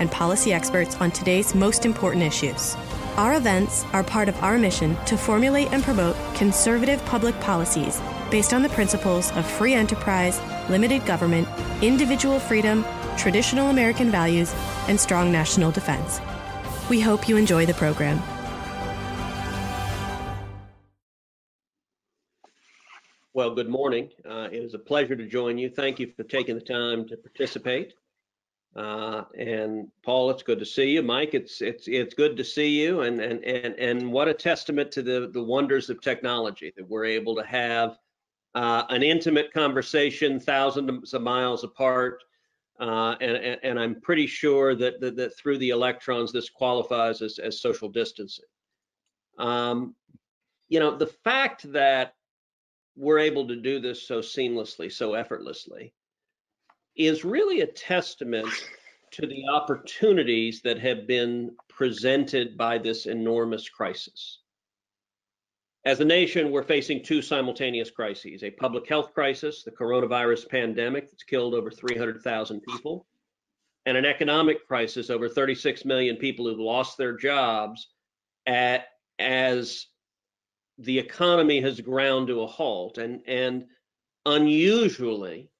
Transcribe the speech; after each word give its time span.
and 0.00 0.10
policy 0.10 0.52
experts 0.52 0.96
on 0.96 1.12
today's 1.12 1.54
most 1.54 1.86
important 1.86 2.24
issues. 2.24 2.74
Our 3.16 3.34
events 3.34 3.84
are 3.92 4.02
part 4.02 4.28
of 4.28 4.42
our 4.42 4.58
mission 4.58 4.96
to 5.06 5.16
formulate 5.16 5.72
and 5.72 5.84
promote 5.84 6.16
conservative 6.34 7.04
public 7.04 7.38
policies 7.40 8.00
based 8.30 8.52
on 8.52 8.62
the 8.62 8.68
principles 8.70 9.30
of 9.32 9.46
free 9.46 9.74
enterprise, 9.74 10.40
limited 10.68 11.04
government, 11.06 11.46
individual 11.82 12.40
freedom, 12.40 12.84
traditional 13.16 13.68
American 13.68 14.10
values, 14.10 14.54
and 14.88 14.98
strong 14.98 15.30
national 15.30 15.70
defense. 15.70 16.20
We 16.88 17.00
hope 17.00 17.28
you 17.28 17.36
enjoy 17.36 17.66
the 17.66 17.74
program. 17.74 18.22
Well, 23.32 23.54
good 23.54 23.68
morning. 23.68 24.10
Uh, 24.28 24.48
it 24.50 24.58
is 24.58 24.74
a 24.74 24.78
pleasure 24.78 25.14
to 25.16 25.26
join 25.26 25.56
you. 25.56 25.70
Thank 25.70 26.00
you 26.00 26.12
for 26.16 26.24
taking 26.24 26.56
the 26.56 26.60
time 26.60 27.06
to 27.08 27.16
participate. 27.16 27.94
Uh, 28.76 29.24
and 29.36 29.88
Paul, 30.04 30.30
it's 30.30 30.44
good 30.44 30.60
to 30.60 30.66
see 30.66 30.90
you. 30.90 31.02
Mike, 31.02 31.34
it's 31.34 31.60
it's 31.60 31.88
it's 31.88 32.14
good 32.14 32.36
to 32.36 32.44
see 32.44 32.68
you. 32.80 33.00
And 33.00 33.20
and 33.20 33.44
and 33.44 33.74
and 33.78 34.12
what 34.12 34.28
a 34.28 34.34
testament 34.34 34.92
to 34.92 35.02
the 35.02 35.30
the 35.32 35.42
wonders 35.42 35.90
of 35.90 36.00
technology 36.00 36.72
that 36.76 36.88
we're 36.88 37.04
able 37.04 37.34
to 37.36 37.44
have 37.44 37.98
uh, 38.54 38.84
an 38.88 39.02
intimate 39.02 39.52
conversation 39.52 40.38
thousands 40.38 41.14
of 41.14 41.22
miles 41.22 41.64
apart. 41.64 42.22
Uh, 42.78 43.14
and, 43.20 43.36
and, 43.36 43.60
and 43.62 43.78
I'm 43.78 44.00
pretty 44.00 44.26
sure 44.26 44.74
that, 44.74 45.00
that, 45.00 45.14
that 45.16 45.36
through 45.36 45.58
the 45.58 45.68
electrons 45.68 46.32
this 46.32 46.48
qualifies 46.48 47.20
as, 47.20 47.38
as 47.38 47.60
social 47.60 47.90
distancing. 47.90 48.46
Um, 49.38 49.94
you 50.68 50.80
know, 50.80 50.96
the 50.96 51.12
fact 51.22 51.70
that 51.72 52.14
we're 52.96 53.18
able 53.18 53.46
to 53.48 53.56
do 53.56 53.80
this 53.80 54.06
so 54.06 54.20
seamlessly, 54.20 54.90
so 54.90 55.12
effortlessly, 55.12 55.92
is 57.06 57.24
really 57.24 57.60
a 57.60 57.66
testament 57.66 58.48
to 59.12 59.26
the 59.26 59.44
opportunities 59.52 60.60
that 60.62 60.78
have 60.78 61.06
been 61.06 61.56
presented 61.68 62.56
by 62.56 62.78
this 62.78 63.06
enormous 63.06 63.68
crisis. 63.68 64.40
As 65.84 66.00
a 66.00 66.04
nation, 66.04 66.50
we're 66.50 66.62
facing 66.62 67.02
two 67.02 67.22
simultaneous 67.22 67.90
crises 67.90 68.42
a 68.42 68.50
public 68.50 68.86
health 68.88 69.14
crisis, 69.14 69.64
the 69.64 69.70
coronavirus 69.70 70.48
pandemic 70.48 71.10
that's 71.10 71.24
killed 71.24 71.54
over 71.54 71.70
300,000 71.70 72.60
people, 72.60 73.06
and 73.86 73.96
an 73.96 74.04
economic 74.04 74.66
crisis, 74.68 75.08
over 75.08 75.28
36 75.28 75.84
million 75.86 76.16
people 76.16 76.46
who've 76.46 76.58
lost 76.58 76.98
their 76.98 77.16
jobs 77.16 77.88
at, 78.46 78.88
as 79.18 79.86
the 80.78 80.98
economy 80.98 81.60
has 81.60 81.80
ground 81.80 82.28
to 82.28 82.42
a 82.42 82.46
halt 82.46 82.98
and 82.98 83.20
and 83.26 83.64
unusually 84.26 85.50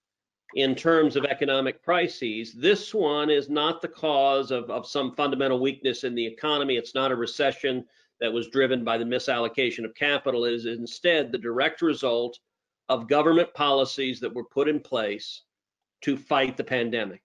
in 0.54 0.74
terms 0.74 1.16
of 1.16 1.24
economic 1.24 1.82
crises 1.82 2.52
this 2.52 2.92
one 2.92 3.30
is 3.30 3.48
not 3.48 3.80
the 3.80 3.88
cause 3.88 4.50
of, 4.50 4.68
of 4.70 4.86
some 4.86 5.14
fundamental 5.14 5.60
weakness 5.60 6.04
in 6.04 6.14
the 6.14 6.26
economy. 6.26 6.76
It's 6.76 6.94
not 6.94 7.12
a 7.12 7.16
recession 7.16 7.84
that 8.20 8.32
was 8.32 8.48
driven 8.48 8.84
by 8.84 8.98
the 8.98 9.04
misallocation 9.04 9.84
of 9.84 9.94
capital. 9.94 10.44
It 10.44 10.54
is 10.54 10.66
instead 10.66 11.30
the 11.30 11.38
direct 11.38 11.82
result 11.82 12.38
of 12.88 13.08
government 13.08 13.54
policies 13.54 14.20
that 14.20 14.34
were 14.34 14.44
put 14.44 14.68
in 14.68 14.80
place 14.80 15.42
to 16.02 16.16
fight 16.16 16.56
the 16.56 16.64
pandemic. 16.64 17.22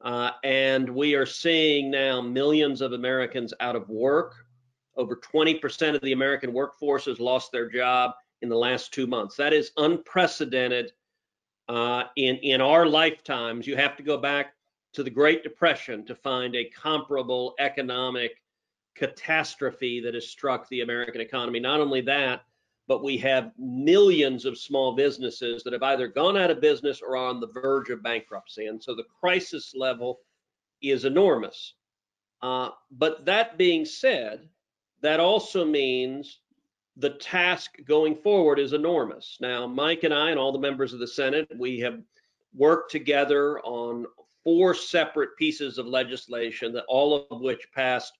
Uh, 0.00 0.30
and 0.42 0.88
we 0.88 1.14
are 1.14 1.26
seeing 1.26 1.90
now 1.90 2.22
millions 2.22 2.80
of 2.80 2.92
americans 2.94 3.52
out 3.60 3.76
of 3.76 3.88
work. 3.88 4.34
Over 4.96 5.16
20% 5.16 5.94
of 5.94 6.00
the 6.00 6.12
American 6.12 6.52
workforce 6.52 7.04
has 7.04 7.20
lost 7.20 7.52
their 7.52 7.68
job 7.68 8.12
in 8.42 8.48
the 8.48 8.56
last 8.56 8.92
two 8.92 9.06
months. 9.06 9.36
That 9.36 9.52
is 9.52 9.72
unprecedented 9.76 10.92
uh, 11.70 12.04
in 12.16 12.36
in 12.38 12.60
our 12.60 12.84
lifetimes. 12.84 13.66
You 13.66 13.76
have 13.76 13.96
to 13.96 14.02
go 14.02 14.18
back 14.18 14.54
to 14.92 15.04
the 15.04 15.10
Great 15.10 15.44
Depression 15.44 16.04
to 16.06 16.16
find 16.16 16.56
a 16.56 16.64
comparable 16.64 17.54
economic 17.60 18.32
catastrophe 18.96 20.00
that 20.00 20.14
has 20.14 20.28
struck 20.28 20.68
the 20.68 20.80
American 20.80 21.20
economy. 21.20 21.60
Not 21.60 21.80
only 21.80 22.00
that, 22.02 22.42
but 22.88 23.04
we 23.04 23.16
have 23.18 23.52
millions 23.56 24.44
of 24.44 24.58
small 24.58 24.96
businesses 24.96 25.62
that 25.62 25.72
have 25.72 25.84
either 25.84 26.08
gone 26.08 26.36
out 26.36 26.50
of 26.50 26.60
business 26.60 27.00
or 27.00 27.16
are 27.16 27.28
on 27.28 27.38
the 27.38 27.46
verge 27.46 27.88
of 27.90 28.02
bankruptcy. 28.02 28.66
And 28.66 28.82
so 28.82 28.96
the 28.96 29.06
crisis 29.20 29.72
level 29.76 30.18
is 30.82 31.04
enormous. 31.04 31.74
Uh, 32.42 32.70
but 32.90 33.24
that 33.26 33.56
being 33.56 33.84
said, 33.84 34.48
that 35.02 35.20
also 35.20 35.64
means 35.64 36.40
the 37.00 37.10
task 37.10 37.76
going 37.86 38.14
forward 38.14 38.58
is 38.58 38.74
enormous. 38.74 39.38
Now, 39.40 39.66
Mike 39.66 40.04
and 40.04 40.12
I 40.12 40.30
and 40.30 40.38
all 40.38 40.52
the 40.52 40.58
members 40.58 40.92
of 40.92 41.00
the 41.00 41.06
Senate, 41.06 41.48
we 41.58 41.80
have 41.80 42.00
worked 42.54 42.90
together 42.90 43.58
on 43.60 44.06
four 44.44 44.74
separate 44.74 45.36
pieces 45.36 45.78
of 45.78 45.86
legislation 45.86 46.72
that 46.74 46.84
all 46.88 47.26
of 47.30 47.40
which 47.40 47.66
passed 47.72 48.12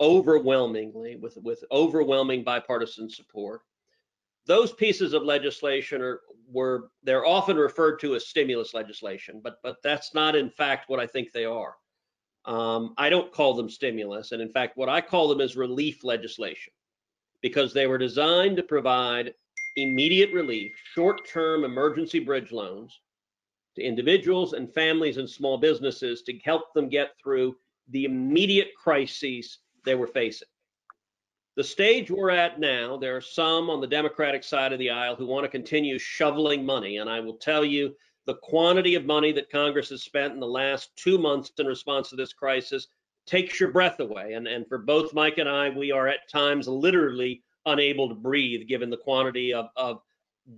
overwhelmingly 0.00 1.16
with 1.16 1.36
with 1.42 1.62
overwhelming 1.70 2.42
bipartisan 2.42 3.10
support. 3.10 3.62
Those 4.46 4.72
pieces 4.72 5.12
of 5.12 5.22
legislation 5.22 6.00
are 6.00 6.20
were 6.50 6.90
they're 7.02 7.26
often 7.26 7.56
referred 7.56 7.98
to 8.00 8.14
as 8.14 8.28
stimulus 8.28 8.72
legislation, 8.72 9.40
but 9.42 9.58
but 9.62 9.76
that's 9.82 10.14
not 10.14 10.36
in 10.36 10.48
fact 10.48 10.88
what 10.88 11.00
I 11.00 11.06
think 11.06 11.32
they 11.32 11.44
are. 11.44 11.74
Um, 12.46 12.94
I 12.96 13.10
don't 13.10 13.32
call 13.32 13.54
them 13.54 13.68
stimulus. 13.68 14.32
And 14.32 14.40
in 14.40 14.48
fact, 14.48 14.76
what 14.76 14.88
I 14.88 15.00
call 15.00 15.28
them 15.28 15.40
is 15.40 15.56
relief 15.56 16.04
legislation 16.04 16.72
because 17.42 17.72
they 17.72 17.86
were 17.86 17.98
designed 17.98 18.56
to 18.56 18.62
provide 18.62 19.34
immediate 19.76 20.32
relief, 20.32 20.72
short 20.94 21.28
term 21.28 21.64
emergency 21.64 22.18
bridge 22.18 22.52
loans 22.52 23.00
to 23.76 23.82
individuals 23.82 24.54
and 24.54 24.72
families 24.72 25.18
and 25.18 25.28
small 25.28 25.58
businesses 25.58 26.22
to 26.22 26.38
help 26.38 26.72
them 26.74 26.88
get 26.88 27.10
through 27.22 27.56
the 27.90 28.04
immediate 28.04 28.70
crises 28.82 29.58
they 29.84 29.94
were 29.94 30.06
facing. 30.06 30.48
The 31.56 31.64
stage 31.64 32.10
we're 32.10 32.30
at 32.30 32.58
now, 32.60 32.96
there 32.96 33.16
are 33.16 33.20
some 33.22 33.70
on 33.70 33.80
the 33.80 33.86
Democratic 33.86 34.44
side 34.44 34.72
of 34.72 34.78
the 34.78 34.90
aisle 34.90 35.16
who 35.16 35.26
want 35.26 35.44
to 35.44 35.48
continue 35.48 35.98
shoveling 35.98 36.66
money. 36.66 36.98
And 36.98 37.08
I 37.08 37.20
will 37.20 37.36
tell 37.36 37.64
you, 37.64 37.94
the 38.26 38.34
quantity 38.34 38.96
of 38.96 39.06
money 39.06 39.32
that 39.32 39.50
Congress 39.50 39.88
has 39.90 40.02
spent 40.02 40.34
in 40.34 40.40
the 40.40 40.46
last 40.46 40.90
two 40.96 41.16
months 41.16 41.52
in 41.58 41.66
response 41.66 42.10
to 42.10 42.16
this 42.16 42.32
crisis 42.32 42.88
takes 43.26 43.58
your 43.60 43.70
breath 43.70 44.00
away. 44.00 44.34
And, 44.34 44.46
and 44.46 44.66
for 44.68 44.78
both 44.78 45.14
Mike 45.14 45.38
and 45.38 45.48
I, 45.48 45.70
we 45.70 45.92
are 45.92 46.08
at 46.08 46.28
times 46.30 46.68
literally 46.68 47.42
unable 47.66 48.08
to 48.08 48.14
breathe 48.14 48.68
given 48.68 48.90
the 48.90 48.96
quantity 48.96 49.52
of, 49.52 49.68
of 49.76 50.00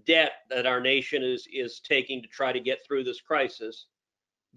debt 0.04 0.32
that 0.50 0.66
our 0.66 0.80
nation 0.80 1.22
is, 1.22 1.46
is 1.52 1.80
taking 1.80 2.22
to 2.22 2.28
try 2.28 2.52
to 2.52 2.60
get 2.60 2.84
through 2.86 3.04
this 3.04 3.20
crisis. 3.20 3.86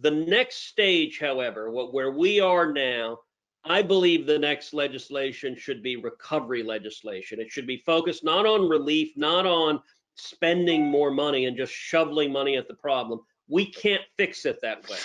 The 0.01 0.11
next 0.11 0.67
stage, 0.67 1.19
however, 1.19 1.71
what, 1.71 1.93
where 1.93 2.11
we 2.11 2.39
are 2.39 2.71
now, 2.71 3.19
I 3.63 3.81
believe 3.81 4.25
the 4.25 4.39
next 4.39 4.73
legislation 4.73 5.55
should 5.55 5.83
be 5.83 5.95
recovery 5.95 6.63
legislation. 6.63 7.39
It 7.39 7.51
should 7.51 7.67
be 7.67 7.77
focused 7.85 8.23
not 8.23 8.45
on 8.45 8.67
relief, 8.67 9.11
not 9.15 9.45
on 9.45 9.79
spending 10.15 10.85
more 10.85 11.11
money 11.11 11.45
and 11.45 11.55
just 11.55 11.71
shoveling 11.71 12.31
money 12.31 12.57
at 12.57 12.67
the 12.67 12.73
problem. 12.73 13.19
We 13.47 13.65
can't 13.65 14.01
fix 14.17 14.45
it 14.45 14.59
that 14.61 14.89
way. 14.89 14.97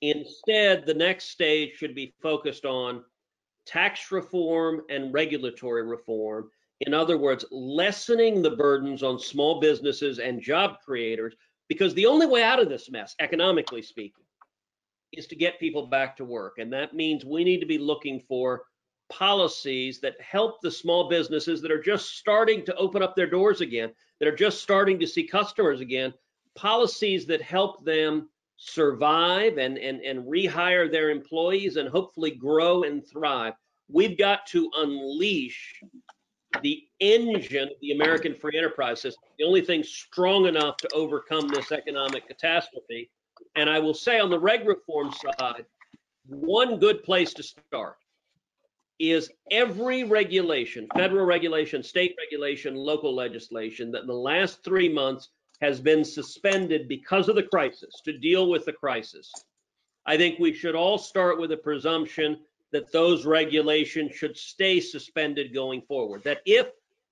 Instead, 0.00 0.86
the 0.86 0.94
next 0.94 1.30
stage 1.30 1.74
should 1.74 1.94
be 1.94 2.14
focused 2.22 2.64
on 2.64 3.04
tax 3.66 4.10
reform 4.12 4.82
and 4.88 5.12
regulatory 5.12 5.82
reform. 5.82 6.50
In 6.80 6.94
other 6.94 7.18
words, 7.18 7.44
lessening 7.50 8.40
the 8.40 8.56
burdens 8.56 9.02
on 9.02 9.18
small 9.18 9.60
businesses 9.60 10.20
and 10.20 10.40
job 10.40 10.76
creators, 10.84 11.34
because 11.68 11.92
the 11.94 12.06
only 12.06 12.26
way 12.26 12.42
out 12.42 12.60
of 12.60 12.68
this 12.68 12.90
mess, 12.90 13.14
economically 13.18 13.82
speaking, 13.82 14.24
is 15.12 15.26
to 15.26 15.36
get 15.36 15.58
people 15.58 15.86
back 15.86 16.16
to 16.16 16.24
work. 16.24 16.58
And 16.58 16.72
that 16.72 16.94
means 16.94 17.24
we 17.24 17.42
need 17.42 17.60
to 17.60 17.66
be 17.66 17.78
looking 17.78 18.20
for 18.28 18.64
policies 19.10 20.00
that 20.00 20.20
help 20.20 20.60
the 20.60 20.70
small 20.70 21.08
businesses 21.08 21.60
that 21.62 21.72
are 21.72 21.82
just 21.82 22.16
starting 22.18 22.64
to 22.66 22.74
open 22.76 23.02
up 23.02 23.16
their 23.16 23.28
doors 23.28 23.60
again, 23.60 23.90
that 24.20 24.28
are 24.28 24.36
just 24.36 24.62
starting 24.62 25.00
to 25.00 25.06
see 25.06 25.26
customers 25.26 25.80
again, 25.80 26.12
policies 26.54 27.26
that 27.26 27.42
help 27.42 27.84
them 27.84 28.28
survive 28.58 29.56
and, 29.56 29.78
and, 29.78 30.00
and 30.02 30.26
rehire 30.26 30.90
their 30.90 31.10
employees 31.10 31.76
and 31.76 31.88
hopefully 31.88 32.32
grow 32.32 32.82
and 32.82 33.06
thrive. 33.06 33.54
We've 33.88 34.18
got 34.18 34.46
to 34.48 34.70
unleash 34.76 35.80
the 36.62 36.82
engine 37.00 37.68
of 37.68 37.80
the 37.80 37.92
American 37.92 38.34
free 38.34 38.58
enterprise 38.58 39.00
system, 39.00 39.22
the 39.38 39.44
only 39.44 39.60
thing 39.60 39.82
strong 39.82 40.46
enough 40.46 40.76
to 40.78 40.88
overcome 40.92 41.48
this 41.48 41.72
economic 41.72 42.26
catastrophe. 42.26 43.10
And 43.54 43.70
I 43.70 43.78
will 43.78 43.94
say 43.94 44.18
on 44.18 44.28
the 44.28 44.38
reg 44.38 44.66
reform 44.66 45.12
side, 45.12 45.64
one 46.26 46.78
good 46.78 47.04
place 47.04 47.32
to 47.34 47.42
start 47.42 47.96
is 48.98 49.30
every 49.52 50.02
regulation, 50.02 50.88
federal 50.94 51.24
regulation, 51.24 51.82
state 51.82 52.16
regulation, 52.18 52.74
local 52.74 53.14
legislation 53.14 53.92
that 53.92 54.02
in 54.02 54.08
the 54.08 54.12
last 54.12 54.64
three 54.64 54.88
months 54.88 55.28
has 55.60 55.80
been 55.80 56.04
suspended 56.04 56.88
because 56.88 57.28
of 57.28 57.36
the 57.36 57.42
crisis, 57.42 58.00
to 58.04 58.16
deal 58.16 58.48
with 58.48 58.64
the 58.64 58.72
crisis. 58.72 59.32
I 60.06 60.16
think 60.16 60.38
we 60.38 60.52
should 60.52 60.74
all 60.74 60.98
start 60.98 61.40
with 61.40 61.52
a 61.52 61.56
presumption 61.56 62.38
that 62.70 62.92
those 62.92 63.26
regulations 63.26 64.14
should 64.14 64.36
stay 64.36 64.80
suspended 64.80 65.54
going 65.54 65.82
forward. 65.82 66.22
That 66.24 66.42
if 66.46 66.68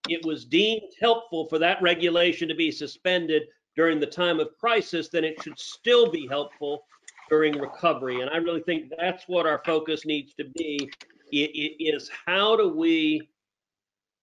it 0.08 0.24
was 0.24 0.44
deemed 0.44 0.92
helpful 1.00 1.46
for 1.48 1.58
that 1.58 1.82
regulation 1.82 2.48
to 2.48 2.54
be 2.54 2.70
suspended 2.70 3.44
during 3.74 3.98
the 3.98 4.06
time 4.06 4.38
of 4.38 4.56
crisis, 4.58 5.08
then 5.08 5.24
it 5.24 5.42
should 5.42 5.58
still 5.58 6.10
be 6.10 6.26
helpful 6.28 6.84
during 7.28 7.58
recovery. 7.58 8.20
And 8.20 8.30
I 8.30 8.36
really 8.36 8.62
think 8.62 8.92
that's 8.96 9.24
what 9.26 9.46
our 9.46 9.60
focus 9.64 10.06
needs 10.06 10.32
to 10.34 10.44
be 10.54 10.88
it, 11.32 11.50
it 11.78 11.94
is 11.94 12.10
how 12.26 12.56
do 12.56 12.68
we 12.68 13.28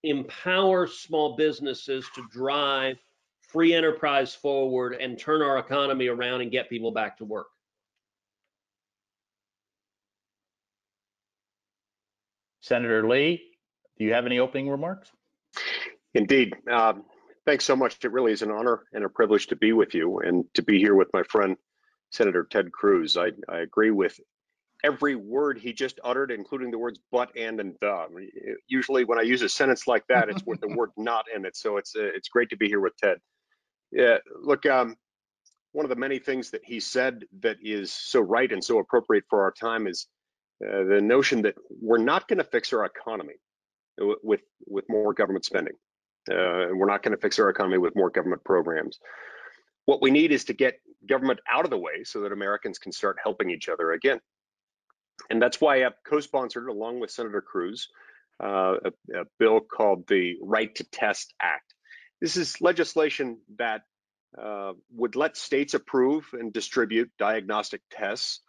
empower 0.03 0.87
small 0.87 1.35
businesses 1.35 2.05
to 2.15 2.25
drive 2.31 2.97
free 3.53 3.75
enterprise 3.75 4.33
forward 4.33 4.95
and 4.99 5.17
turn 5.17 5.43
our 5.43 5.59
economy 5.59 6.07
around 6.07 6.41
and 6.41 6.51
get 6.51 6.69
people 6.69 6.91
back 6.91 7.17
to 7.19 7.25
work. 7.25 7.47
Senator 12.61 13.07
Lee, 13.07 13.43
do 13.97 14.05
you 14.05 14.13
have 14.13 14.25
any 14.25 14.39
opening 14.39 14.69
remarks? 14.69 15.11
Indeed. 16.15 16.53
Um, 16.69 17.03
thanks 17.45 17.65
so 17.65 17.75
much. 17.75 18.03
It 18.03 18.11
really 18.11 18.31
is 18.31 18.41
an 18.41 18.51
honor 18.51 18.83
and 18.91 19.05
a 19.05 19.09
privilege 19.09 19.47
to 19.47 19.55
be 19.55 19.71
with 19.71 19.93
you 19.93 20.19
and 20.19 20.45
to 20.55 20.63
be 20.63 20.79
here 20.79 20.95
with 20.95 21.09
my 21.13 21.23
friend, 21.23 21.55
Senator 22.09 22.47
Ted 22.49 22.71
Cruz. 22.71 23.17
I, 23.17 23.31
I 23.47 23.59
agree 23.59 23.91
with 23.91 24.19
every 24.83 25.15
word 25.15 25.59
he 25.59 25.73
just 25.73 25.99
uttered, 26.03 26.31
including 26.31 26.71
the 26.71 26.79
words 26.79 26.99
but, 27.11 27.29
and, 27.37 27.59
and 27.59 27.75
the. 27.81 28.07
Usually 28.67 29.03
when 29.03 29.19
I 29.19 29.23
use 29.23 29.41
a 29.41 29.49
sentence 29.49 29.85
like 29.87 30.07
that, 30.07 30.29
it's 30.29 30.45
with 30.45 30.61
the 30.61 30.67
word 30.75 30.91
not 30.97 31.25
in 31.35 31.45
it. 31.45 31.55
So 31.55 31.77
it's 31.77 31.95
uh, 31.95 32.09
it's 32.15 32.29
great 32.29 32.49
to 32.49 32.57
be 32.57 32.67
here 32.67 32.79
with 32.79 32.95
Ted. 32.97 33.19
Yeah, 33.93 34.17
look, 34.41 34.65
um, 34.65 34.95
one 35.71 35.85
of 35.85 35.89
the 35.89 35.95
many 35.95 36.19
things 36.19 36.49
that 36.51 36.61
he 36.63 36.79
said 36.79 37.25
that 37.41 37.57
is 37.61 37.91
so 37.91 38.19
right 38.19 38.51
and 38.51 38.63
so 38.63 38.79
appropriate 38.79 39.25
for 39.29 39.43
our 39.43 39.51
time 39.51 39.87
is 39.87 40.07
uh, 40.65 40.83
the 40.83 41.01
notion 41.01 41.43
that 41.43 41.55
we're 41.81 41.97
not 41.97 42.27
going 42.27 42.39
to 42.39 42.43
fix 42.43 42.73
our 42.73 42.85
economy 42.85 43.35
with 43.99 44.41
with 44.65 44.85
more 44.89 45.13
government 45.13 45.45
spending. 45.45 45.73
Uh, 46.31 46.73
we're 46.73 46.87
not 46.87 47.03
going 47.03 47.15
to 47.15 47.21
fix 47.21 47.37
our 47.37 47.49
economy 47.49 47.77
with 47.77 47.95
more 47.95 48.09
government 48.09 48.43
programs. 48.43 48.97
What 49.85 50.01
we 50.01 50.09
need 50.09 50.31
is 50.31 50.45
to 50.45 50.53
get 50.53 50.79
government 51.07 51.39
out 51.51 51.65
of 51.65 51.69
the 51.69 51.77
way 51.77 52.03
so 52.03 52.21
that 52.21 52.31
Americans 52.31 52.79
can 52.79 52.91
start 52.91 53.17
helping 53.21 53.49
each 53.49 53.67
other 53.67 53.91
again. 53.91 54.19
And 55.29 55.41
that's 55.41 55.59
why 55.59 55.85
I've 55.85 56.01
co-sponsored, 56.07 56.69
along 56.69 56.99
with 56.99 57.11
Senator 57.11 57.41
Cruz, 57.41 57.89
uh, 58.41 58.75
a, 58.85 59.19
a, 59.19 59.25
bill 59.37 59.59
called 59.59 60.07
the 60.07 60.37
Right 60.41 60.73
to 60.75 60.83
Test 60.85 61.33
Act. 61.41 61.72
This 62.23 62.37
is 62.37 62.61
legislation 62.61 63.39
that 63.57 63.81
uh, 64.41 64.71
would 64.95 65.17
let 65.17 65.35
states 65.35 65.73
approve 65.73 66.25
and 66.31 66.53
distribute 66.53 67.11
diagnostic 67.19 67.81
tests 67.91 68.39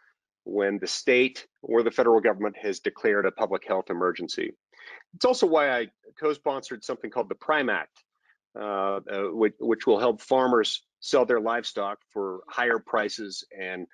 when 0.45 0.79
the 0.79 0.87
state 0.87 1.49
or 1.61 1.83
the 1.83 1.91
federal 1.91 2.21
government 2.21 2.55
has 2.57 2.79
declared 2.79 3.27
a 3.27 3.33
public 3.33 3.67
health 3.67 3.91
emergency. 3.91 4.53
It's 5.17 5.25
also 5.25 5.49
why 5.49 5.77
I 5.77 5.89
co-sponsored 6.21 6.85
something 6.85 7.11
called 7.11 7.29
the 7.29 7.35
Prime 7.35 7.69
Act, 7.69 8.05
uh, 8.57 9.01
uh 9.13 9.23
which, 9.33 9.55
which 9.59 9.89
will 9.89 9.99
help 9.99 10.21
farmers 10.21 10.85
sell 11.01 11.27
their 11.27 11.41
livestock 11.41 11.99
for 12.13 12.43
higher 12.49 12.79
prices 12.79 13.45
and 13.51 13.89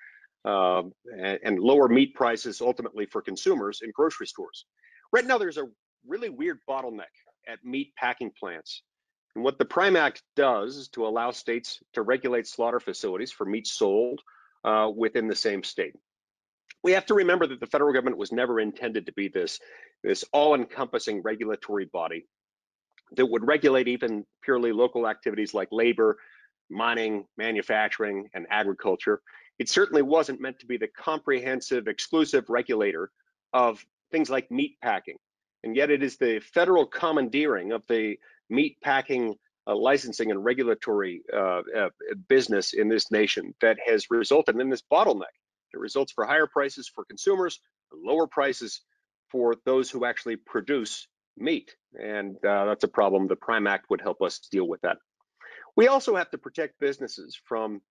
um, 0.45 0.91
and, 1.11 1.39
and, 1.43 1.59
lower 1.59 1.87
meat 1.87 2.13
prices 2.13 2.61
ultimately 2.61 3.07
for 3.07 3.21
consumers 3.23 3.81
in 3.83 3.91
grocery 3.95 4.27
stores. 4.27 4.65
Right 5.11 5.25
now, 5.25 5.39
there's 5.39 5.57
a 5.57 5.65
really 6.07 6.29
weird 6.29 6.59
bottleneck 6.69 7.13
at 7.47 7.63
meat 7.63 7.93
packing 7.95 8.31
plants. 8.39 8.83
And 9.35 9.43
what 9.43 9.57
the 9.57 9.65
Prime 9.65 9.95
Act 9.95 10.23
does 10.35 10.75
is 10.75 10.87
to 10.89 11.05
allow 11.05 11.31
states 11.31 11.79
to 11.93 12.01
regulate 12.01 12.47
slaughter 12.47 12.79
facilities 12.79 13.31
for 13.31 13.45
meat 13.45 13.67
sold 13.67 14.21
uh, 14.63 14.89
within 14.93 15.27
the 15.27 15.35
same 15.35 15.63
state. 15.63 15.95
We 16.83 16.93
have 16.93 17.05
to 17.07 17.13
remember 17.13 17.47
that 17.47 17.59
the 17.59 17.67
federal 17.67 17.93
government 17.93 18.17
was 18.17 18.31
never 18.31 18.59
intended 18.59 19.05
to 19.05 19.13
be 19.13 19.27
this, 19.27 19.59
this 20.03 20.25
all-encompassing 20.33 21.21
regulatory 21.21 21.85
body 21.85 22.25
that 23.15 23.25
would 23.25 23.45
regulate 23.45 23.87
even 23.87 24.25
purely 24.41 24.71
local 24.71 25.07
activities 25.07 25.53
like 25.53 25.69
labor, 25.71 26.17
mining, 26.69 27.25
manufacturing, 27.37 28.29
and 28.33 28.47
agriculture. 28.49 29.21
It 29.59 29.69
certainly 29.69 30.01
wasn't 30.01 30.41
meant 30.41 30.59
to 30.59 30.65
be 30.65 30.77
the 30.77 30.87
comprehensive, 30.87 31.87
exclusive 31.87 32.45
regulator 32.49 33.11
of 33.53 33.85
things 34.11 34.29
like 34.29 34.49
meat 34.49 34.77
packing. 34.81 35.17
And 35.63 35.75
yet 35.75 35.91
it 35.91 36.01
is 36.01 36.17
the 36.17 36.39
federal 36.39 36.87
commandeering 36.87 37.71
of 37.71 37.85
the 37.87 38.17
meat 38.51 38.77
packing 38.83 39.35
uh, 39.67 39.75
licensing 39.75 40.31
and 40.31 40.43
regulatory 40.43 41.23
uh, 41.33 41.61
uh, 41.77 41.89
business 42.27 42.73
in 42.73 42.89
this 42.89 43.11
nation 43.11 43.53
that 43.61 43.77
has 43.85 44.07
resulted 44.09 44.59
in 44.59 44.69
this 44.69 44.83
bottleneck. 44.91 45.33
It 45.73 45.79
results 45.79 46.11
for 46.11 46.25
higher 46.25 46.47
prices 46.47 46.91
for 46.93 47.05
consumers, 47.05 47.59
lower 47.93 48.27
prices 48.27 48.81
for 49.29 49.55
those 49.65 49.89
who 49.89 50.05
actually 50.05 50.35
produce 50.35 51.07
meat. 51.37 51.75
And 51.93 52.35
uh, 52.45 52.65
that's 52.65 52.83
a 52.83 52.89
problem. 52.89 53.27
The 53.27 53.35
Prime 53.35 53.67
Act 53.67 53.89
would 53.89 54.01
help 54.01 54.21
us 54.21 54.39
deal 54.51 54.67
with 54.67 54.81
that. 54.81 54.97
We 55.77 55.87
also 55.87 56.15
have 56.17 56.29
to 56.31 56.37
protect 56.37 56.79
businesses 56.79 57.39
from 57.45 57.81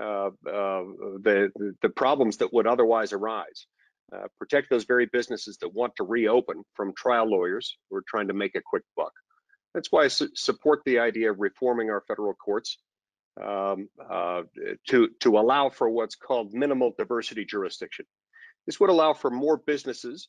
uh, 0.00 0.26
uh, 0.26 0.30
the, 0.44 1.74
the 1.82 1.88
problems 1.88 2.36
that 2.38 2.52
would 2.52 2.66
otherwise 2.66 3.12
arise. 3.12 3.66
Protect 4.38 4.70
those 4.70 4.84
very 4.84 5.06
businesses 5.06 5.56
that 5.56 5.74
want 5.74 5.96
to 5.96 6.04
reopen 6.04 6.62
from 6.74 6.92
trial 6.94 7.28
lawyers 7.28 7.76
who 7.90 7.96
are 7.96 8.04
trying 8.06 8.28
to 8.28 8.34
make 8.34 8.54
a 8.54 8.62
quick 8.64 8.84
buck. 8.96 9.12
That's 9.74 9.90
why 9.90 10.04
I 10.04 10.08
su 10.08 10.28
support 10.34 10.82
the 10.84 11.00
idea 11.00 11.30
of 11.30 11.40
reforming 11.40 11.90
our 11.90 12.02
federal 12.06 12.34
courts 12.34 12.78
um, 13.42 13.88
uh, 14.08 14.42
to, 14.88 15.08
to 15.20 15.38
allow 15.38 15.68
for 15.68 15.90
what's 15.90 16.14
called 16.14 16.54
minimal 16.54 16.94
diversity 16.96 17.44
jurisdiction. 17.44 18.06
This 18.66 18.78
would 18.80 18.90
allow 18.90 19.12
for 19.12 19.30
more 19.30 19.56
businesses 19.56 20.28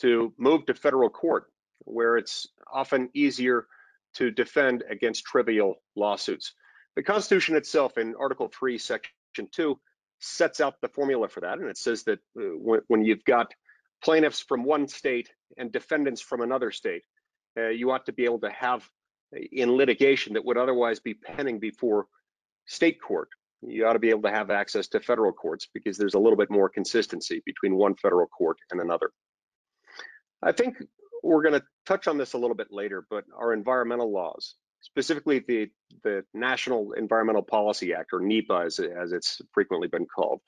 to 0.00 0.32
move 0.36 0.66
to 0.66 0.74
federal 0.74 1.10
court, 1.10 1.44
where 1.84 2.16
it's 2.16 2.48
often 2.72 3.10
easier 3.14 3.66
to 4.14 4.30
defend 4.30 4.82
against 4.88 5.24
trivial 5.24 5.76
lawsuits. 5.94 6.52
The 6.96 7.02
Constitution 7.02 7.54
itself, 7.56 7.96
in 7.98 8.14
Article 8.18 8.50
3, 8.52 8.78
Section 8.78 9.48
2, 9.52 9.78
sets 10.18 10.60
out 10.60 10.74
the 10.82 10.88
formula 10.88 11.28
for 11.28 11.40
that. 11.40 11.58
And 11.58 11.68
it 11.68 11.78
says 11.78 12.02
that 12.04 12.18
uh, 12.38 12.42
when, 12.58 12.80
when, 12.88 13.04
you've 13.04 13.24
got 13.24 13.54
plaintiffs 14.02 14.40
from 14.40 14.64
one 14.64 14.88
state 14.88 15.30
and 15.56 15.70
defendants 15.70 16.20
from 16.20 16.40
another 16.40 16.70
state, 16.70 17.02
uh, 17.56 17.68
you 17.68 17.90
ought 17.90 18.06
to 18.06 18.12
be 18.12 18.24
able 18.24 18.40
to 18.40 18.50
have 18.50 18.88
uh, 19.34 19.40
in 19.52 19.76
litigation 19.76 20.34
that 20.34 20.44
would 20.44 20.56
otherwise 20.56 21.00
be 21.00 21.14
pending 21.14 21.58
before 21.58 22.06
state 22.66 23.00
court. 23.00 23.28
You 23.62 23.86
ought 23.86 23.94
to 23.94 23.98
be 23.98 24.10
able 24.10 24.22
to 24.22 24.30
have 24.30 24.50
access 24.50 24.88
to 24.88 25.00
federal 25.00 25.32
courts 25.32 25.68
because 25.74 25.98
there's 25.98 26.14
a 26.14 26.18
little 26.18 26.38
bit 26.38 26.50
more 26.50 26.68
consistency 26.68 27.42
between 27.44 27.74
one 27.74 27.94
federal 27.96 28.26
court 28.26 28.58
and 28.70 28.80
another. 28.80 29.10
I 30.42 30.52
think 30.52 30.82
we're 31.22 31.42
going 31.42 31.60
to 31.60 31.66
touch 31.84 32.08
on 32.08 32.16
this 32.16 32.32
a 32.32 32.38
little 32.38 32.56
bit 32.56 32.68
later, 32.70 33.06
but 33.10 33.24
our 33.36 33.52
environmental 33.52 34.10
laws 34.10 34.54
specifically 34.82 35.40
the, 35.46 35.70
the 36.02 36.24
National 36.34 36.92
Environmental 36.92 37.42
Policy 37.42 37.94
Act, 37.94 38.10
or 38.12 38.20
NEPA 38.20 38.62
as, 38.66 38.78
as 38.78 39.12
it's 39.12 39.40
frequently 39.52 39.88
been 39.88 40.06
called, 40.06 40.40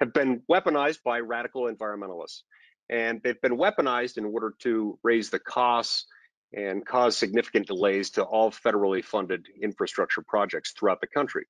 have 0.00 0.12
been 0.12 0.42
weaponized 0.50 1.02
by 1.02 1.20
radical 1.20 1.62
environmentalists. 1.62 2.42
And 2.88 3.20
they've 3.22 3.40
been 3.40 3.56
weaponized 3.56 4.18
in 4.18 4.24
order 4.24 4.54
to 4.60 4.98
raise 5.02 5.30
the 5.30 5.38
costs 5.38 6.06
and 6.52 6.84
cause 6.84 7.16
significant 7.16 7.66
delays 7.66 8.10
to 8.10 8.22
all 8.22 8.50
federally 8.50 9.04
funded 9.04 9.46
infrastructure 9.62 10.22
projects 10.22 10.72
throughout 10.72 11.00
the 11.00 11.06
country. 11.06 11.46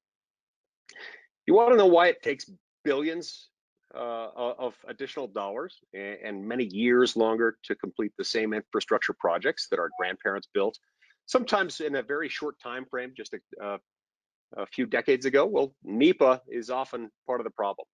You 1.47 1.54
want 1.54 1.73
to 1.73 1.76
know 1.76 1.87
why 1.87 2.09
it 2.09 2.23
takes 2.23 2.50
billions 2.85 3.49
uh, 3.95 4.28
of 4.37 4.75
additional 4.87 5.26
dollars 5.26 5.78
and, 5.95 6.19
and 6.23 6.47
many 6.47 6.64
years 6.64 7.16
longer 7.16 7.57
to 7.64 7.75
complete 7.75 8.12
the 8.19 8.25
same 8.25 8.52
infrastructure 8.52 9.14
projects 9.19 9.69
that 9.71 9.78
our 9.78 9.90
grandparents 9.99 10.49
built 10.52 10.78
sometimes 11.30 11.80
in 11.80 11.95
a 11.95 12.02
very 12.02 12.28
short 12.28 12.57
time 12.61 12.85
frame, 12.90 13.12
just 13.16 13.35
a, 13.35 13.64
uh, 13.64 13.78
a 14.57 14.66
few 14.66 14.85
decades 14.85 15.26
ago. 15.26 15.47
Well, 15.47 15.75
NEPA 15.85 16.42
is 16.49 16.71
often 16.71 17.11
part 17.26 17.40
of 17.40 17.45
the 17.45 17.50
problem. 17.50 17.87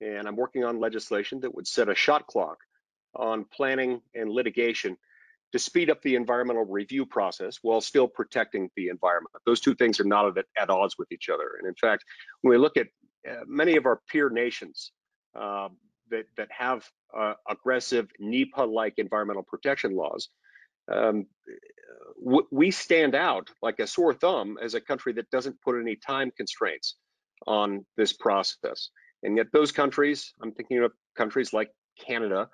And 0.00 0.28
I'm 0.28 0.36
working 0.36 0.64
on 0.64 0.78
legislation 0.78 1.40
that 1.40 1.54
would 1.54 1.66
set 1.66 1.88
a 1.88 1.94
shot 1.94 2.26
clock 2.28 2.58
on 3.16 3.44
planning 3.52 4.00
and 4.14 4.30
litigation 4.30 4.96
to 5.52 5.58
speed 5.58 5.90
up 5.90 6.00
the 6.02 6.14
environmental 6.14 6.64
review 6.64 7.06
process 7.06 7.58
while 7.62 7.80
still 7.80 8.08
protecting 8.08 8.70
the 8.76 8.88
environment. 8.88 9.34
Those 9.46 9.60
two 9.60 9.74
things 9.74 10.00
are 10.00 10.04
not 10.04 10.36
at, 10.36 10.46
at 10.58 10.70
odds 10.70 10.96
with 10.98 11.12
each 11.12 11.28
other. 11.28 11.56
And 11.58 11.68
in 11.68 11.74
fact, 11.74 12.04
when 12.40 12.50
we 12.50 12.58
look 12.58 12.76
at 12.76 12.88
uh, 13.28 13.44
many 13.46 13.76
of 13.76 13.86
our 13.86 14.00
peer 14.10 14.30
nations 14.30 14.92
uh, 15.38 15.68
that, 16.10 16.24
that 16.36 16.48
have 16.50 16.88
uh, 17.16 17.34
aggressive 17.48 18.08
NEPA-like 18.18 18.94
environmental 18.96 19.42
protection 19.42 19.94
laws, 19.94 20.28
um, 20.90 21.26
we 22.50 22.70
stand 22.70 23.14
out 23.14 23.50
like 23.62 23.78
a 23.78 23.86
sore 23.86 24.14
thumb 24.14 24.58
as 24.62 24.74
a 24.74 24.80
country 24.80 25.12
that 25.12 25.30
doesn't 25.30 25.60
put 25.62 25.80
any 25.80 25.96
time 25.96 26.30
constraints 26.36 26.96
on 27.46 27.84
this 27.96 28.12
process. 28.12 28.90
And 29.22 29.36
yet 29.36 29.46
those 29.52 29.72
countries, 29.72 30.32
I'm 30.42 30.52
thinking 30.52 30.78
of 30.82 30.92
countries 31.16 31.52
like 31.52 31.70
Canada 31.98 32.48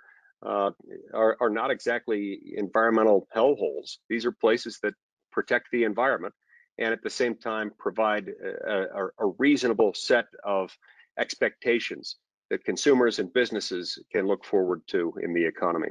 uh, 0.45 0.71
are, 1.15 1.37
are 1.41 1.51
not 1.51 1.71
exactly 1.71 2.41
environmental 2.57 3.27
hellholes. 3.35 3.99
These 4.09 4.25
are 4.25 4.33
places 4.33 4.79
that 4.83 4.95
protect 5.33 5.67
the 5.73 5.85
environment 5.85 6.35
and 6.79 6.93
at 6.93 7.03
the 7.03 7.11
same 7.11 7.35
time 7.35 7.73
provide 7.79 8.29
a, 8.29 8.73
a, 8.73 9.07
a 9.19 9.33
reasonable 9.39 9.93
set 9.95 10.27
of 10.45 10.77
expectations 11.19 12.17
that 12.51 12.65
consumers 12.65 13.19
and 13.19 13.33
businesses 13.33 13.99
can 14.13 14.27
look 14.27 14.45
forward 14.45 14.83
to 14.89 15.13
in 15.23 15.35
the 15.35 15.45
economy. 15.45 15.89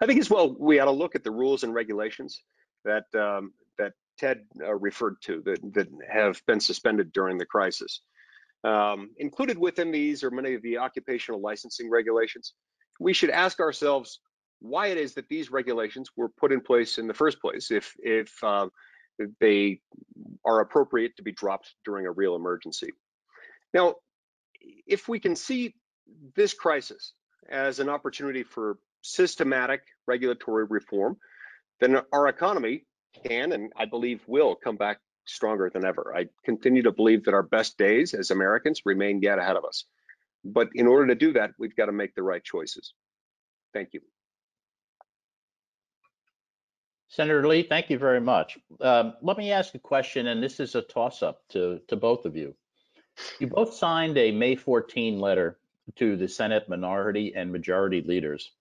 I 0.00 0.06
think 0.06 0.20
as 0.20 0.30
well, 0.30 0.56
we 0.58 0.78
ought 0.78 0.86
to 0.86 0.92
look 0.92 1.14
at 1.14 1.24
the 1.24 1.30
rules 1.30 1.64
and 1.64 1.74
regulations 1.74 2.40
that 2.84 3.04
um, 3.14 3.52
that 3.78 3.92
Ted 4.18 4.42
uh, 4.62 4.74
referred 4.74 5.16
to 5.22 5.42
that, 5.44 5.58
that 5.74 5.88
have 6.08 6.40
been 6.46 6.60
suspended 6.60 7.12
during 7.12 7.36
the 7.36 7.46
crisis. 7.46 8.00
Um, 8.64 9.10
included 9.18 9.58
within 9.58 9.90
these 9.90 10.24
are 10.24 10.30
many 10.30 10.54
of 10.54 10.62
the 10.62 10.78
occupational 10.78 11.40
licensing 11.40 11.90
regulations. 11.90 12.54
We 13.00 13.12
should 13.12 13.30
ask 13.30 13.60
ourselves 13.60 14.20
why 14.60 14.88
it 14.88 14.98
is 14.98 15.14
that 15.14 15.28
these 15.28 15.50
regulations 15.50 16.10
were 16.16 16.28
put 16.28 16.52
in 16.52 16.60
place 16.60 16.98
in 16.98 17.06
the 17.06 17.14
first 17.14 17.40
place 17.40 17.70
if 17.70 17.94
if 17.98 18.32
uh, 18.42 18.68
they 19.40 19.80
are 20.44 20.60
appropriate 20.60 21.16
to 21.16 21.22
be 21.22 21.32
dropped 21.32 21.74
during 21.84 22.06
a 22.06 22.10
real 22.10 22.36
emergency. 22.36 22.90
Now, 23.74 23.96
if 24.86 25.08
we 25.08 25.18
can 25.18 25.36
see 25.36 25.74
this 26.34 26.54
crisis 26.54 27.12
as 27.50 27.78
an 27.78 27.88
opportunity 27.88 28.42
for 28.42 28.78
systematic 29.02 29.82
regulatory 30.06 30.64
reform, 30.68 31.16
then 31.80 32.00
our 32.12 32.28
economy 32.28 32.84
can 33.24 33.52
and 33.52 33.72
I 33.76 33.86
believe 33.86 34.22
will 34.26 34.54
come 34.54 34.76
back 34.76 34.98
stronger 35.26 35.70
than 35.72 35.84
ever. 35.84 36.14
I 36.16 36.26
continue 36.44 36.82
to 36.82 36.92
believe 36.92 37.24
that 37.24 37.34
our 37.34 37.42
best 37.42 37.78
days 37.78 38.14
as 38.14 38.30
Americans 38.30 38.82
remain 38.84 39.20
yet 39.22 39.38
ahead 39.38 39.56
of 39.56 39.64
us. 39.64 39.84
But 40.46 40.68
in 40.74 40.86
order 40.86 41.08
to 41.08 41.14
do 41.14 41.32
that, 41.34 41.50
we've 41.58 41.76
got 41.76 41.86
to 41.86 41.92
make 41.92 42.14
the 42.14 42.22
right 42.22 42.42
choices. 42.42 42.94
Thank 43.72 43.90
you. 43.92 44.00
Senator 47.08 47.46
Lee, 47.46 47.62
thank 47.62 47.88
you 47.88 47.98
very 47.98 48.20
much. 48.20 48.58
Um, 48.80 49.14
let 49.22 49.38
me 49.38 49.52
ask 49.52 49.74
a 49.74 49.78
question, 49.78 50.26
and 50.26 50.42
this 50.42 50.60
is 50.60 50.74
a 50.74 50.82
toss-up 50.82 51.40
to, 51.50 51.80
to 51.88 51.96
both 51.96 52.26
of 52.26 52.36
you. 52.36 52.54
You 53.38 53.46
both 53.46 53.74
signed 53.74 54.18
a 54.18 54.32
May 54.32 54.56
14 54.56 55.18
letter 55.18 55.58
to 55.96 56.16
the 56.16 56.28
Senate 56.28 56.68
minority 56.68 57.32
and 57.34 57.50
majority 57.50 58.02
leaders, 58.02 58.52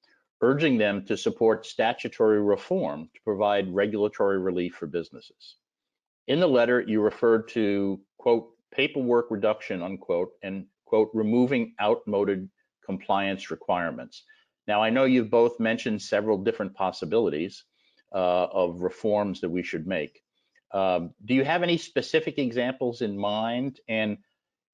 urging 0.42 0.78
them 0.78 1.06
to 1.06 1.18
support 1.18 1.66
statutory 1.66 2.42
reform 2.42 3.10
to 3.14 3.22
provide 3.24 3.74
regulatory 3.74 4.40
relief 4.40 4.76
for 4.76 4.88
businesses. 4.88 5.56
In 6.28 6.40
the 6.40 6.48
letter, 6.48 6.82
you 6.82 7.02
referred 7.02 7.48
to, 7.50 8.00
quote, 8.18 8.52
paperwork 8.72 9.28
reduction, 9.30 9.82
unquote, 9.82 10.32
and, 10.44 10.66
quote, 10.96 11.12
removing 11.14 11.74
outmoded 11.82 12.50
compliance 12.86 13.52
requirements. 13.52 14.24
Now, 14.66 14.82
I 14.82 14.90
know 14.90 15.04
you've 15.04 15.30
both 15.30 15.60
mentioned 15.60 16.02
several 16.02 16.38
different 16.42 16.74
possibilities 16.74 17.66
uh, 18.14 18.46
of 18.46 18.80
reforms 18.80 19.42
that 19.42 19.50
we 19.50 19.62
should 19.62 19.88
make. 19.88 20.22
Um, 20.72 21.12
do 21.26 21.34
you 21.34 21.44
have 21.44 21.64
any 21.64 21.78
specific 21.78 22.38
examples 22.38 23.02
in 23.02 23.18
mind? 23.18 23.82
And 23.90 24.20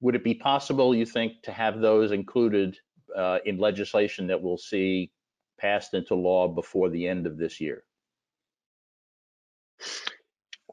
would 0.00 0.14
it 0.14 0.22
be 0.22 0.34
possible, 0.34 0.94
you 0.94 1.06
think, 1.06 1.42
to 1.42 1.52
have 1.52 1.80
those 1.80 2.12
included 2.12 2.78
uh, 3.16 3.38
in 3.44 3.58
legislation 3.58 4.28
that 4.28 4.40
we'll 4.40 4.58
see 4.58 5.10
passed 5.58 5.92
into 5.92 6.14
law 6.14 6.46
before 6.46 6.88
the 6.88 7.08
end 7.08 7.26
of 7.26 7.36
this 7.36 7.60
year? 7.60 7.82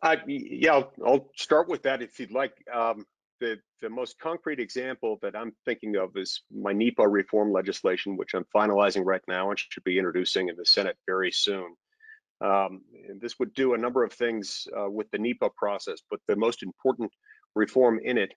Uh, 0.04 0.18
yeah, 0.28 0.74
I'll, 0.74 0.94
I'll, 1.04 1.30
start 1.36 1.68
with 1.68 1.82
that 1.84 2.04
if 2.04 2.20
you'd 2.20 2.32
like. 2.32 2.54
Um, 2.72 3.06
the, 3.40 3.58
the 3.82 3.90
most 3.90 4.20
concrete 4.20 4.60
example 4.60 5.18
that 5.22 5.36
I'm 5.36 5.54
thinking 5.66 5.96
of 5.96 6.16
is 6.16 6.44
my 6.52 6.74
NEPA 6.74 7.08
reform 7.08 7.52
legislation, 7.52 8.18
which 8.18 8.34
I'm 8.34 8.46
finalizing 8.56 9.06
right 9.06 9.22
now 9.28 9.50
and 9.50 9.60
should 9.60 9.84
be 9.84 9.98
introducing 9.98 10.50
in 10.50 10.56
the 10.56 10.66
Senate 10.66 10.98
very 11.06 11.32
soon. 11.32 11.76
Um, 12.42 12.82
this 13.20 13.38
would 13.40 13.54
do 13.54 13.74
a 13.74 13.78
number 13.78 14.04
of 14.04 14.14
things 14.14 14.68
uh, 14.78 14.90
with 14.90 15.10
the 15.12 15.18
NEPA 15.18 15.50
process, 15.58 16.00
but 16.10 16.20
the 16.28 16.36
most 16.36 16.64
important 16.64 17.12
reform 17.56 18.00
in 18.04 18.18
it 18.18 18.34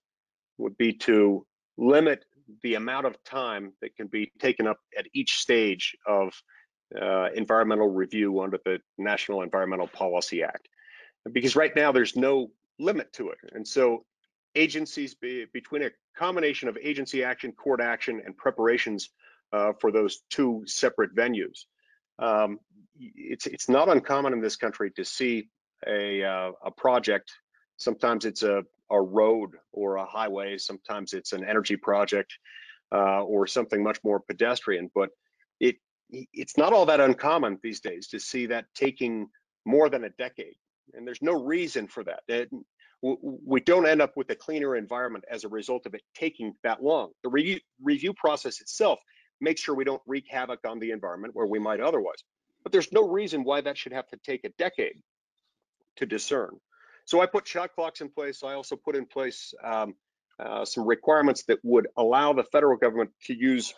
would 0.59 0.77
be 0.77 0.93
to 0.93 1.47
limit 1.77 2.25
the 2.63 2.75
amount 2.75 3.07
of 3.07 3.23
time 3.25 3.73
that 3.81 3.97
can 3.97 4.09
be 4.09 4.33
taken 4.39 4.67
up 4.67 4.79
at 4.99 5.07
each 5.15 5.37
stage 5.37 5.97
of 6.07 6.33
uh, 7.01 7.29
environmental 7.35 7.89
review 7.89 8.41
under 8.41 8.59
the 8.65 8.79
National 8.99 9.43
Environmental 9.43 9.87
Policy 9.87 10.43
Act. 10.43 10.69
Because 11.33 11.55
right 11.57 11.75
now 11.75 11.93
there's 11.93 12.17
no 12.17 12.51
limit 12.79 13.13
to 13.15 13.31
it. 13.31 13.39
And 13.53 13.67
so 13.67 14.05
agencies, 14.55 15.15
be, 15.15 15.47
between 15.53 15.83
a 15.83 15.91
combination 16.17 16.69
of 16.69 16.77
agency 16.81 17.25
action, 17.25 17.53
court 17.53 17.81
action, 17.81 18.23
and 18.25 18.37
preparations 18.37 19.11
uh, 19.53 19.73
for 19.81 19.91
those 19.91 20.21
two 20.31 20.63
separate 20.67 21.15
venues, 21.15 21.65
um, 22.19 22.59
it's 22.99 23.47
it's 23.47 23.69
not 23.69 23.89
uncommon 23.89 24.33
in 24.33 24.41
this 24.41 24.57
country 24.57 24.91
to 24.93 25.05
see 25.05 25.49
a 25.87 26.23
uh, 26.23 26.53
a 26.65 26.71
project. 26.71 27.33
Sometimes 27.77 28.25
it's 28.25 28.43
a 28.43 28.65
a 28.91 29.01
road 29.01 29.51
or 29.73 29.97
a 29.97 30.05
highway. 30.07 30.59
Sometimes 30.59 31.15
it's 31.15 31.33
an 31.33 31.45
energy 31.45 31.77
project 31.77 32.33
uh, 32.93 33.23
or 33.23 33.47
something 33.47 33.83
much 33.83 33.99
more 34.05 34.21
pedestrian. 34.21 34.91
But 34.95 35.11
it 35.59 35.77
it's 36.11 36.59
not 36.59 36.73
all 36.73 36.87
that 36.87 37.01
uncommon 37.01 37.59
these 37.63 37.81
days 37.81 38.09
to 38.09 38.21
see 38.21 38.47
that 38.47 38.67
taking 38.75 39.29
more 39.65 39.89
than 39.89 40.05
a 40.05 40.11
decade. 40.11 40.57
And 40.95 41.07
there's 41.07 41.23
no 41.23 41.43
reason 41.43 41.89
for 41.89 42.05
that. 42.05 42.21
It, 42.29 42.51
we 43.03 43.61
don't 43.61 43.87
end 43.87 44.01
up 44.01 44.17
with 44.17 44.31
a 44.31 44.37
cleaner 44.37 44.77
environment 44.77 45.25
as 45.29 45.43
a 45.43 45.49
result 45.49 45.87
of 45.87 45.95
it 45.95 46.03
taking 46.15 46.55
that 46.63 46.83
long. 46.83 47.11
The 47.25 47.31
review, 47.31 47.59
review 47.83 48.15
process 48.15 48.61
itself 48.61 49.01
makes 49.41 49.61
sure 49.61 49.75
we 49.75 49.85
don't 49.85 50.03
wreak 50.07 50.27
havoc 50.29 50.61
on 50.67 50.79
the 50.79 50.93
environment 50.93 51.35
where 51.35 51.47
we 51.47 51.59
might 51.59 51.81
otherwise. 51.81 52.23
But 52.63 52.71
there's 52.71 52.93
no 52.93 53.09
reason 53.09 53.43
why 53.43 53.61
that 53.63 53.77
should 53.77 53.93
have 53.93 54.07
to 54.09 54.17
take 54.25 54.45
a 54.45 54.51
decade 54.51 54.95
to 55.97 56.07
discern. 56.07 56.51
So 57.05 57.21
I 57.21 57.27
put 57.27 57.47
shot 57.49 57.75
clocks 57.75 58.01
in 58.01 58.09
place. 58.09 58.45
I 58.45 58.55
also 58.55 58.77
put 58.77 58.95
in 58.95 59.07
place 59.07 59.53
um, 59.65 59.95
uh, 60.39 60.65
some 60.65 60.87
requirements 60.87 61.43
that 61.49 61.59
would 61.65 61.89
allow 61.97 62.33
the 62.33 62.45
federal 62.45 62.77
government 62.77 63.11
to 63.25 63.35
use 63.35 63.75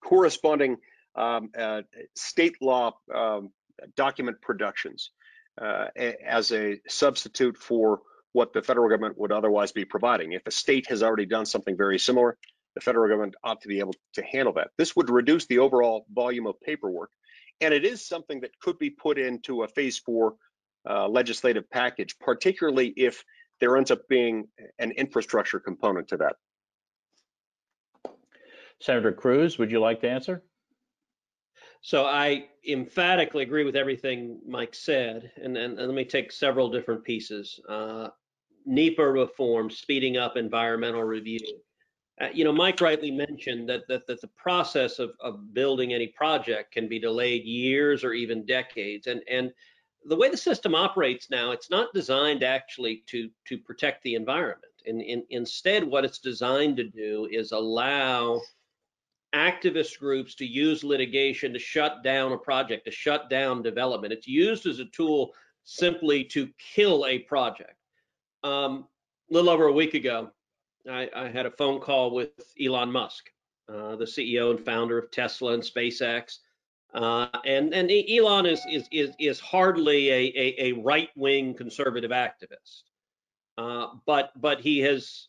corresponding 0.00 0.76
um, 1.16 1.50
uh, 1.58 1.82
state 2.14 2.56
law 2.60 2.92
um, 3.12 3.50
document 3.96 4.40
productions 4.40 5.10
uh, 5.60 5.86
as 6.24 6.52
a 6.52 6.80
substitute 6.86 7.56
for 7.56 8.00
what 8.32 8.52
the 8.52 8.62
federal 8.62 8.88
government 8.88 9.18
would 9.18 9.32
otherwise 9.32 9.72
be 9.72 9.84
providing. 9.84 10.32
If 10.32 10.46
a 10.46 10.50
state 10.50 10.88
has 10.88 11.02
already 11.02 11.26
done 11.26 11.46
something 11.46 11.76
very 11.76 11.98
similar, 11.98 12.36
the 12.74 12.80
federal 12.80 13.08
government 13.08 13.34
ought 13.42 13.60
to 13.62 13.68
be 13.68 13.80
able 13.80 13.94
to 14.14 14.22
handle 14.22 14.52
that. 14.54 14.70
This 14.76 14.94
would 14.94 15.10
reduce 15.10 15.46
the 15.46 15.58
overall 15.58 16.06
volume 16.12 16.46
of 16.46 16.60
paperwork 16.60 17.10
and 17.60 17.74
it 17.74 17.84
is 17.84 18.06
something 18.06 18.40
that 18.40 18.58
could 18.60 18.78
be 18.78 18.90
put 18.90 19.18
into 19.18 19.62
a 19.62 19.68
phase 19.68 19.98
four 19.98 20.34
uh, 20.88 21.08
legislative 21.08 21.68
package, 21.70 22.18
particularly 22.18 22.92
if 22.96 23.24
there 23.60 23.76
ends 23.76 23.90
up 23.90 24.06
being 24.08 24.48
an 24.78 24.92
infrastructure 24.92 25.58
component 25.58 26.08
to 26.08 26.18
that. 26.18 26.36
Senator 28.80 29.12
Cruz, 29.12 29.58
would 29.58 29.72
you 29.72 29.80
like 29.80 30.00
to 30.02 30.10
answer? 30.10 30.42
So 31.80 32.06
I 32.06 32.46
emphatically 32.66 33.42
agree 33.42 33.64
with 33.64 33.76
everything 33.76 34.40
Mike 34.46 34.74
said, 34.74 35.32
and, 35.36 35.56
and, 35.56 35.78
and 35.78 35.88
let 35.88 35.94
me 35.94 36.04
take 36.04 36.30
several 36.30 36.70
different 36.70 37.02
pieces. 37.04 37.58
Uh, 37.68 38.08
NEPA 38.68 39.10
reform, 39.10 39.70
speeding 39.70 40.16
up 40.16 40.36
environmental 40.36 41.02
review. 41.02 41.40
Uh, 42.20 42.28
you 42.32 42.44
know, 42.44 42.52
Mike 42.52 42.80
rightly 42.80 43.10
mentioned 43.10 43.68
that, 43.68 43.82
that, 43.88 44.06
that 44.06 44.20
the 44.20 44.30
process 44.36 44.98
of, 44.98 45.12
of 45.20 45.54
building 45.54 45.94
any 45.94 46.08
project 46.08 46.72
can 46.72 46.88
be 46.88 46.98
delayed 46.98 47.44
years 47.44 48.04
or 48.04 48.12
even 48.12 48.44
decades. 48.44 49.06
And, 49.06 49.22
and 49.30 49.52
the 50.04 50.16
way 50.16 50.28
the 50.28 50.36
system 50.36 50.74
operates 50.74 51.30
now, 51.30 51.52
it's 51.52 51.70
not 51.70 51.94
designed 51.94 52.42
actually 52.42 53.04
to, 53.06 53.30
to 53.46 53.58
protect 53.58 54.02
the 54.02 54.14
environment. 54.14 54.72
And, 54.86 55.00
and 55.00 55.22
instead, 55.30 55.84
what 55.84 56.04
it's 56.04 56.18
designed 56.18 56.76
to 56.78 56.84
do 56.84 57.28
is 57.30 57.52
allow 57.52 58.40
activist 59.34 59.98
groups 59.98 60.34
to 60.36 60.46
use 60.46 60.82
litigation 60.82 61.52
to 61.52 61.58
shut 61.58 62.02
down 62.02 62.32
a 62.32 62.38
project, 62.38 62.86
to 62.86 62.90
shut 62.90 63.28
down 63.28 63.62
development. 63.62 64.12
It's 64.12 64.26
used 64.26 64.66
as 64.66 64.78
a 64.78 64.86
tool 64.86 65.32
simply 65.64 66.24
to 66.24 66.48
kill 66.58 67.06
a 67.06 67.20
project. 67.20 67.74
Um, 68.44 68.86
a 69.30 69.34
little 69.34 69.50
over 69.50 69.66
a 69.66 69.72
week 69.72 69.94
ago, 69.94 70.30
I, 70.88 71.10
I 71.14 71.28
had 71.28 71.46
a 71.46 71.50
phone 71.50 71.80
call 71.80 72.10
with 72.10 72.30
Elon 72.62 72.90
Musk, 72.90 73.30
uh, 73.68 73.96
the 73.96 74.04
CEO 74.04 74.50
and 74.50 74.60
founder 74.64 74.98
of 74.98 75.10
Tesla 75.10 75.52
and 75.52 75.62
SpaceX. 75.62 76.38
Uh, 76.94 77.28
and 77.44 77.74
and 77.74 77.90
Elon 77.90 78.46
is 78.46 78.64
is 78.70 78.88
is, 78.90 79.10
is 79.18 79.38
hardly 79.40 80.08
a, 80.08 80.32
a, 80.34 80.54
a 80.68 80.72
right 80.72 81.10
wing 81.16 81.52
conservative 81.52 82.10
activist, 82.10 82.84
uh, 83.58 83.88
but 84.06 84.32
but 84.40 84.60
he 84.60 84.78
has 84.78 85.28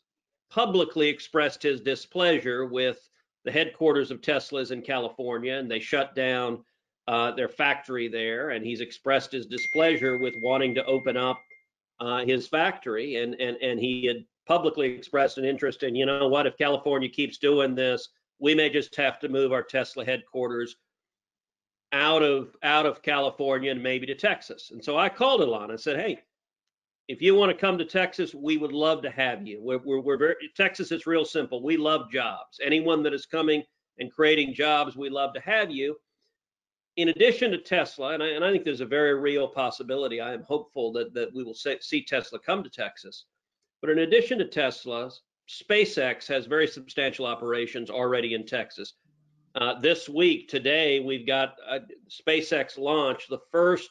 publicly 0.49 1.09
expressed 1.09 1.61
his 1.61 1.81
displeasure 1.81 2.65
with 2.65 3.09
the 3.43 3.51
headquarters 3.51 4.09
of 4.09 4.21
Tesla's 4.21 4.71
in 4.71 4.81
California, 4.81 5.55
and 5.55 5.69
they 5.69 5.79
shut 5.79 6.15
down 6.15 6.63
uh, 7.07 7.31
their 7.31 7.49
factory 7.49 8.07
there. 8.07 8.51
And 8.51 8.65
he's 8.65 8.81
expressed 8.81 9.31
his 9.31 9.45
displeasure 9.45 10.17
with 10.17 10.35
wanting 10.41 10.75
to 10.75 10.85
open 10.85 11.17
up 11.17 11.39
uh, 11.99 12.25
his 12.25 12.47
factory, 12.47 13.15
and 13.17 13.35
and 13.35 13.57
and 13.57 13.79
he 13.79 14.05
had 14.05 14.25
publicly 14.47 14.87
expressed 14.87 15.37
an 15.37 15.45
interest 15.45 15.83
in, 15.83 15.95
you 15.95 16.07
know 16.07 16.27
what, 16.27 16.47
if 16.47 16.57
California 16.57 17.07
keeps 17.07 17.37
doing 17.37 17.75
this, 17.75 18.09
we 18.39 18.55
may 18.55 18.67
just 18.67 18.95
have 18.95 19.19
to 19.19 19.29
move 19.29 19.51
our 19.51 19.61
Tesla 19.61 20.03
headquarters 20.03 20.75
out 21.91 22.23
of 22.23 22.55
out 22.63 22.85
of 22.85 23.01
California 23.03 23.71
and 23.71 23.81
maybe 23.81 24.07
to 24.07 24.15
Texas. 24.15 24.71
And 24.71 24.83
so 24.83 24.97
I 24.97 25.07
called 25.09 25.41
Elon 25.41 25.69
and 25.69 25.79
said, 25.79 25.97
hey, 25.97 26.19
if 27.07 27.21
you 27.21 27.35
want 27.35 27.51
to 27.51 27.57
come 27.57 27.77
to 27.77 27.85
Texas, 27.85 28.33
we 28.33 28.57
would 28.57 28.71
love 28.71 29.01
to 29.03 29.11
have 29.11 29.45
you. 29.45 29.59
We're, 29.61 29.79
we're, 29.79 29.99
we're 29.99 30.17
very, 30.17 30.35
Texas 30.55 30.91
is 30.91 31.07
real 31.07 31.25
simple. 31.25 31.63
We 31.63 31.77
love 31.77 32.11
jobs. 32.11 32.59
Anyone 32.63 33.03
that 33.03 33.13
is 33.13 33.25
coming 33.25 33.63
and 33.99 34.11
creating 34.11 34.53
jobs, 34.53 34.95
we 34.95 35.09
love 35.09 35.33
to 35.33 35.41
have 35.41 35.71
you. 35.71 35.95
In 36.97 37.09
addition 37.09 37.51
to 37.51 37.57
Tesla, 37.57 38.13
and 38.13 38.21
I, 38.21 38.27
and 38.29 38.43
I 38.43 38.51
think 38.51 38.65
there's 38.65 38.81
a 38.81 38.85
very 38.85 39.17
real 39.19 39.47
possibility, 39.47 40.19
I 40.19 40.33
am 40.33 40.43
hopeful 40.43 40.91
that, 40.93 41.13
that 41.13 41.33
we 41.33 41.43
will 41.43 41.53
see 41.53 42.03
Tesla 42.03 42.39
come 42.39 42.63
to 42.63 42.69
Texas. 42.69 43.25
But 43.81 43.91
in 43.91 43.99
addition 43.99 44.39
to 44.39 44.45
Tesla, 44.45 45.11
SpaceX 45.47 46.27
has 46.27 46.45
very 46.45 46.67
substantial 46.67 47.25
operations 47.25 47.89
already 47.89 48.33
in 48.33 48.45
Texas. 48.45 48.95
Uh, 49.55 49.79
this 49.79 50.07
week, 50.07 50.47
today, 50.47 50.99
we've 50.99 51.25
got 51.25 51.55
SpaceX 52.09 52.77
launch 52.77 53.27
the 53.29 53.39
first 53.51 53.89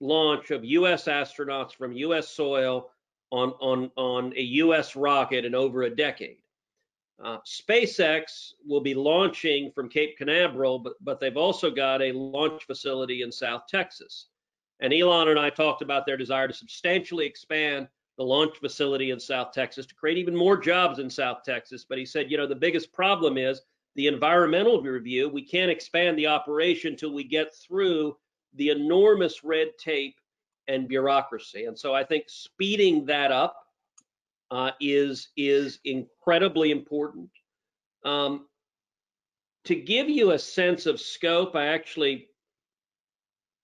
launch 0.00 0.50
of 0.50 0.64
U.S. 0.64 1.04
astronauts 1.04 1.74
from 1.74 1.92
U.S. 1.92 2.28
soil 2.28 2.90
on, 3.30 3.50
on, 3.60 3.90
on 3.96 4.32
a 4.36 4.42
U.S. 4.42 4.96
rocket 4.96 5.44
in 5.44 5.54
over 5.54 5.82
a 5.82 5.94
decade. 5.94 6.38
Uh, 7.22 7.38
SpaceX 7.46 8.52
will 8.66 8.80
be 8.80 8.94
launching 8.94 9.70
from 9.72 9.88
Cape 9.88 10.18
Canaveral, 10.18 10.78
but, 10.80 10.94
but 11.00 11.20
they've 11.20 11.36
also 11.36 11.70
got 11.70 12.02
a 12.02 12.12
launch 12.12 12.64
facility 12.64 13.22
in 13.22 13.30
South 13.30 13.62
Texas. 13.68 14.28
And 14.80 14.92
Elon 14.92 15.28
and 15.28 15.38
I 15.38 15.50
talked 15.50 15.82
about 15.82 16.06
their 16.06 16.16
desire 16.16 16.48
to 16.48 16.54
substantially 16.54 17.24
expand 17.24 17.88
the 18.16 18.24
launch 18.24 18.56
facility 18.58 19.10
in 19.10 19.20
South 19.20 19.52
Texas 19.52 19.86
to 19.86 19.94
create 19.94 20.18
even 20.18 20.34
more 20.34 20.56
jobs 20.56 20.98
in 20.98 21.08
South 21.08 21.42
Texas. 21.44 21.84
But 21.88 21.98
he 21.98 22.06
said, 22.06 22.30
you 22.30 22.36
know, 22.36 22.46
the 22.46 22.54
biggest 22.54 22.92
problem 22.92 23.38
is 23.38 23.62
the 23.94 24.08
environmental 24.08 24.82
review. 24.82 25.28
We 25.28 25.42
can't 25.42 25.70
expand 25.70 26.18
the 26.18 26.26
operation 26.26 26.92
until 26.92 27.12
we 27.12 27.24
get 27.24 27.54
through 27.54 28.16
the 28.54 28.70
enormous 28.70 29.44
red 29.44 29.68
tape 29.78 30.16
and 30.68 30.88
bureaucracy. 30.88 31.64
And 31.64 31.78
so 31.78 31.94
I 31.94 32.04
think 32.04 32.24
speeding 32.28 33.04
that 33.06 33.30
up 33.32 33.63
uh, 34.50 34.72
is 34.80 35.28
is 35.36 35.78
incredibly 35.84 36.70
important. 36.70 37.30
Um, 38.04 38.46
to 39.64 39.74
give 39.74 40.10
you 40.10 40.32
a 40.32 40.38
sense 40.38 40.86
of 40.86 41.00
scope, 41.00 41.56
I 41.56 41.66
actually 41.66 42.28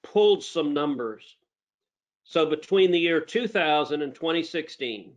pulled 0.03 0.43
some 0.43 0.73
numbers. 0.73 1.37
So 2.25 2.47
between 2.47 2.91
the 2.91 2.99
year 2.99 3.21
2000 3.21 4.03
and 4.03 4.15
2016, 4.15 5.15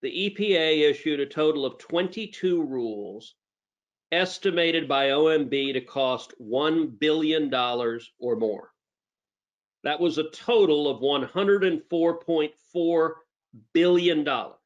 the 0.00 0.30
EPA 0.30 0.90
issued 0.90 1.20
a 1.20 1.26
total 1.26 1.66
of 1.66 1.78
22 1.78 2.62
rules 2.62 3.34
estimated 4.12 4.86
by 4.86 5.08
OMB 5.08 5.72
to 5.72 5.80
cost 5.80 6.34
$1 6.40 6.98
billion 6.98 7.52
or 7.52 8.36
more. 8.36 8.70
That 9.82 9.98
was 10.00 10.18
a 10.18 10.30
total 10.30 10.88
of 10.88 11.02
$104.4 11.02 13.12
billion. 13.72 14.24
dollars. 14.24 14.58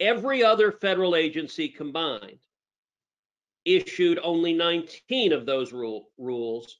Every 0.00 0.42
other 0.42 0.72
federal 0.72 1.14
agency 1.14 1.68
combined 1.68 2.38
issued 3.64 4.18
only 4.22 4.52
19 4.52 5.32
of 5.32 5.46
those 5.46 5.72
rule, 5.72 6.08
rules 6.18 6.78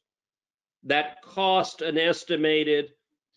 that 0.83 1.23
cost 1.23 1.83
an 1.83 1.97
estimated 1.99 2.91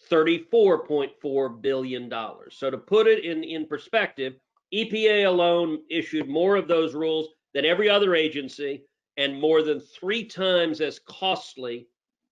$34.4 0.10 1.62
billion. 1.62 2.12
So 2.50 2.69
to 2.72 2.77
put 2.77 3.07
it 3.07 3.24
in, 3.24 3.43
in 3.43 3.67
perspective, 3.67 4.34
EPA 4.74 5.27
alone 5.27 5.79
issued 5.89 6.27
more 6.27 6.55
of 6.55 6.67
those 6.67 6.95
rules 6.95 7.29
than 7.53 7.65
every 7.65 7.89
other 7.89 8.15
agency 8.15 8.83
and 9.18 9.40
more 9.40 9.61
than 9.61 9.79
three 9.79 10.25
times 10.25 10.81
as 10.81 11.00
costly 11.00 11.87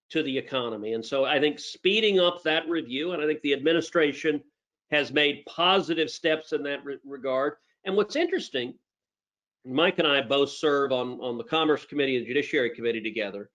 to 0.10 0.24
the 0.24 0.38
economy. 0.38 0.94
And 0.94 1.06
so 1.06 1.26
I 1.26 1.40
think 1.40 1.60
speeding 1.60 2.20
up 2.20 2.44
that 2.44 2.68
review, 2.68 3.14
and 3.14 3.22
I 3.22 3.26
think 3.26 3.42
the 3.42 3.54
administration 3.54 4.42
has 4.94 5.12
made 5.12 5.46
positive 5.46 6.10
steps 6.10 6.54
in 6.54 6.64
that 6.64 6.86
re 6.86 6.98
regard. 7.04 7.54
And 7.86 7.96
what's 7.96 8.16
interesting, 8.16 8.76
Mike 9.66 10.00
and 10.00 10.08
I 10.08 10.22
both 10.22 10.50
serve 10.50 10.92
on, 10.92 11.20
on 11.20 11.38
the 11.38 11.44
Commerce 11.44 11.86
Committee 11.86 12.18
and 12.18 12.28
Judiciary 12.28 12.70
Committee 12.70 13.02
together. 13.02 13.50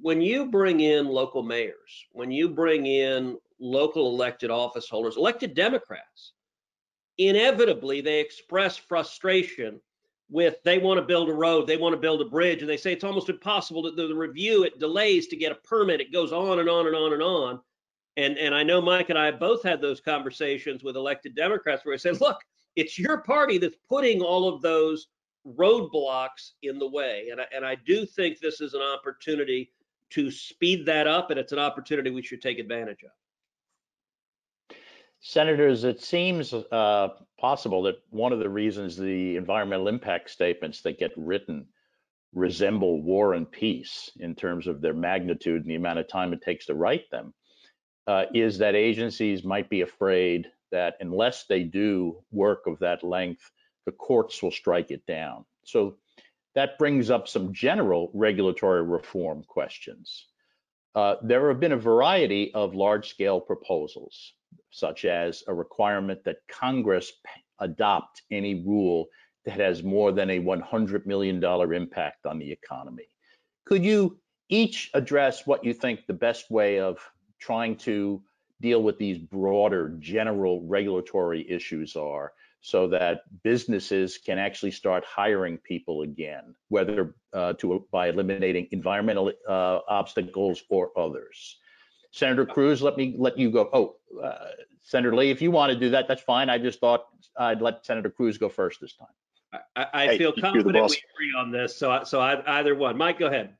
When 0.00 0.20
you 0.20 0.46
bring 0.46 0.80
in 0.80 1.06
local 1.06 1.42
mayors, 1.42 2.06
when 2.12 2.30
you 2.30 2.48
bring 2.48 2.86
in 2.86 3.36
local 3.60 4.08
elected 4.08 4.50
office 4.50 4.88
holders, 4.88 5.16
elected 5.16 5.54
Democrats, 5.54 6.32
inevitably 7.18 8.00
they 8.00 8.20
express 8.20 8.76
frustration 8.76 9.80
with 10.28 10.56
they 10.64 10.78
want 10.78 10.98
to 10.98 11.06
build 11.06 11.28
a 11.28 11.32
road, 11.32 11.66
they 11.66 11.76
want 11.76 11.92
to 11.92 12.00
build 12.00 12.20
a 12.20 12.24
bridge, 12.24 12.60
and 12.60 12.68
they 12.68 12.76
say 12.76 12.92
it's 12.92 13.04
almost 13.04 13.28
impossible 13.28 13.82
the, 13.82 13.92
the 13.92 14.14
review, 14.14 14.64
it 14.64 14.80
delays 14.80 15.28
to 15.28 15.36
get 15.36 15.52
a 15.52 15.56
permit, 15.56 16.00
it 16.00 16.12
goes 16.12 16.32
on 16.32 16.58
and 16.58 16.68
on 16.68 16.86
and 16.86 16.96
on 16.96 17.12
and 17.12 17.22
on. 17.22 17.60
And 18.16 18.38
and 18.38 18.54
I 18.54 18.62
know 18.62 18.80
Mike 18.80 19.10
and 19.10 19.18
I 19.18 19.30
both 19.30 19.62
had 19.62 19.80
those 19.80 20.00
conversations 20.00 20.82
with 20.82 20.96
elected 20.96 21.34
Democrats 21.34 21.84
where 21.84 21.94
I 21.94 21.98
said, 21.98 22.20
look, 22.20 22.38
it's 22.74 22.98
your 22.98 23.18
party 23.18 23.58
that's 23.58 23.76
putting 23.88 24.22
all 24.22 24.48
of 24.48 24.62
those 24.62 25.08
roadblocks 25.46 26.52
in 26.62 26.78
the 26.78 26.88
way. 26.88 27.28
And 27.30 27.40
I, 27.40 27.44
and 27.54 27.64
I 27.64 27.76
do 27.86 28.04
think 28.06 28.38
this 28.38 28.60
is 28.60 28.74
an 28.74 28.82
opportunity 28.82 29.72
to 30.10 30.30
speed 30.30 30.86
that 30.86 31.06
up, 31.06 31.30
and 31.30 31.38
it's 31.38 31.52
an 31.52 31.58
opportunity 31.58 32.10
we 32.10 32.22
should 32.22 32.42
take 32.42 32.58
advantage 32.58 33.02
of. 33.04 34.76
Senators, 35.20 35.84
it 35.84 36.00
seems 36.00 36.52
uh, 36.52 37.08
possible 37.38 37.82
that 37.82 37.96
one 38.10 38.32
of 38.32 38.38
the 38.38 38.48
reasons 38.48 38.96
the 38.96 39.36
environmental 39.36 39.88
impact 39.88 40.30
statements 40.30 40.82
that 40.82 40.98
get 40.98 41.10
written 41.16 41.66
resemble 42.32 43.02
war 43.02 43.34
and 43.34 43.50
peace 43.50 44.10
in 44.20 44.34
terms 44.34 44.66
of 44.66 44.80
their 44.80 44.94
magnitude 44.94 45.62
and 45.62 45.70
the 45.70 45.74
amount 45.74 45.98
of 45.98 46.06
time 46.06 46.32
it 46.32 46.42
takes 46.42 46.66
to 46.66 46.74
write 46.74 47.10
them 47.10 47.32
uh, 48.06 48.24
is 48.34 48.58
that 48.58 48.74
agencies 48.74 49.44
might 49.44 49.68
be 49.68 49.80
afraid 49.80 50.46
that 50.70 50.96
unless 51.00 51.44
they 51.44 51.62
do 51.62 52.16
work 52.30 52.66
of 52.66 52.78
that 52.78 53.02
length, 53.02 53.50
the 53.84 53.92
courts 53.92 54.42
will 54.42 54.50
strike 54.50 54.90
it 54.90 55.04
down. 55.06 55.44
So 55.64 55.96
that 56.54 56.78
brings 56.78 57.10
up 57.10 57.28
some 57.28 57.52
general 57.52 58.10
regulatory 58.14 58.82
reform 58.82 59.44
questions. 59.46 60.26
Uh, 60.94 61.16
there 61.22 61.48
have 61.48 61.60
been 61.60 61.72
a 61.72 61.76
variety 61.76 62.52
of 62.54 62.74
large 62.74 63.08
scale 63.08 63.40
proposals 63.40 64.32
such 64.70 65.04
as 65.04 65.42
a 65.48 65.54
requirement 65.54 66.24
that 66.24 66.46
Congress 66.48 67.12
adopt 67.60 68.22
any 68.30 68.62
rule 68.66 69.06
that 69.44 69.60
has 69.60 69.82
more 69.82 70.12
than 70.12 70.30
a 70.30 70.40
$100 70.40 71.06
million 71.06 71.42
impact 71.72 72.26
on 72.26 72.38
the 72.38 72.50
economy. 72.50 73.08
Could 73.64 73.84
you 73.84 74.18
each 74.48 74.90
address 74.94 75.46
what 75.46 75.64
you 75.64 75.72
think 75.72 76.06
the 76.06 76.12
best 76.12 76.50
way 76.50 76.80
of 76.80 76.98
trying 77.38 77.76
to 77.76 78.22
deal 78.60 78.82
with 78.82 78.98
these 78.98 79.18
broader 79.18 79.96
general 79.98 80.62
regulatory 80.66 81.48
issues 81.50 81.94
are 81.96 82.32
so 82.60 82.88
that 82.88 83.22
businesses 83.42 84.18
can 84.18 84.38
actually 84.38 84.72
start 84.72 85.04
hiring 85.04 85.56
people 85.58 86.02
again, 86.02 86.54
whether 86.68 87.14
uh, 87.32 87.52
to 87.52 87.86
by 87.92 88.08
eliminating 88.08 88.66
environmental 88.72 89.32
uh, 89.48 89.78
obstacles 89.88 90.64
or 90.68 90.90
others. 90.98 91.58
Senator 92.10 92.46
Cruz, 92.46 92.82
let 92.82 92.96
me 92.96 93.14
let 93.18 93.38
you 93.38 93.50
go. 93.50 93.68
Oh, 93.72 94.20
uh, 94.20 94.48
Senator 94.82 95.14
Lee, 95.14 95.30
if 95.30 95.42
you 95.42 95.50
want 95.50 95.72
to 95.72 95.78
do 95.78 95.90
that, 95.90 96.08
that's 96.08 96.22
fine. 96.22 96.48
I 96.48 96.58
just 96.58 96.80
thought 96.80 97.06
I'd 97.36 97.60
let 97.60 97.84
Senator 97.84 98.10
Cruz 98.10 98.38
go 98.38 98.48
first 98.48 98.80
this 98.80 98.94
time. 98.94 99.62
I, 99.76 99.86
I 99.92 100.06
hey, 100.06 100.18
feel 100.18 100.32
confident 100.32 100.90
we 100.90 101.02
agree 101.14 101.34
on 101.38 101.50
this, 101.52 101.76
so 101.76 102.02
so 102.04 102.20
I, 102.20 102.58
either 102.58 102.74
one. 102.74 102.96
Mike, 102.96 103.18
go 103.18 103.26
ahead. 103.26 103.54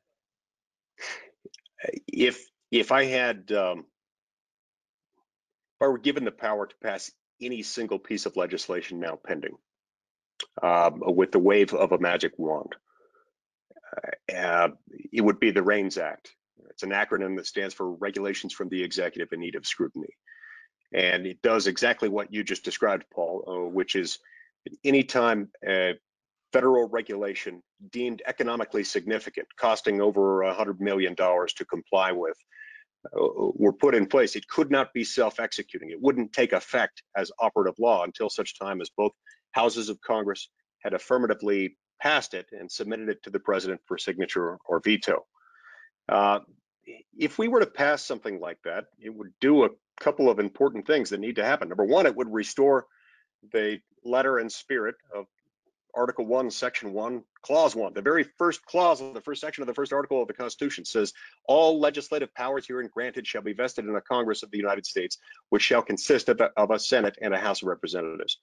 If 2.08 2.50
if 2.70 2.92
I 2.92 3.04
had 3.04 3.50
um, 3.52 3.80
if 5.78 5.82
I 5.82 5.88
were 5.88 5.98
given 5.98 6.24
the 6.24 6.32
power 6.32 6.66
to 6.66 6.74
pass 6.82 7.10
any 7.40 7.62
single 7.62 7.98
piece 7.98 8.26
of 8.26 8.36
legislation 8.36 8.98
now 8.98 9.18
pending 9.22 9.56
um, 10.62 11.02
with 11.04 11.32
the 11.32 11.38
wave 11.38 11.74
of 11.74 11.92
a 11.92 11.98
magic 11.98 12.32
wand, 12.38 12.74
uh, 14.34 14.68
it 15.12 15.20
would 15.20 15.38
be 15.38 15.50
the 15.50 15.62
REINS 15.62 15.98
Act. 15.98 16.34
It's 16.70 16.82
an 16.82 16.90
acronym 16.90 17.36
that 17.36 17.46
stands 17.46 17.74
for 17.74 17.90
Regulations 17.90 18.52
from 18.52 18.68
the 18.68 18.82
Executive 18.82 19.32
in 19.32 19.40
Need 19.40 19.54
of 19.54 19.66
Scrutiny. 19.66 20.14
And 20.92 21.26
it 21.26 21.42
does 21.42 21.66
exactly 21.66 22.08
what 22.08 22.32
you 22.32 22.44
just 22.44 22.64
described, 22.64 23.04
Paul, 23.12 23.44
uh, 23.46 23.68
which 23.70 23.96
is 23.96 24.18
anytime 24.84 25.48
a 25.66 25.94
federal 26.56 26.88
regulation 26.88 27.62
deemed 27.90 28.22
economically 28.26 28.82
significant, 28.82 29.46
costing 29.58 30.00
over 30.00 30.38
$100 30.38 30.80
million 30.80 31.14
to 31.14 31.64
comply 31.68 32.12
with, 32.12 32.36
uh, 33.14 33.50
were 33.54 33.74
put 33.74 33.94
in 33.94 34.06
place, 34.06 34.36
it 34.36 34.48
could 34.48 34.70
not 34.70 34.90
be 34.94 35.04
self-executing. 35.04 35.90
It 35.90 36.00
wouldn't 36.00 36.32
take 36.32 36.54
effect 36.54 37.02
as 37.14 37.30
operative 37.38 37.74
law 37.78 38.04
until 38.04 38.30
such 38.30 38.58
time 38.58 38.80
as 38.80 38.88
both 38.96 39.12
houses 39.52 39.90
of 39.90 40.00
Congress 40.00 40.48
had 40.78 40.94
affirmatively 40.94 41.76
passed 42.00 42.32
it 42.32 42.46
and 42.52 42.72
submitted 42.72 43.10
it 43.10 43.22
to 43.24 43.30
the 43.30 43.40
president 43.40 43.82
for 43.84 43.98
signature 43.98 44.56
or 44.66 44.80
veto. 44.82 45.26
Uh, 46.08 46.38
if 47.18 47.38
we 47.38 47.48
were 47.48 47.60
to 47.60 47.66
pass 47.66 48.02
something 48.02 48.40
like 48.40 48.58
that, 48.64 48.86
it 48.98 49.14
would 49.14 49.32
do 49.42 49.64
a 49.64 49.70
couple 50.00 50.30
of 50.30 50.38
important 50.38 50.86
things 50.86 51.10
that 51.10 51.20
need 51.20 51.36
to 51.36 51.44
happen. 51.44 51.68
Number 51.68 51.84
one, 51.84 52.06
it 52.06 52.16
would 52.16 52.32
restore 52.32 52.86
the 53.52 53.78
letter 54.04 54.38
and 54.38 54.50
spirit 54.50 54.94
of 55.14 55.26
Article 55.96 56.26
1, 56.26 56.50
Section 56.50 56.92
1, 56.92 57.24
Clause 57.40 57.74
1. 57.74 57.94
The 57.94 58.02
very 58.02 58.24
first 58.36 58.64
clause 58.66 59.00
of 59.00 59.14
the 59.14 59.22
first 59.22 59.40
section 59.40 59.62
of 59.62 59.66
the 59.66 59.74
first 59.74 59.94
article 59.94 60.20
of 60.20 60.28
the 60.28 60.34
Constitution 60.34 60.84
says, 60.84 61.14
All 61.48 61.80
legislative 61.80 62.34
powers 62.34 62.66
herein 62.66 62.90
granted 62.92 63.26
shall 63.26 63.40
be 63.40 63.54
vested 63.54 63.86
in 63.86 63.96
a 63.96 64.02
Congress 64.02 64.42
of 64.42 64.50
the 64.50 64.58
United 64.58 64.84
States, 64.84 65.16
which 65.48 65.62
shall 65.62 65.80
consist 65.80 66.28
of 66.28 66.40
a, 66.40 66.50
of 66.56 66.70
a 66.70 66.78
Senate 66.78 67.16
and 67.22 67.32
a 67.32 67.38
House 67.38 67.62
of 67.62 67.68
Representatives. 67.68 68.38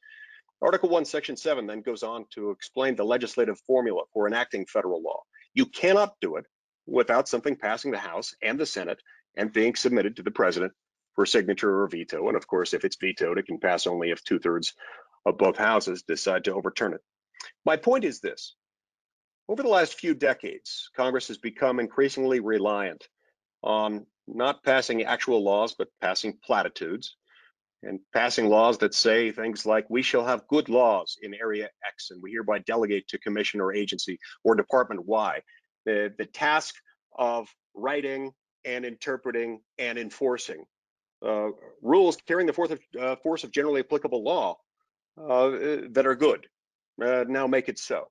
Article 0.64 0.90
1, 0.90 1.06
Section 1.06 1.38
7 1.38 1.68
then 1.68 1.82
goes 1.82 2.02
on 2.02 2.26
to 2.32 2.50
explain 2.50 2.96
the 2.96 3.04
legislative 3.04 3.60
formula 3.68 4.02
for 4.14 4.28
enacting 4.28 4.66
federal 4.66 5.04
law. 5.04 5.22
You 5.54 5.68
cannot 5.68 6.14
do 6.22 6.38
it 6.38 6.46
without 6.88 7.28
something 7.28 7.56
passing 7.56 7.92
the 7.92 8.00
House 8.00 8.34
and 8.42 8.60
the 8.60 8.66
Senate 8.66 9.02
and 9.38 9.54
being 9.54 9.76
submitted 9.76 10.16
to 10.16 10.24
the 10.24 10.32
President 10.32 10.74
for 11.14 11.26
signature 11.28 11.82
or 11.82 11.88
veto. 11.88 12.28
And 12.28 12.36
of 12.36 12.48
course, 12.48 12.74
if 12.74 12.84
it's 12.84 12.98
vetoed, 13.00 13.38
it 13.38 13.46
can 13.46 13.60
pass 13.60 13.86
only 13.86 14.10
if 14.10 14.24
two 14.24 14.40
thirds 14.40 14.74
of 15.26 15.38
both 15.38 15.58
houses 15.58 16.04
decide 16.04 16.46
to 16.46 16.54
overturn 16.54 16.94
it. 16.94 17.02
My 17.66 17.78
point 17.78 18.04
is 18.04 18.20
this. 18.20 18.56
Over 19.50 19.64
the 19.64 19.70
last 19.70 19.96
few 19.96 20.14
decades, 20.14 20.90
Congress 20.96 21.28
has 21.28 21.38
become 21.38 21.80
increasingly 21.80 22.40
reliant 22.40 23.08
on 23.62 24.06
not 24.28 24.64
passing 24.64 25.04
actual 25.04 25.44
laws, 25.44 25.76
but 25.78 25.90
passing 26.02 26.38
platitudes 26.44 27.18
and 27.84 28.00
passing 28.14 28.48
laws 28.48 28.78
that 28.78 28.94
say 28.94 29.32
things 29.32 29.66
like, 29.66 29.86
we 29.90 30.02
shall 30.02 30.26
have 30.26 30.48
good 30.48 30.70
laws 30.70 31.18
in 31.22 31.34
area 31.34 31.70
X, 31.86 32.12
and 32.12 32.22
we 32.24 32.32
hereby 32.32 32.60
delegate 32.60 33.08
to 33.10 33.18
commission 33.20 33.60
or 33.60 33.74
agency 33.74 34.18
or 34.46 34.56
department 34.56 35.06
Y 35.06 35.42
the, 35.86 36.14
the 36.18 36.26
task 36.26 36.76
of 37.18 37.54
writing 37.74 38.32
and 38.66 38.86
interpreting 38.86 39.60
and 39.78 39.98
enforcing 39.98 40.64
uh, 41.26 41.50
rules 41.82 42.18
carrying 42.28 42.48
the 42.48 42.54
force 42.54 42.72
of, 42.72 42.80
uh, 43.00 43.16
force 43.18 43.44
of 43.44 43.52
generally 43.52 43.82
applicable 43.82 44.24
law 44.24 44.58
uh, 45.18 45.50
that 45.92 46.06
are 46.06 46.16
good. 46.16 46.48
Uh, 47.02 47.26
now 47.28 47.48
make 47.48 47.70
it 47.70 47.80
so. 47.80 48.08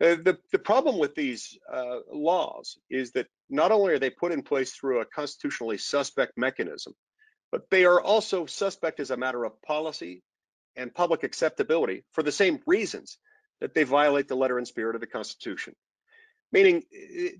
Uh, 0.00 0.14
the, 0.22 0.38
the 0.52 0.58
problem 0.58 0.98
with 0.98 1.14
these 1.14 1.58
uh, 1.72 1.98
laws 2.12 2.78
is 2.88 3.12
that 3.12 3.26
not 3.50 3.72
only 3.72 3.92
are 3.92 3.98
they 3.98 4.10
put 4.10 4.32
in 4.32 4.42
place 4.42 4.72
through 4.72 5.00
a 5.00 5.04
constitutionally 5.04 5.78
suspect 5.78 6.32
mechanism, 6.36 6.94
but 7.50 7.68
they 7.70 7.84
are 7.84 8.00
also 8.00 8.46
suspect 8.46 9.00
as 9.00 9.10
a 9.10 9.16
matter 9.16 9.44
of 9.44 9.60
policy 9.62 10.22
and 10.76 10.94
public 10.94 11.24
acceptability 11.24 12.04
for 12.12 12.22
the 12.22 12.30
same 12.30 12.60
reasons 12.66 13.18
that 13.60 13.74
they 13.74 13.82
violate 13.82 14.28
the 14.28 14.36
letter 14.36 14.58
and 14.58 14.68
spirit 14.68 14.94
of 14.94 15.00
the 15.00 15.06
Constitution. 15.06 15.74
Meaning, 16.52 16.84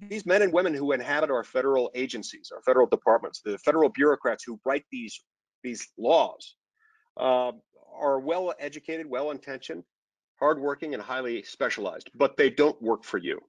these 0.02 0.26
men 0.26 0.42
and 0.42 0.52
women 0.52 0.74
who 0.74 0.92
inhabit 0.92 1.30
our 1.30 1.44
federal 1.44 1.90
agencies, 1.94 2.50
our 2.54 2.60
federal 2.62 2.86
departments, 2.86 3.40
the 3.42 3.56
federal 3.58 3.88
bureaucrats 3.88 4.44
who 4.44 4.60
write 4.66 4.84
these 4.90 5.18
these 5.64 5.88
laws, 5.96 6.54
uh, 7.18 7.52
are 7.94 8.20
well 8.20 8.54
educated, 8.58 9.06
well 9.08 9.30
intentioned, 9.30 9.82
hardworking, 10.40 10.94
and 10.94 11.02
highly 11.02 11.42
specialized, 11.42 12.10
but 12.14 12.36
they 12.36 12.50
don't 12.50 12.80
work 12.80 13.04
for 13.04 13.18
you. 13.18 13.40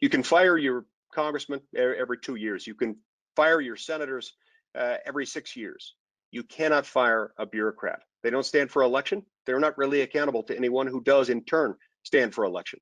You 0.00 0.08
can 0.08 0.22
fire 0.22 0.56
your 0.56 0.86
congressman 1.12 1.60
every 1.76 2.18
two 2.18 2.36
years. 2.36 2.66
You 2.66 2.74
can 2.74 2.96
fire 3.36 3.60
your 3.60 3.76
senators 3.76 4.32
uh, 4.74 4.96
every 5.04 5.26
six 5.26 5.56
years. 5.56 5.94
You 6.30 6.42
cannot 6.42 6.86
fire 6.86 7.32
a 7.38 7.46
bureaucrat. 7.46 8.00
They 8.22 8.30
don't 8.30 8.46
stand 8.46 8.70
for 8.70 8.82
election. 8.82 9.24
They're 9.46 9.60
not 9.60 9.78
really 9.78 10.00
accountable 10.00 10.42
to 10.44 10.56
anyone 10.56 10.86
who 10.86 11.00
does 11.00 11.28
in 11.28 11.44
turn 11.44 11.74
stand 12.02 12.34
for 12.34 12.44
election. 12.44 12.80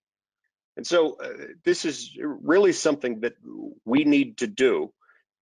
And 0.76 0.86
so 0.86 1.18
uh, 1.22 1.28
this 1.64 1.84
is 1.84 2.16
really 2.20 2.72
something 2.72 3.20
that 3.20 3.34
we 3.84 4.04
need 4.04 4.38
to 4.38 4.46
do. 4.46 4.92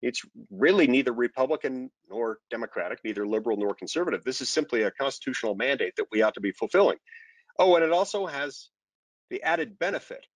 It's 0.02 0.22
really 0.50 0.86
neither 0.86 1.12
Republican 1.12 1.90
nor 2.08 2.38
Democratic, 2.50 3.00
neither 3.04 3.26
liberal 3.26 3.58
nor 3.58 3.74
conservative. 3.74 4.24
This 4.24 4.40
is 4.40 4.48
simply 4.48 4.82
a 4.82 4.90
constitutional 4.90 5.54
mandate 5.54 5.94
that 5.96 6.06
we 6.10 6.22
ought 6.22 6.34
to 6.34 6.40
be 6.40 6.52
fulfilling. 6.52 6.96
Oh, 7.60 7.76
and 7.76 7.84
it 7.84 7.92
also 7.92 8.26
has 8.26 8.70
the 9.28 9.42
added 9.42 9.78
benefit 9.78 10.26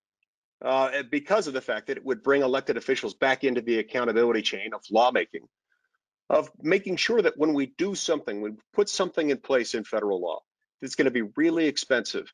uh, 0.62 1.02
because 1.10 1.46
of 1.46 1.54
the 1.54 1.62
fact 1.62 1.86
that 1.86 1.96
it 1.96 2.04
would 2.04 2.22
bring 2.22 2.42
elected 2.42 2.76
officials 2.76 3.14
back 3.14 3.44
into 3.44 3.62
the 3.62 3.78
accountability 3.78 4.42
chain 4.42 4.74
of 4.74 4.82
lawmaking, 4.90 5.48
of 6.28 6.50
making 6.60 6.96
sure 6.96 7.22
that 7.22 7.38
when 7.38 7.54
we 7.54 7.72
do 7.78 7.94
something, 7.94 8.42
we 8.42 8.52
put 8.74 8.90
something 8.90 9.30
in 9.30 9.38
place 9.38 9.74
in 9.74 9.84
federal 9.84 10.20
law 10.20 10.40
that's 10.82 10.96
going 10.96 11.06
to 11.06 11.10
be 11.10 11.30
really 11.34 11.66
expensive, 11.66 12.30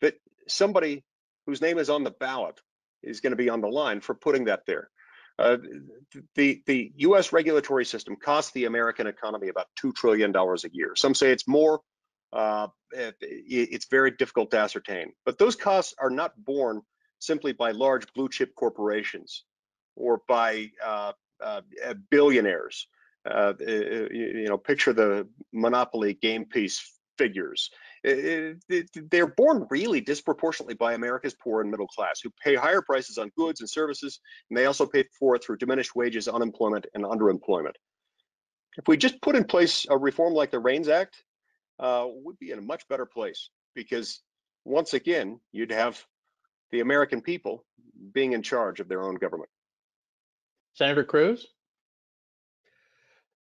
that 0.00 0.14
somebody 0.48 1.04
whose 1.46 1.62
name 1.62 1.78
is 1.78 1.88
on 1.88 2.02
the 2.02 2.10
ballot 2.10 2.60
is 3.04 3.20
going 3.20 3.30
to 3.30 3.36
be 3.36 3.50
on 3.50 3.60
the 3.60 3.68
line 3.68 4.00
for 4.00 4.14
putting 4.14 4.46
that 4.46 4.66
there. 4.66 4.90
Uh, 5.38 5.58
the 6.34 6.60
the 6.66 6.92
U.S. 6.96 7.32
regulatory 7.32 7.84
system 7.84 8.16
costs 8.16 8.50
the 8.52 8.64
American 8.64 9.06
economy 9.06 9.48
about 9.48 9.66
two 9.76 9.92
trillion 9.92 10.32
dollars 10.32 10.64
a 10.64 10.70
year. 10.72 10.94
Some 10.96 11.14
say 11.14 11.30
it's 11.30 11.46
more. 11.46 11.80
Uh, 12.34 12.66
it, 12.92 13.14
it's 13.20 13.86
very 13.88 14.10
difficult 14.10 14.50
to 14.50 14.58
ascertain, 14.58 15.12
but 15.24 15.38
those 15.38 15.54
costs 15.54 15.94
are 15.98 16.10
not 16.10 16.32
borne 16.44 16.82
simply 17.20 17.52
by 17.52 17.70
large 17.70 18.12
blue 18.12 18.28
chip 18.28 18.54
corporations 18.56 19.44
or 19.96 20.20
by 20.28 20.68
uh, 20.84 21.12
uh 21.42 21.60
billionaires. 22.10 22.88
Uh, 23.24 23.54
you 23.60 24.46
know, 24.48 24.58
picture 24.58 24.92
the 24.92 25.26
monopoly 25.52 26.12
game 26.20 26.44
piece 26.44 26.94
figures. 27.16 27.70
They're 28.02 29.34
borne 29.34 29.66
really 29.70 30.00
disproportionately 30.00 30.74
by 30.74 30.92
America's 30.92 31.34
poor 31.34 31.62
and 31.62 31.70
middle 31.70 31.86
class, 31.86 32.20
who 32.22 32.30
pay 32.42 32.54
higher 32.54 32.82
prices 32.82 33.16
on 33.16 33.30
goods 33.36 33.60
and 33.60 33.70
services, 33.70 34.20
and 34.50 34.58
they 34.58 34.66
also 34.66 34.84
pay 34.86 35.04
for 35.18 35.36
it 35.36 35.44
through 35.44 35.56
diminished 35.56 35.94
wages, 35.94 36.28
unemployment, 36.28 36.86
and 36.94 37.04
underemployment. 37.04 37.74
If 38.76 38.88
we 38.88 38.96
just 38.96 39.22
put 39.22 39.36
in 39.36 39.44
place 39.44 39.86
a 39.88 39.96
reform 39.96 40.34
like 40.34 40.50
the 40.50 40.58
REINS 40.58 40.88
Act, 40.88 41.22
uh, 41.78 42.06
we'd 42.24 42.38
be 42.38 42.50
in 42.50 42.58
a 42.58 42.62
much 42.62 42.86
better 42.88 43.06
place 43.06 43.50
because 43.74 44.20
once 44.64 44.94
again, 44.94 45.40
you'd 45.52 45.72
have 45.72 46.02
the 46.70 46.80
American 46.80 47.20
people 47.20 47.64
being 48.12 48.32
in 48.32 48.42
charge 48.42 48.80
of 48.80 48.88
their 48.88 49.02
own 49.02 49.16
government. 49.16 49.50
Senator 50.74 51.04
Cruz? 51.04 51.46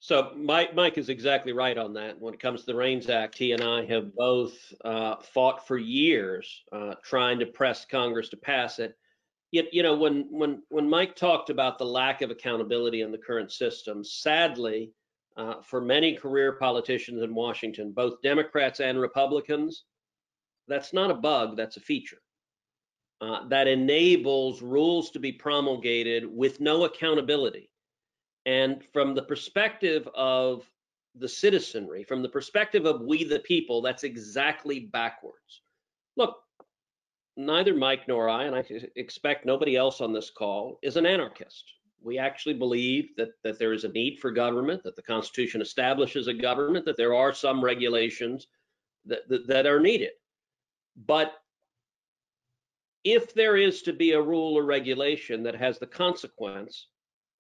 So 0.00 0.32
Mike, 0.36 0.74
Mike 0.74 0.98
is 0.98 1.08
exactly 1.08 1.52
right 1.52 1.78
on 1.78 1.94
that. 1.94 2.20
When 2.20 2.34
it 2.34 2.40
comes 2.40 2.60
to 2.60 2.66
the 2.66 2.74
REINS 2.74 3.08
Act, 3.08 3.38
he 3.38 3.52
and 3.52 3.62
I 3.62 3.84
have 3.86 4.14
both 4.14 4.52
uh, 4.84 5.16
fought 5.32 5.66
for 5.66 5.78
years 5.78 6.62
uh, 6.72 6.94
trying 7.04 7.38
to 7.38 7.46
press 7.46 7.84
Congress 7.84 8.28
to 8.30 8.36
pass 8.36 8.80
it. 8.80 8.96
Yet, 9.52 9.72
you 9.72 9.84
know, 9.84 9.94
when 9.94 10.26
when 10.30 10.62
when 10.70 10.88
Mike 10.90 11.14
talked 11.14 11.50
about 11.50 11.78
the 11.78 11.84
lack 11.84 12.20
of 12.20 12.30
accountability 12.30 13.02
in 13.02 13.12
the 13.12 13.18
current 13.18 13.52
system, 13.52 14.02
sadly, 14.02 14.90
uh, 15.36 15.54
for 15.62 15.80
many 15.80 16.14
career 16.14 16.52
politicians 16.52 17.22
in 17.22 17.34
Washington, 17.34 17.92
both 17.92 18.22
Democrats 18.22 18.80
and 18.80 19.00
Republicans, 19.00 19.84
that's 20.68 20.92
not 20.92 21.10
a 21.10 21.14
bug, 21.14 21.56
that's 21.56 21.76
a 21.76 21.80
feature. 21.80 22.18
Uh, 23.20 23.46
that 23.48 23.68
enables 23.68 24.62
rules 24.62 25.10
to 25.10 25.20
be 25.20 25.32
promulgated 25.32 26.24
with 26.26 26.60
no 26.60 26.84
accountability 26.84 27.70
and 28.46 28.82
from 28.92 29.14
the 29.14 29.22
perspective 29.22 30.08
of 30.14 30.68
the 31.14 31.28
citizenry, 31.28 32.04
from 32.04 32.22
the 32.22 32.28
perspective 32.28 32.86
of 32.86 33.02
we 33.02 33.24
the 33.24 33.38
people, 33.40 33.82
that's 33.82 34.02
exactly 34.02 34.80
backwards. 34.80 35.62
Look, 36.16 36.36
neither 37.36 37.74
Mike 37.74 38.08
nor 38.08 38.28
I, 38.28 38.44
and 38.44 38.56
I 38.56 38.64
expect 38.96 39.46
nobody 39.46 39.76
else 39.76 40.00
on 40.00 40.12
this 40.12 40.30
call, 40.30 40.78
is 40.82 40.96
an 40.96 41.06
anarchist. 41.06 41.64
We 42.04 42.18
actually 42.18 42.54
believe 42.54 43.14
that, 43.16 43.30
that 43.44 43.58
there 43.58 43.72
is 43.72 43.84
a 43.84 43.88
need 43.88 44.18
for 44.18 44.30
government, 44.30 44.82
that 44.84 44.96
the 44.96 45.02
Constitution 45.02 45.60
establishes 45.62 46.26
a 46.26 46.34
government, 46.34 46.84
that 46.84 46.96
there 46.96 47.14
are 47.14 47.32
some 47.32 47.64
regulations 47.64 48.48
that, 49.06 49.28
that, 49.28 49.46
that 49.46 49.66
are 49.66 49.80
needed. 49.80 50.10
But 51.06 51.32
if 53.04 53.34
there 53.34 53.56
is 53.56 53.82
to 53.82 53.92
be 53.92 54.12
a 54.12 54.22
rule 54.22 54.56
or 54.56 54.64
regulation 54.64 55.42
that 55.42 55.56
has 55.56 55.78
the 55.78 55.86
consequence 55.86 56.88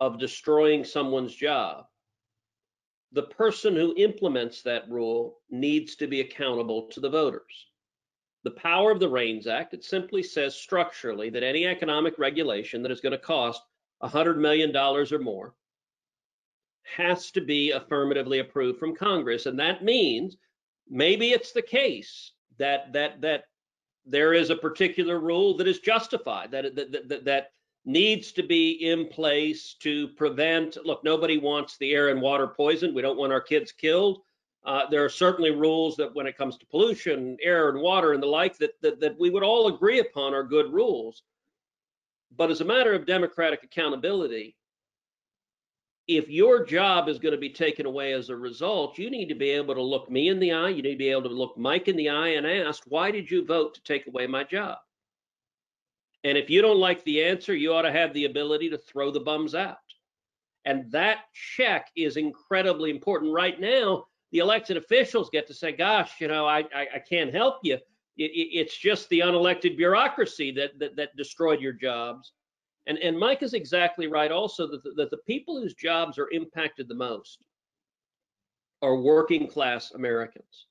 of 0.00 0.18
destroying 0.18 0.84
someone's 0.84 1.34
job, 1.34 1.86
the 3.12 3.22
person 3.24 3.76
who 3.76 3.94
implements 3.96 4.62
that 4.62 4.90
rule 4.90 5.38
needs 5.50 5.96
to 5.96 6.06
be 6.06 6.20
accountable 6.20 6.88
to 6.88 7.00
the 7.00 7.10
voters. 7.10 7.66
The 8.44 8.52
power 8.52 8.90
of 8.90 8.98
the 8.98 9.08
REINS 9.08 9.46
Act, 9.46 9.74
it 9.74 9.84
simply 9.84 10.22
says 10.22 10.56
structurally 10.56 11.30
that 11.30 11.44
any 11.44 11.66
economic 11.66 12.18
regulation 12.18 12.82
that 12.82 12.90
is 12.90 13.00
going 13.00 13.12
to 13.12 13.18
cost 13.18 13.62
$100 14.02 14.36
million 14.36 14.74
or 14.76 15.18
more 15.18 15.54
has 16.96 17.30
to 17.30 17.40
be 17.40 17.70
affirmatively 17.70 18.40
approved 18.40 18.78
from 18.78 18.94
Congress. 18.94 19.46
And 19.46 19.58
that 19.58 19.84
means 19.84 20.36
maybe 20.88 21.30
it's 21.30 21.52
the 21.52 21.62
case 21.62 22.32
that 22.58 22.92
that 22.92 23.20
that 23.20 23.44
there 24.04 24.34
is 24.34 24.50
a 24.50 24.56
particular 24.56 25.20
rule 25.20 25.56
that 25.56 25.68
is 25.68 25.78
justified, 25.78 26.50
that 26.50 26.74
that, 26.74 27.08
that, 27.08 27.24
that 27.24 27.52
needs 27.84 28.32
to 28.32 28.42
be 28.42 28.70
in 28.88 29.08
place 29.08 29.74
to 29.80 30.08
prevent 30.08 30.76
look 30.84 31.02
nobody 31.02 31.38
wants 31.38 31.76
the 31.78 31.92
air 31.92 32.08
and 32.08 32.20
water 32.20 32.46
poisoned. 32.46 32.94
We 32.94 33.02
don't 33.02 33.18
want 33.18 33.32
our 33.32 33.40
kids 33.40 33.72
killed. 33.72 34.20
Uh, 34.64 34.88
there 34.90 35.04
are 35.04 35.08
certainly 35.08 35.50
rules 35.50 35.96
that 35.96 36.14
when 36.14 36.26
it 36.26 36.36
comes 36.36 36.56
to 36.56 36.66
pollution 36.66 37.36
air 37.42 37.68
and 37.70 37.80
water 37.80 38.12
and 38.12 38.22
the 38.22 38.28
like 38.28 38.56
that, 38.58 38.80
that 38.82 39.00
that 39.00 39.18
we 39.18 39.30
would 39.30 39.42
all 39.42 39.74
agree 39.74 40.00
upon 40.00 40.34
are 40.34 40.44
good 40.44 40.72
rules 40.72 41.22
but 42.36 42.50
as 42.50 42.60
a 42.60 42.64
matter 42.64 42.92
of 42.94 43.06
democratic 43.06 43.62
accountability 43.62 44.56
if 46.08 46.28
your 46.28 46.64
job 46.64 47.08
is 47.08 47.18
going 47.18 47.34
to 47.34 47.40
be 47.40 47.50
taken 47.50 47.86
away 47.86 48.12
as 48.12 48.28
a 48.28 48.36
result, 48.36 48.98
you 48.98 49.10
need 49.10 49.28
to 49.28 49.34
be 49.34 49.50
able 49.50 49.74
to 49.74 49.82
look 49.82 50.10
me 50.10 50.28
in 50.28 50.40
the 50.40 50.52
eye. 50.52 50.70
You 50.70 50.82
need 50.82 50.92
to 50.92 50.98
be 50.98 51.10
able 51.10 51.22
to 51.22 51.28
look 51.28 51.56
Mike 51.56 51.88
in 51.88 51.96
the 51.96 52.08
eye 52.08 52.30
and 52.30 52.46
ask, 52.46 52.82
why 52.86 53.10
did 53.10 53.30
you 53.30 53.44
vote 53.44 53.74
to 53.74 53.82
take 53.82 54.06
away 54.06 54.26
my 54.26 54.44
job? 54.44 54.78
And 56.24 56.36
if 56.36 56.50
you 56.50 56.62
don't 56.62 56.78
like 56.78 57.04
the 57.04 57.24
answer, 57.24 57.54
you 57.54 57.72
ought 57.72 57.82
to 57.82 57.92
have 57.92 58.12
the 58.14 58.24
ability 58.24 58.70
to 58.70 58.78
throw 58.78 59.10
the 59.10 59.20
bums 59.20 59.54
out. 59.54 59.76
And 60.64 60.90
that 60.92 61.18
check 61.32 61.88
is 61.96 62.16
incredibly 62.16 62.90
important. 62.90 63.32
Right 63.32 63.60
now, 63.60 64.04
the 64.30 64.38
elected 64.38 64.76
officials 64.76 65.30
get 65.30 65.46
to 65.48 65.54
say, 65.54 65.72
gosh, 65.72 66.20
you 66.20 66.28
know, 66.28 66.46
I, 66.46 66.60
I, 66.74 66.86
I 66.94 66.98
can't 66.98 67.34
help 67.34 67.56
you. 67.62 67.78
It, 68.18 68.30
it, 68.30 68.58
it's 68.58 68.76
just 68.76 69.08
the 69.08 69.20
unelected 69.20 69.76
bureaucracy 69.76 70.50
that, 70.52 70.78
that, 70.78 70.96
that 70.96 71.16
destroyed 71.16 71.60
your 71.60 71.72
jobs. 71.72 72.32
And, 72.86 72.98
and 72.98 73.18
Mike 73.18 73.42
is 73.42 73.54
exactly 73.54 74.06
right 74.06 74.30
also 74.30 74.66
that 74.66 74.82
the, 74.82 74.92
that 74.96 75.10
the 75.10 75.18
people 75.18 75.60
whose 75.60 75.74
jobs 75.74 76.18
are 76.18 76.30
impacted 76.30 76.88
the 76.88 76.94
most 76.94 77.44
are 78.82 78.96
working 78.96 79.46
class 79.46 79.92
Americans, 79.92 80.66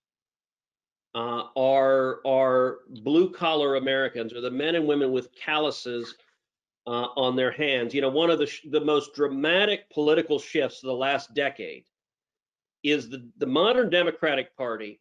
uh, 1.16 1.44
are, 1.56 2.20
are 2.26 2.80
blue 3.04 3.30
collar 3.30 3.76
Americans, 3.76 4.34
or 4.34 4.42
the 4.42 4.52
men 4.52 4.76
and 4.76 4.86
women 4.86 5.12
with 5.12 5.34
calluses 5.34 6.16
uh, 6.88 7.08
on 7.16 7.36
their 7.36 7.52
hands. 7.52 7.94
You 7.94 8.02
know, 8.02 8.10
one 8.10 8.30
of 8.30 8.40
the, 8.40 8.52
the 8.70 8.82
most 8.82 9.14
dramatic 9.14 9.90
political 9.90 10.40
shifts 10.40 10.84
of 10.84 10.88
the 10.88 10.94
last 10.94 11.34
decade 11.34 11.86
is 12.84 13.10
the, 13.10 13.30
the 13.38 13.46
modern 13.46 13.90
Democratic 13.90 14.56
Party 14.56 15.01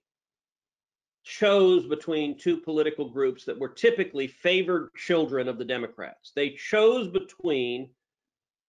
chose 1.22 1.86
between 1.86 2.38
two 2.38 2.56
political 2.56 3.08
groups 3.08 3.44
that 3.44 3.58
were 3.58 3.68
typically 3.68 4.26
favored 4.26 4.90
children 4.94 5.48
of 5.48 5.58
the 5.58 5.64
Democrats. 5.64 6.32
They 6.34 6.50
chose 6.50 7.08
between 7.08 7.90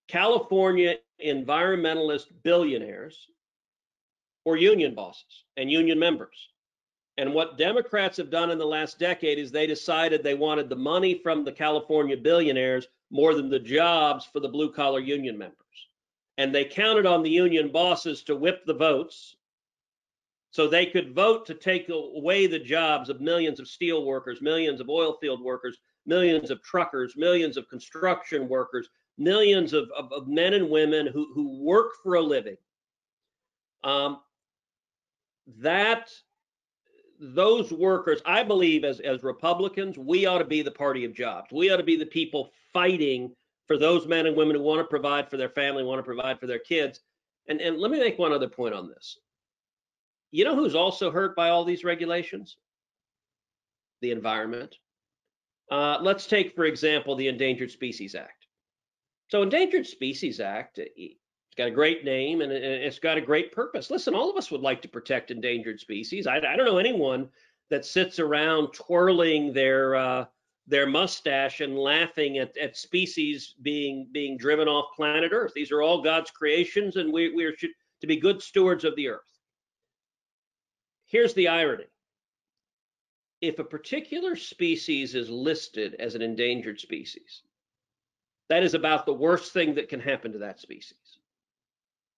California 0.07 0.95
environmentalist 1.25 2.27
billionaires 2.43 3.27
or 4.43 4.57
union 4.57 4.95
bosses 4.95 5.45
and 5.57 5.71
union 5.71 5.97
members. 5.99 6.49
And 7.17 7.33
what 7.33 7.57
Democrats 7.57 8.17
have 8.17 8.31
done 8.31 8.51
in 8.51 8.57
the 8.57 8.65
last 8.65 8.97
decade 8.97 9.37
is 9.37 9.51
they 9.51 9.67
decided 9.67 10.23
they 10.23 10.33
wanted 10.33 10.69
the 10.69 10.75
money 10.75 11.19
from 11.21 11.43
the 11.43 11.51
California 11.51 12.17
billionaires 12.17 12.87
more 13.11 13.35
than 13.35 13.49
the 13.49 13.59
jobs 13.59 14.25
for 14.25 14.39
the 14.39 14.49
blue 14.49 14.71
collar 14.71 14.99
union 14.99 15.37
members. 15.37 15.57
And 16.37 16.55
they 16.55 16.65
counted 16.65 17.05
on 17.05 17.21
the 17.21 17.29
union 17.29 17.71
bosses 17.71 18.23
to 18.23 18.35
whip 18.35 18.65
the 18.65 18.73
votes 18.73 19.35
so 20.51 20.67
they 20.67 20.85
could 20.85 21.15
vote 21.15 21.45
to 21.45 21.53
take 21.53 21.89
away 21.89 22.45
the 22.45 22.59
jobs 22.59 23.09
of 23.09 23.21
millions 23.21 23.59
of 23.59 23.67
steel 23.67 24.05
workers, 24.05 24.41
millions 24.41 24.81
of 24.81 24.89
oil 24.89 25.17
field 25.21 25.41
workers, 25.41 25.77
millions 26.05 26.51
of 26.51 26.61
truckers, 26.61 27.13
millions 27.15 27.55
of 27.55 27.67
construction 27.69 28.49
workers, 28.49 28.89
millions 29.17 29.71
of, 29.71 29.89
of, 29.97 30.11
of 30.11 30.27
men 30.27 30.53
and 30.53 30.69
women 30.69 31.07
who, 31.07 31.31
who 31.33 31.63
work 31.63 31.93
for 32.03 32.15
a 32.15 32.21
living. 32.21 32.57
Um, 33.83 34.19
that 35.59 36.11
those 37.19 37.71
workers, 37.71 38.21
I 38.25 38.43
believe, 38.43 38.83
as, 38.83 38.99
as 38.99 39.23
Republicans, 39.23 39.97
we 39.97 40.25
ought 40.25 40.39
to 40.39 40.45
be 40.45 40.61
the 40.61 40.71
party 40.71 41.05
of 41.05 41.13
jobs. 41.13 41.47
We 41.51 41.71
ought 41.71 41.77
to 41.77 41.83
be 41.83 41.95
the 41.95 42.05
people 42.05 42.51
fighting 42.73 43.33
for 43.67 43.77
those 43.77 44.05
men 44.05 44.25
and 44.25 44.35
women 44.35 44.57
who 44.57 44.63
want 44.63 44.81
to 44.81 44.87
provide 44.87 45.29
for 45.29 45.37
their 45.37 45.49
family, 45.49 45.83
want 45.83 45.99
to 45.99 46.03
provide 46.03 46.39
for 46.39 46.47
their 46.47 46.59
kids. 46.59 46.99
And, 47.47 47.61
and 47.61 47.77
let 47.77 47.89
me 47.89 47.99
make 47.99 48.19
one 48.19 48.33
other 48.33 48.49
point 48.49 48.73
on 48.73 48.89
this. 48.89 49.17
You 50.31 50.45
know 50.45 50.55
who's 50.55 50.75
also 50.75 51.11
hurt 51.11 51.35
by 51.35 51.49
all 51.49 51.65
these 51.65 51.83
regulations? 51.83 52.57
The 54.01 54.11
environment. 54.11 54.77
Uh, 55.69 55.99
let's 56.01 56.25
take, 56.25 56.55
for 56.55 56.65
example, 56.65 57.15
the 57.15 57.27
Endangered 57.27 57.71
Species 57.71 58.15
Act. 58.15 58.47
So, 59.29 59.43
Endangered 59.43 59.87
Species 59.87 60.39
Act, 60.39 60.79
uh, 60.79 60.83
it's 60.95 61.57
got 61.57 61.67
a 61.67 61.71
great 61.71 62.05
name 62.05 62.41
and 62.41 62.51
it's 62.51 62.99
got 62.99 63.17
a 63.17 63.21
great 63.21 63.51
purpose. 63.51 63.91
Listen, 63.91 64.15
all 64.15 64.29
of 64.29 64.37
us 64.37 64.51
would 64.51 64.61
like 64.61 64.81
to 64.81 64.87
protect 64.87 65.31
endangered 65.31 65.79
species. 65.79 66.25
I, 66.25 66.37
I 66.37 66.55
don't 66.55 66.65
know 66.65 66.77
anyone 66.77 67.29
that 67.69 67.85
sits 67.85 68.19
around 68.19 68.67
twirling 68.73 69.53
their 69.53 69.95
uh, 69.95 70.25
their 70.67 70.87
mustache 70.87 71.59
and 71.59 71.77
laughing 71.77 72.37
at, 72.37 72.55
at 72.57 72.77
species 72.77 73.55
being 73.61 74.07
being 74.11 74.37
driven 74.37 74.69
off 74.69 74.95
planet 74.95 75.31
Earth. 75.33 75.51
These 75.53 75.71
are 75.71 75.81
all 75.81 76.01
God's 76.01 76.31
creations, 76.31 76.95
and 76.95 77.11
we, 77.11 77.33
we 77.33 77.43
are 77.43 77.53
to 77.53 78.07
be 78.07 78.15
good 78.15 78.41
stewards 78.41 78.83
of 78.83 78.95
the 78.95 79.09
earth. 79.09 79.30
Here's 81.11 81.33
the 81.33 81.49
irony. 81.49 81.87
If 83.41 83.59
a 83.59 83.65
particular 83.65 84.37
species 84.37 85.13
is 85.13 85.29
listed 85.29 85.95
as 85.99 86.15
an 86.15 86.21
endangered 86.21 86.79
species, 86.79 87.41
that 88.47 88.63
is 88.63 88.75
about 88.75 89.05
the 89.05 89.13
worst 89.13 89.51
thing 89.51 89.75
that 89.75 89.89
can 89.89 89.99
happen 89.99 90.31
to 90.31 90.39
that 90.39 90.61
species. 90.61 91.19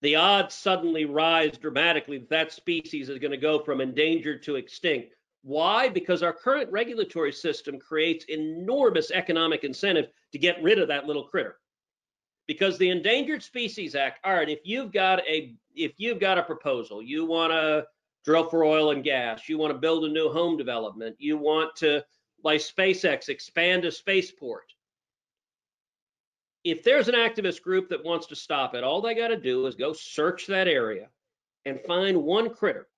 The 0.02 0.14
odds 0.14 0.54
suddenly 0.54 1.06
rise 1.06 1.58
dramatically 1.58 2.18
that 2.18 2.28
that 2.28 2.52
species 2.52 3.08
is 3.08 3.18
going 3.18 3.32
to 3.32 3.36
go 3.36 3.58
from 3.58 3.80
endangered 3.80 4.44
to 4.44 4.54
extinct. 4.54 5.16
Why? 5.42 5.88
Because 5.88 6.22
our 6.22 6.32
current 6.32 6.70
regulatory 6.70 7.32
system 7.32 7.80
creates 7.80 8.26
enormous 8.26 9.10
economic 9.10 9.64
incentive 9.64 10.06
to 10.30 10.38
get 10.38 10.62
rid 10.62 10.78
of 10.78 10.86
that 10.88 11.06
little 11.06 11.24
critter. 11.24 11.56
Because 12.46 12.78
the 12.78 12.90
Endangered 12.90 13.42
Species 13.42 13.96
Act, 13.96 14.20
all 14.24 14.34
right, 14.34 14.48
if 14.48 14.60
you've 14.64 14.92
got 14.92 15.20
a 15.26 15.56
if 15.74 15.94
you've 15.96 16.20
got 16.20 16.38
a 16.38 16.42
proposal, 16.42 17.02
you 17.02 17.24
want 17.24 17.52
to 17.52 17.86
drill 18.24 18.48
for 18.48 18.64
oil 18.64 18.90
and 18.90 19.04
gas, 19.04 19.48
you 19.48 19.58
want 19.58 19.72
to 19.72 19.78
build 19.78 20.04
a 20.04 20.08
new 20.08 20.30
home 20.30 20.56
development, 20.56 21.16
you 21.18 21.36
want 21.36 21.76
to, 21.76 22.02
like 22.42 22.60
SpaceX, 22.60 23.28
expand 23.28 23.84
a 23.84 23.92
spaceport. 23.92 24.72
If 26.64 26.82
there's 26.82 27.08
an 27.08 27.14
activist 27.14 27.60
group 27.62 27.90
that 27.90 28.04
wants 28.04 28.26
to 28.28 28.36
stop 28.36 28.74
it, 28.74 28.82
all 28.82 29.02
they 29.02 29.14
got 29.14 29.28
to 29.28 29.36
do 29.36 29.66
is 29.66 29.74
go 29.74 29.92
search 29.92 30.46
that 30.46 30.66
area 30.66 31.08
and 31.66 31.80
find 31.86 32.22
one 32.22 32.54
critter, 32.54 32.88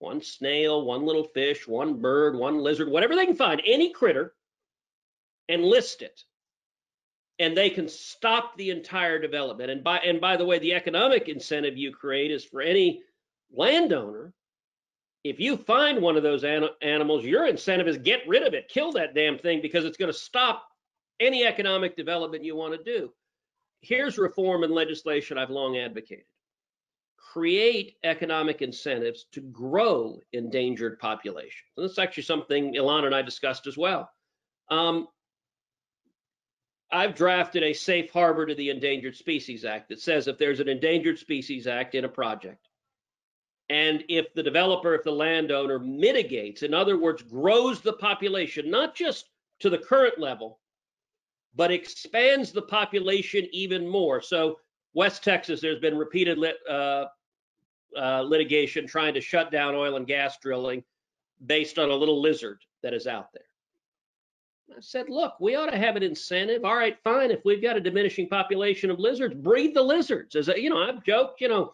one 0.00 0.20
snail, 0.20 0.84
one 0.84 1.04
little 1.04 1.24
fish, 1.24 1.68
one 1.68 2.00
bird, 2.00 2.34
one 2.36 2.58
lizard, 2.58 2.88
whatever 2.88 3.14
they 3.14 3.26
can 3.26 3.36
find, 3.36 3.62
any 3.64 3.90
critter, 3.90 4.34
and 5.48 5.64
list 5.64 6.02
it. 6.02 6.24
And 7.38 7.56
they 7.56 7.70
can 7.70 7.88
stop 7.88 8.56
the 8.56 8.70
entire 8.70 9.20
development. 9.20 9.70
And 9.70 9.82
by 9.82 9.98
and 9.98 10.20
by 10.20 10.36
the 10.36 10.44
way, 10.44 10.58
the 10.58 10.74
economic 10.74 11.28
incentive 11.28 11.76
you 11.76 11.92
create 11.92 12.30
is 12.30 12.44
for 12.44 12.60
any 12.60 13.02
landowner 13.52 14.32
if 15.24 15.40
you 15.40 15.56
find 15.56 16.00
one 16.00 16.16
of 16.16 16.22
those 16.22 16.44
an- 16.44 16.68
animals, 16.82 17.24
your 17.24 17.46
incentive 17.46 17.88
is 17.88 17.96
get 17.96 18.28
rid 18.28 18.46
of 18.46 18.52
it, 18.52 18.68
kill 18.68 18.92
that 18.92 19.14
damn 19.14 19.38
thing 19.38 19.62
because 19.62 19.86
it's 19.86 19.96
going 19.96 20.12
to 20.12 20.18
stop 20.18 20.68
any 21.18 21.44
economic 21.44 21.96
development 21.96 22.44
you 22.44 22.54
want 22.54 22.74
to 22.74 22.84
do. 22.84 23.10
Here's 23.80 24.18
reform 24.18 24.62
and 24.64 24.72
legislation 24.72 25.38
I've 25.38 25.50
long 25.50 25.78
advocated. 25.78 26.26
Create 27.16 27.96
economic 28.04 28.60
incentives 28.62 29.26
to 29.32 29.40
grow 29.40 30.20
endangered 30.32 30.98
populations. 30.98 31.72
And 31.76 31.84
this 31.84 31.92
is 31.92 31.98
actually 31.98 32.24
something 32.24 32.76
Elon 32.76 33.06
and 33.06 33.14
I 33.14 33.22
discussed 33.22 33.66
as 33.66 33.76
well. 33.76 34.10
Um, 34.70 35.08
I've 36.92 37.14
drafted 37.14 37.62
a 37.62 37.72
safe 37.72 38.12
harbor 38.12 38.46
to 38.46 38.54
the 38.54 38.70
Endangered 38.70 39.16
Species 39.16 39.64
Act 39.64 39.88
that 39.88 40.00
says 40.00 40.28
if 40.28 40.38
there's 40.38 40.60
an 40.60 40.68
Endangered 40.68 41.18
Species 41.18 41.66
Act 41.66 41.94
in 41.94 42.04
a 42.04 42.08
project, 42.08 42.68
and 43.70 44.04
if 44.08 44.32
the 44.34 44.42
developer, 44.42 44.94
if 44.94 45.04
the 45.04 45.12
landowner 45.12 45.78
mitigates, 45.78 46.62
in 46.62 46.74
other 46.74 46.98
words, 46.98 47.22
grows 47.22 47.80
the 47.80 47.94
population, 47.94 48.70
not 48.70 48.94
just 48.94 49.30
to 49.60 49.70
the 49.70 49.78
current 49.78 50.18
level, 50.18 50.60
but 51.54 51.70
expands 51.70 52.52
the 52.52 52.62
population 52.62 53.48
even 53.52 53.88
more. 53.88 54.20
So, 54.20 54.58
West 54.92 55.24
Texas, 55.24 55.60
there's 55.60 55.80
been 55.80 55.96
repeated 55.96 56.38
lit, 56.38 56.56
uh, 56.68 57.06
uh, 57.96 58.20
litigation 58.20 58.86
trying 58.86 59.14
to 59.14 59.20
shut 59.20 59.50
down 59.50 59.74
oil 59.74 59.96
and 59.96 60.06
gas 60.06 60.38
drilling 60.38 60.84
based 61.46 61.78
on 61.78 61.90
a 61.90 61.94
little 61.94 62.20
lizard 62.20 62.60
that 62.82 62.94
is 62.94 63.06
out 63.06 63.32
there. 63.32 63.42
I 64.70 64.80
said, 64.80 65.08
look, 65.08 65.34
we 65.40 65.56
ought 65.56 65.70
to 65.70 65.78
have 65.78 65.96
an 65.96 66.02
incentive. 66.02 66.64
All 66.64 66.76
right, 66.76 66.96
fine. 67.04 67.30
If 67.30 67.44
we've 67.44 67.62
got 67.62 67.76
a 67.76 67.80
diminishing 67.80 68.28
population 68.28 68.90
of 68.90 68.98
lizards, 68.98 69.34
breed 69.34 69.74
the 69.74 69.82
lizards. 69.82 70.36
As 70.36 70.48
a, 70.48 70.60
you 70.60 70.70
know, 70.70 70.82
I've 70.82 71.04
joked, 71.04 71.40
you 71.40 71.48
know, 71.48 71.72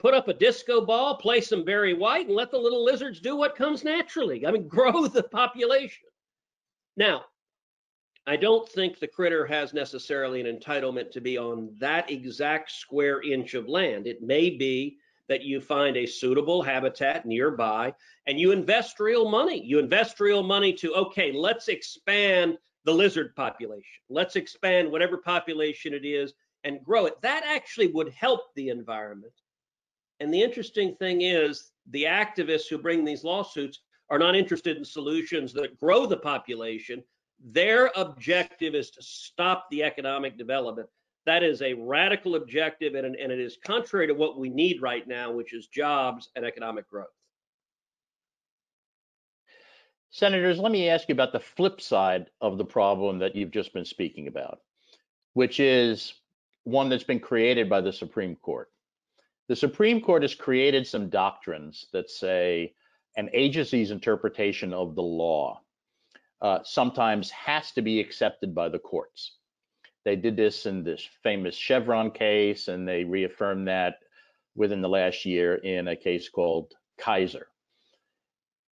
put 0.00 0.14
up 0.14 0.28
a 0.28 0.34
disco 0.34 0.80
ball, 0.80 1.14
play 1.14 1.40
some 1.40 1.64
Barry 1.64 1.94
White, 1.94 2.26
and 2.26 2.34
let 2.34 2.50
the 2.50 2.58
little 2.58 2.84
lizards 2.84 3.20
do 3.20 3.36
what 3.36 3.54
comes 3.54 3.84
naturally. 3.84 4.46
I 4.46 4.50
mean, 4.50 4.66
grow 4.68 5.06
the 5.06 5.22
population. 5.22 6.08
Now, 6.96 7.26
I 8.26 8.36
don't 8.36 8.68
think 8.68 8.98
the 8.98 9.06
critter 9.06 9.46
has 9.46 9.74
necessarily 9.74 10.40
an 10.40 10.58
entitlement 10.58 11.10
to 11.12 11.20
be 11.20 11.38
on 11.38 11.74
that 11.78 12.10
exact 12.10 12.70
square 12.70 13.22
inch 13.22 13.54
of 13.54 13.68
land. 13.68 14.06
It 14.06 14.22
may 14.22 14.50
be 14.50 14.96
that 15.28 15.42
you 15.42 15.60
find 15.60 15.96
a 15.96 16.06
suitable 16.06 16.62
habitat 16.62 17.24
nearby 17.24 17.94
and 18.26 18.40
you 18.40 18.52
invest 18.52 19.00
real 19.00 19.28
money. 19.28 19.62
You 19.64 19.78
invest 19.78 20.18
real 20.18 20.42
money 20.42 20.72
to, 20.74 20.92
okay, 20.94 21.30
let's 21.32 21.68
expand 21.68 22.58
the 22.84 22.92
lizard 22.92 23.34
population. 23.36 24.02
Let's 24.08 24.36
expand 24.36 24.90
whatever 24.90 25.18
population 25.18 25.94
it 25.94 26.04
is 26.04 26.34
and 26.64 26.84
grow 26.84 27.06
it. 27.06 27.20
That 27.22 27.44
actually 27.46 27.88
would 27.88 28.10
help 28.10 28.54
the 28.54 28.70
environment 28.70 29.32
and 30.20 30.32
the 30.32 30.42
interesting 30.42 30.94
thing 30.96 31.22
is, 31.22 31.72
the 31.90 32.04
activists 32.04 32.68
who 32.68 32.78
bring 32.78 33.04
these 33.04 33.24
lawsuits 33.24 33.80
are 34.10 34.18
not 34.18 34.36
interested 34.36 34.76
in 34.76 34.84
solutions 34.84 35.52
that 35.54 35.78
grow 35.78 36.04
the 36.04 36.16
population. 36.16 37.02
Their 37.52 37.90
objective 37.96 38.74
is 38.74 38.90
to 38.90 39.02
stop 39.02 39.66
the 39.70 39.82
economic 39.82 40.36
development. 40.36 40.88
that 41.26 41.42
is 41.42 41.62
a 41.62 41.74
radical 41.74 42.34
objective 42.36 42.94
and, 42.94 43.14
and 43.14 43.32
it 43.32 43.38
is 43.38 43.58
contrary 43.64 44.06
to 44.06 44.14
what 44.14 44.38
we 44.38 44.48
need 44.48 44.82
right 44.82 45.06
now, 45.06 45.30
which 45.30 45.52
is 45.54 45.66
jobs 45.68 46.30
and 46.34 46.44
economic 46.44 46.88
growth. 46.88 47.08
Senators, 50.10 50.58
let 50.58 50.72
me 50.72 50.88
ask 50.88 51.08
you 51.08 51.12
about 51.12 51.32
the 51.32 51.40
flip 51.40 51.80
side 51.80 52.26
of 52.40 52.58
the 52.58 52.64
problem 52.64 53.18
that 53.20 53.36
you've 53.36 53.52
just 53.52 53.72
been 53.72 53.84
speaking 53.84 54.26
about, 54.26 54.60
which 55.34 55.60
is 55.60 56.14
one 56.64 56.88
that's 56.88 57.04
been 57.04 57.20
created 57.20 57.70
by 57.70 57.80
the 57.80 57.92
Supreme 57.92 58.34
Court. 58.36 58.70
The 59.50 59.56
Supreme 59.56 60.00
Court 60.00 60.22
has 60.22 60.32
created 60.32 60.86
some 60.86 61.08
doctrines 61.08 61.88
that 61.92 62.08
say 62.08 62.72
an 63.16 63.28
agency's 63.32 63.90
interpretation 63.90 64.72
of 64.72 64.94
the 64.94 65.02
law 65.02 65.60
uh, 66.40 66.60
sometimes 66.62 67.32
has 67.32 67.72
to 67.72 67.82
be 67.82 67.98
accepted 67.98 68.54
by 68.54 68.68
the 68.68 68.78
courts. 68.78 69.38
They 70.04 70.14
did 70.14 70.36
this 70.36 70.66
in 70.66 70.84
this 70.84 71.04
famous 71.24 71.56
Chevron 71.56 72.12
case, 72.12 72.68
and 72.68 72.86
they 72.86 73.02
reaffirmed 73.02 73.66
that 73.66 73.96
within 74.54 74.82
the 74.82 74.88
last 74.88 75.26
year 75.26 75.56
in 75.56 75.88
a 75.88 75.96
case 75.96 76.28
called 76.28 76.72
Kisor. 77.00 77.46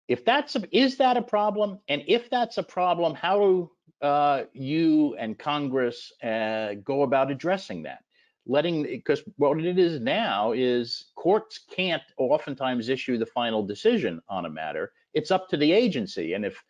If 0.08 0.24
that's 0.24 0.56
a, 0.56 0.64
is 0.72 0.96
that 1.00 1.18
a 1.18 1.22
problem, 1.22 1.80
and 1.90 2.02
if 2.08 2.30
that's 2.30 2.60
a 2.60 2.64
problem, 2.64 3.14
how 3.14 3.40
do 3.40 3.72
uh, 4.02 4.44
you 4.54 5.18
and 5.20 5.38
Congress 5.38 6.14
uh, 6.24 6.76
go 6.82 7.04
about 7.04 7.30
addressing 7.30 7.84
that? 7.84 8.06
Letting 8.48 8.84
because 8.84 9.24
what 9.38 9.60
it 9.60 9.78
is 9.78 10.00
now 10.00 10.52
is 10.54 11.12
courts 11.16 11.60
can't 11.70 12.02
oftentimes 12.18 12.90
issue 12.90 13.18
the 13.18 13.26
final 13.26 13.64
decision 13.64 14.22
on 14.28 14.46
a 14.46 14.50
matter. 14.50 14.94
It's 15.14 15.32
up 15.32 15.48
to 15.50 15.58
the 15.58 15.72
agency, 15.72 16.34
and 16.34 16.44
if 16.44 16.62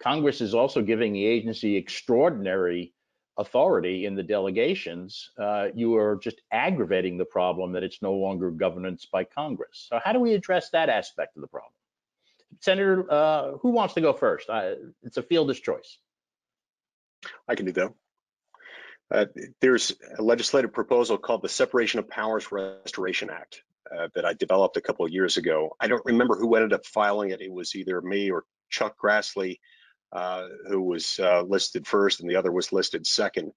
Congress 0.00 0.40
is 0.40 0.54
also 0.54 0.80
giving 0.80 1.12
the 1.12 1.26
agency 1.26 1.76
extraordinary 1.76 2.94
authority 3.36 4.06
in 4.06 4.14
the 4.14 4.22
delegations, 4.22 5.30
uh, 5.38 5.68
you 5.74 5.96
are 5.96 6.16
just 6.16 6.40
aggravating 6.50 7.16
the 7.16 7.24
problem 7.24 7.72
that 7.72 7.84
it's 7.84 8.02
no 8.02 8.12
longer 8.14 8.50
governance 8.50 9.06
by 9.06 9.24
Congress. 9.24 9.86
So 9.88 10.00
how 10.04 10.12
do 10.12 10.20
we 10.20 10.34
address 10.34 10.70
that 10.70 10.88
aspect 10.88 11.36
of 11.36 11.42
the 11.42 11.48
problem? 11.48 11.72
Senator, 12.60 13.06
uh, 13.10 13.52
who 13.58 13.70
wants 13.70 13.94
to 13.94 14.00
go 14.00 14.12
first? 14.12 14.48
Uh, 14.48 14.74
it's 15.02 15.18
a 15.18 15.22
fielder's 15.22 15.60
choice. 15.60 15.98
I 17.46 17.54
can 17.54 17.66
do 17.66 17.72
that. 17.72 17.92
Uh, 19.10 19.26
there's 19.60 19.94
a 20.18 20.22
legislative 20.22 20.72
proposal 20.72 21.16
called 21.16 21.42
the 21.42 21.48
Separation 21.48 21.98
of 21.98 22.08
Powers 22.08 22.52
Restoration 22.52 23.30
Act 23.30 23.62
uh, 23.96 24.08
that 24.14 24.24
I 24.24 24.34
developed 24.34 24.76
a 24.76 24.82
couple 24.82 25.06
of 25.06 25.12
years 25.12 25.36
ago. 25.36 25.70
I 25.80 25.88
don't 25.88 26.04
remember 26.04 26.36
who 26.36 26.54
ended 26.54 26.74
up 26.74 26.84
filing 26.84 27.30
it. 27.30 27.40
It 27.40 27.52
was 27.52 27.74
either 27.74 28.00
me 28.02 28.30
or 28.30 28.44
Chuck 28.70 28.96
Grassley 29.02 29.58
uh, 30.12 30.46
who 30.68 30.80
was 30.80 31.18
uh, 31.18 31.42
listed 31.42 31.86
first 31.86 32.20
and 32.20 32.30
the 32.30 32.36
other 32.36 32.52
was 32.52 32.72
listed 32.72 33.06
second. 33.06 33.52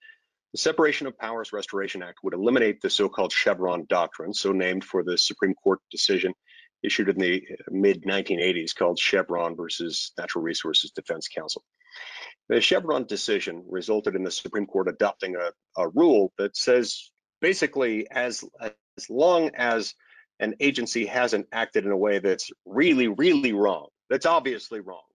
The 0.52 0.58
Separation 0.58 1.08
of 1.08 1.18
Powers 1.18 1.54
Restoration 1.54 2.04
Act 2.04 2.20
would 2.24 2.34
eliminate 2.34 2.82
the 2.82 2.90
so-called 2.90 3.32
Chevron 3.32 3.86
doctrine, 3.88 4.34
so 4.34 4.52
named 4.52 4.84
for 4.84 5.02
the 5.02 5.18
Supreme 5.18 5.54
Court 5.54 5.80
decision 5.90 6.34
issued 6.84 7.08
in 7.08 7.18
the 7.18 7.44
mid 7.70 8.04
1980s 8.04 8.76
called 8.76 9.00
Chevron 9.00 9.56
versus 9.56 10.12
Natural 10.18 10.44
Resources 10.44 10.92
Defense 10.92 11.30
Council. 11.30 11.64
The 12.52 12.60
Chevron 12.60 13.06
decision 13.06 13.64
resulted 13.70 14.14
in 14.14 14.26
the 14.26 14.30
Supreme 14.30 14.66
Court 14.66 14.90
adopting 14.90 15.38
a, 15.38 15.54
a 15.82 15.88
rule 15.88 16.34
that 16.38 16.58
says 16.58 17.10
basically 17.40 18.12
as 18.12 18.44
as 18.60 19.10
long 19.10 19.52
as 19.56 19.96
an 20.38 20.56
agency 20.60 21.06
hasn't 21.06 21.48
acted 21.54 21.86
in 21.86 21.92
a 21.92 21.98
way 21.98 22.20
that's 22.20 22.52
really, 22.66 23.08
really 23.08 23.54
wrong, 23.54 23.88
that's 24.10 24.26
obviously 24.26 24.82
wrong, 24.82 25.06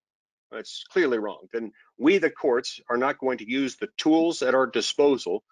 that's 0.50 0.84
clearly 0.90 1.18
wrong, 1.18 1.46
then 1.52 1.72
we, 1.98 2.16
the 2.16 2.30
courts, 2.30 2.80
are 2.88 2.96
not 2.96 3.18
going 3.18 3.36
to 3.36 3.50
use 3.50 3.76
the 3.76 3.90
tools 3.98 4.40
at 4.40 4.54
our 4.54 4.66
disposal 4.66 5.44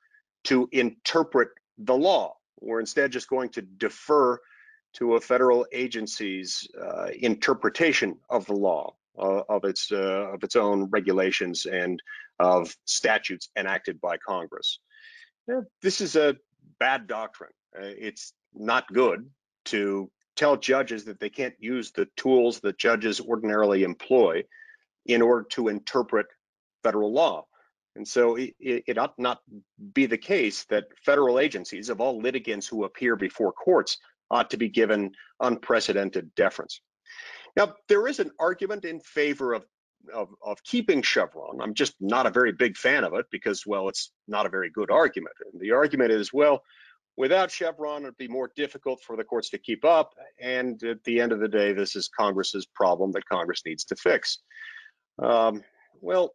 to 0.45 0.67
interpret 0.73 1.51
the 1.77 1.95
law. 1.95 2.35
We're 2.63 2.81
instead 2.81 3.13
just 3.13 3.29
going 3.29 3.51
to 3.51 3.61
defer 3.61 4.39
to 4.95 5.17
a 5.17 5.21
federal 5.21 5.67
agency's 5.71 6.67
uh, 6.83 7.09
interpretation 7.15 8.21
of 8.31 8.47
the 8.47 8.55
law, 8.55 8.95
of 9.17 9.65
its 9.65 9.93
uh, 9.93 10.33
of 10.33 10.43
its 10.43 10.57
own 10.57 10.87
regulations 10.91 11.67
and 11.67 12.03
of 12.39 12.75
statutes 12.85 13.49
enacted 13.57 14.01
by 14.01 14.17
Congress. 14.17 14.81
This 15.83 16.01
is 16.01 16.17
a 16.17 16.37
bad 16.81 17.07
doctrine. 17.07 17.53
Uh, 17.77 17.83
it's 17.83 18.33
not 18.55 18.93
good 18.93 19.29
to 19.67 20.11
tell 20.37 20.57
judges 20.57 21.05
that 21.05 21.21
they 21.21 21.31
can't 21.31 21.55
use 21.59 21.93
the 21.93 22.09
tools 22.17 22.61
that 22.61 22.79
judges 22.79 23.21
ordinarily 23.21 23.85
employ 23.85 24.43
in 25.07 25.23
order 25.23 25.47
to 25.51 25.69
interpret 25.69 26.27
federal 26.83 27.13
law. 27.13 27.45
And 27.97 28.07
so 28.07 28.37
it, 28.37 28.55
it, 28.59 28.99
ought 28.99 29.17
not 29.19 29.41
be 29.93 30.07
the 30.07 30.19
case 30.19 30.65
that 30.65 30.87
federal 31.05 31.39
agencies 31.39 31.91
of 31.91 32.01
all 32.01 32.21
litigants 32.21 32.67
who 32.67 32.85
appear 32.85 33.15
before 33.15 33.53
courts 33.53 33.99
ought 34.31 34.51
to 34.51 34.57
be 34.57 34.69
given 34.69 35.13
unprecedented 35.39 36.35
deference. 36.35 36.81
Now, 37.57 37.75
there 37.89 38.07
is 38.07 38.19
an 38.19 38.31
argument 38.39 38.85
in 38.85 39.01
favor 39.01 39.55
of, 39.55 39.65
of, 40.13 40.29
of, 40.45 40.63
keeping 40.65 41.03
Chevron. 41.03 41.61
I'm 41.61 41.75
just 41.75 41.95
not 42.01 42.27
a 42.27 42.31
very 42.31 42.53
big 42.53 42.77
fan 42.77 43.05
of 43.05 43.15
it 43.15 43.27
because, 43.31 43.65
well, 43.67 43.89
it's 43.89 44.13
not 44.27 44.47
a 44.47 44.51
very 44.51 44.71
good 44.71 44.91
argument. 44.91 45.37
And 45.53 45.61
the 45.61 45.73
argument 45.73 46.11
is, 46.11 46.33
well, 46.33 46.63
without 47.17 47.51
Chevron, 47.51 48.03
it'd 48.03 48.17
be 48.17 48.29
more 48.29 48.51
difficult 48.57 49.01
for 49.03 49.17
the 49.17 49.25
courts 49.25 49.51
to 49.51 49.59
keep 49.59 49.85
up. 49.85 50.15
And 50.41 50.83
at 50.83 51.05
the 51.05 51.21
end 51.21 51.33
of 51.33 51.41
the 51.41 51.49
day, 51.49 51.73
this 51.73 51.95
is 51.97 52.09
Congress's 52.09 52.67
problem 52.67 53.13
that 53.13 53.29
Congress 53.29 53.63
needs 53.65 53.85
to 53.85 53.97
fix. 53.97 54.39
Um, 55.23 55.63
well, 56.01 56.35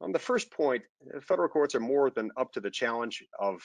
on 0.00 0.12
the 0.12 0.18
first 0.18 0.50
point, 0.50 0.82
federal 1.20 1.48
courts 1.48 1.74
are 1.74 1.80
more 1.80 2.10
than 2.10 2.30
up 2.36 2.52
to 2.54 2.60
the 2.60 2.70
challenge 2.70 3.22
of 3.38 3.60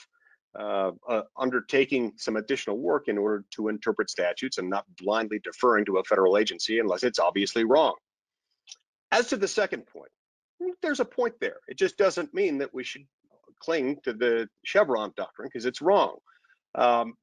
uh, 0.57 0.91
uh, 1.07 1.21
undertaking 1.37 2.13
some 2.17 2.35
additional 2.35 2.77
work 2.77 3.07
in 3.07 3.17
order 3.17 3.43
to 3.51 3.67
interpret 3.67 4.09
statutes 4.09 4.57
and 4.57 4.69
not 4.69 4.85
blindly 4.99 5.39
deferring 5.43 5.85
to 5.85 5.97
a 5.97 6.03
federal 6.03 6.37
agency 6.37 6.79
unless 6.79 7.03
it's 7.03 7.19
obviously 7.19 7.63
wrong. 7.63 7.93
As 9.11 9.27
to 9.27 9.37
the 9.37 9.47
second 9.47 9.85
point, 9.87 10.11
hmm, 10.61 10.71
there's 10.81 10.99
a 10.99 11.05
point 11.05 11.35
there. 11.39 11.57
It 11.67 11.77
just 11.77 11.97
doesn't 11.97 12.33
mean 12.33 12.57
that 12.59 12.73
we 12.73 12.83
should 12.83 13.05
cling 13.61 13.97
to 14.03 14.13
the 14.13 14.47
Chevron 14.63 15.13
doctrine 15.15 15.49
because 15.51 15.65
it's 15.65 15.81
wrong. 15.81 16.17
Um, 16.75 17.13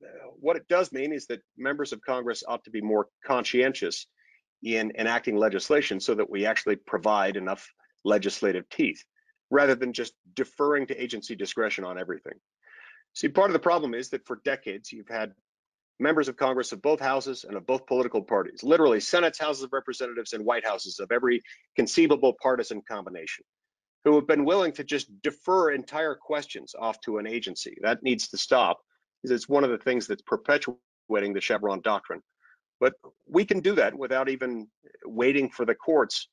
what 0.40 0.56
it 0.56 0.66
does 0.68 0.92
mean 0.92 1.12
is 1.12 1.26
that 1.26 1.40
members 1.56 1.92
of 1.92 2.00
Congress 2.02 2.42
ought 2.46 2.64
to 2.64 2.70
be 2.70 2.80
more 2.80 3.08
conscientious 3.24 4.06
in 4.62 4.92
enacting 4.98 5.36
legislation 5.36 6.00
so 6.00 6.14
that 6.14 6.28
we 6.28 6.46
actually 6.46 6.76
provide 6.76 7.36
enough 7.36 7.68
legislative 8.04 8.68
teeth 8.68 9.04
rather 9.50 9.74
than 9.74 9.92
just 9.92 10.14
deferring 10.34 10.86
to 10.86 11.02
agency 11.02 11.36
discretion 11.36 11.84
on 11.84 11.98
everything. 11.98 12.34
See, 13.14 13.28
part 13.28 13.50
of 13.50 13.52
the 13.52 13.60
problem 13.60 13.94
is 13.94 14.10
that 14.10 14.26
for 14.26 14.40
decades 14.44 14.92
you've 14.92 15.08
had 15.08 15.32
members 16.00 16.28
of 16.28 16.36
Congress 16.36 16.72
of 16.72 16.82
both 16.82 17.00
houses 17.00 17.44
and 17.44 17.56
of 17.56 17.66
both 17.66 17.86
political 17.86 18.22
parties, 18.22 18.62
literally 18.62 19.00
Senate's, 19.00 19.38
Houses 19.38 19.62
of 19.62 19.72
Representatives, 19.72 20.32
and 20.32 20.44
White 20.44 20.66
Houses 20.66 20.98
of 20.98 21.12
every 21.12 21.42
conceivable 21.76 22.34
partisan 22.42 22.82
combination, 22.82 23.44
who 24.04 24.16
have 24.16 24.26
been 24.26 24.44
willing 24.44 24.72
to 24.72 24.84
just 24.84 25.08
defer 25.22 25.70
entire 25.70 26.16
questions 26.16 26.74
off 26.78 27.00
to 27.02 27.18
an 27.18 27.26
agency. 27.26 27.76
That 27.82 28.02
needs 28.02 28.28
to 28.28 28.36
stop 28.36 28.80
because 29.22 29.34
it's 29.34 29.48
one 29.48 29.62
of 29.62 29.70
the 29.70 29.78
things 29.78 30.08
that's 30.08 30.22
perpetuating 30.22 31.32
the 31.32 31.40
Chevron 31.40 31.80
doctrine. 31.80 32.20
But 32.80 32.94
we 33.28 33.44
can 33.44 33.60
do 33.60 33.76
that 33.76 33.96
without 33.96 34.28
even 34.28 34.66
waiting 35.06 35.48
for 35.48 35.64
the 35.64 35.76
courts 35.76 36.28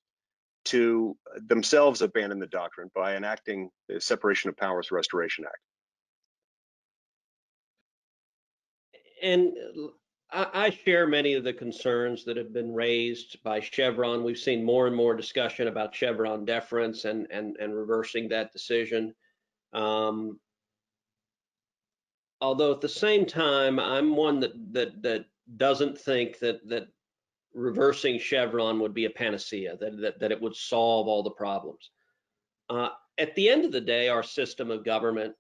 to 0.66 1.16
themselves 1.36 2.02
abandon 2.02 2.40
the 2.40 2.48
doctrine 2.48 2.90
by 2.96 3.16
enacting 3.16 3.70
the 3.88 4.02
Separation 4.02 4.50
of 4.50 4.58
Powers 4.58 4.92
Restoration 4.92 5.46
Act. 5.46 5.58
And 9.22 9.54
I, 10.34 10.70
share 10.70 11.08
many 11.08 11.34
of 11.34 11.44
the 11.44 11.54
concerns 11.54 12.24
that 12.26 12.38
have 12.38 12.54
been 12.54 12.74
raised 12.74 13.42
by 13.44 13.60
Chevron. 13.60 14.24
We've 14.24 14.38
seen 14.38 14.64
more 14.64 14.88
and 14.88 14.96
more 14.96 15.14
discussion 15.14 15.68
about 15.68 15.94
Chevron 15.94 16.46
deference 16.46 17.06
and 17.06 17.28
and 17.32 17.58
and 17.58 17.76
reversing 17.76 18.30
that 18.30 18.54
decision. 18.54 19.14
Um, 19.74 20.40
although 22.40 22.72
at 22.72 22.82
the 22.82 22.90
same 22.90 23.26
time, 23.26 23.78
I'm 23.80 24.16
one 24.16 24.40
that 24.40 24.54
that 24.74 25.02
that 25.02 25.26
doesn't 25.58 25.98
think 25.98 26.40
that 26.40 26.66
that 26.70 26.88
reversing 27.54 28.18
Chevron 28.18 28.80
would 28.80 28.94
be 28.94 29.06
a 29.06 29.10
panacea, 29.10 29.76
that 29.78 30.00
that, 30.00 30.20
that 30.20 30.32
it 30.32 30.42
would 30.42 30.56
solve 30.56 31.08
all 31.08 31.24
the 31.24 31.32
problems. 31.32 31.92
Uh, 32.70 32.90
at 33.18 33.36
the 33.36 33.50
end 33.50 33.66
of 33.66 33.74
the 33.74 33.82
day, 33.82 34.08
our 34.08 34.24
system 34.24 34.72
of 34.72 34.86
government 34.86 35.36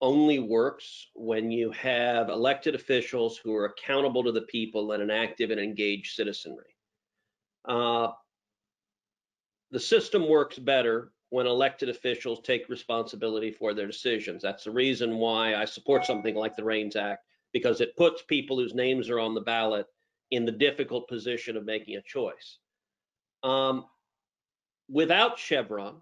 only 0.00 0.38
works 0.38 1.08
when 1.14 1.50
you 1.50 1.70
have 1.72 2.28
elected 2.28 2.74
officials 2.74 3.36
who 3.36 3.54
are 3.54 3.66
accountable 3.66 4.22
to 4.24 4.32
the 4.32 4.42
people 4.42 4.92
and 4.92 5.02
an 5.02 5.10
active 5.10 5.50
and 5.50 5.60
engaged 5.60 6.14
citizenry. 6.14 6.76
Uh, 7.68 8.08
the 9.70 9.80
system 9.80 10.28
works 10.28 10.58
better 10.58 11.12
when 11.30 11.46
elected 11.46 11.88
officials 11.88 12.40
take 12.42 12.68
responsibility 12.68 13.50
for 13.50 13.74
their 13.74 13.86
decisions. 13.86 14.42
That's 14.42 14.64
the 14.64 14.70
reason 14.70 15.16
why 15.16 15.54
I 15.54 15.64
support 15.64 16.06
something 16.06 16.34
like 16.34 16.56
the 16.56 16.64
REINS 16.64 16.96
Act 16.96 17.24
because 17.52 17.80
it 17.80 17.96
puts 17.96 18.22
people 18.22 18.56
whose 18.58 18.74
names 18.74 19.10
are 19.10 19.18
on 19.18 19.34
the 19.34 19.40
ballot 19.40 19.86
in 20.30 20.44
the 20.44 20.52
difficult 20.52 21.08
position 21.08 21.56
of 21.56 21.64
making 21.64 21.96
a 21.96 22.02
choice. 22.02 22.58
Um, 23.42 23.86
without 24.88 25.38
Chevron, 25.38 25.96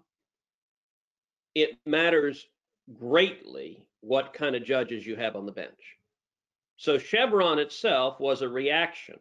it 1.55 1.77
matters 1.85 2.45
greatly 2.93 3.86
what 4.01 4.33
kind 4.33 4.55
of 4.55 4.63
judges 4.63 5.05
you 5.05 5.15
have 5.15 5.35
on 5.35 5.45
the 5.45 5.51
bench. 5.51 5.97
So 6.77 6.97
Chevron 6.97 7.59
itself 7.59 8.19
was 8.19 8.41
a 8.41 8.49
reaction, 8.49 9.19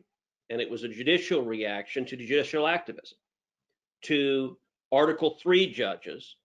and 0.51 0.61
it 0.61 0.71
was 0.71 0.85
a 0.85 0.89
judicial 0.89 1.43
reaction 1.43 2.05
to 2.07 2.17
judicial 2.17 2.67
activism, 2.67 3.19
to 4.03 4.59
Article 4.93 5.39
3 5.43 5.73
judges 5.73 6.37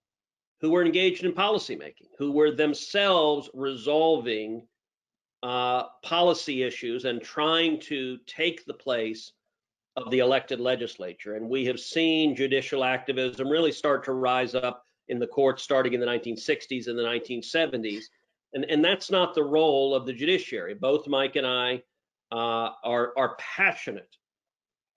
who 0.61 0.69
were 0.71 0.85
engaged 0.85 1.23
in 1.23 1.33
policymaking, 1.33 2.07
who 2.17 2.31
were 2.31 2.51
themselves 2.51 3.49
resolving 3.53 4.67
uh, 5.43 5.83
policy 6.03 6.63
issues 6.63 7.05
and 7.05 7.21
trying 7.21 7.79
to 7.79 8.17
take 8.27 8.63
the 8.65 8.73
place 8.73 9.31
of 9.95 10.09
the 10.11 10.19
elected 10.19 10.59
legislature. 10.59 11.35
And 11.35 11.49
we 11.49 11.65
have 11.65 11.79
seen 11.79 12.35
judicial 12.35 12.83
activism 12.83 13.49
really 13.49 13.71
start 13.71 14.05
to 14.05 14.13
rise 14.13 14.55
up 14.55 14.85
in 15.09 15.19
the 15.19 15.27
courts 15.27 15.63
starting 15.63 15.93
in 15.93 15.99
the 15.99 16.05
1960s 16.05 16.87
and 16.87 16.97
the 16.97 17.03
1970s. 17.03 18.03
And, 18.53 18.65
and 18.65 18.83
that's 18.83 19.09
not 19.09 19.33
the 19.33 19.43
role 19.43 19.95
of 19.95 20.05
the 20.05 20.13
judiciary. 20.13 20.73
Both 20.73 21.07
Mike 21.07 21.35
and 21.35 21.47
I 21.47 21.83
uh, 22.31 22.71
are, 22.83 23.13
are 23.17 23.35
passionate 23.39 24.15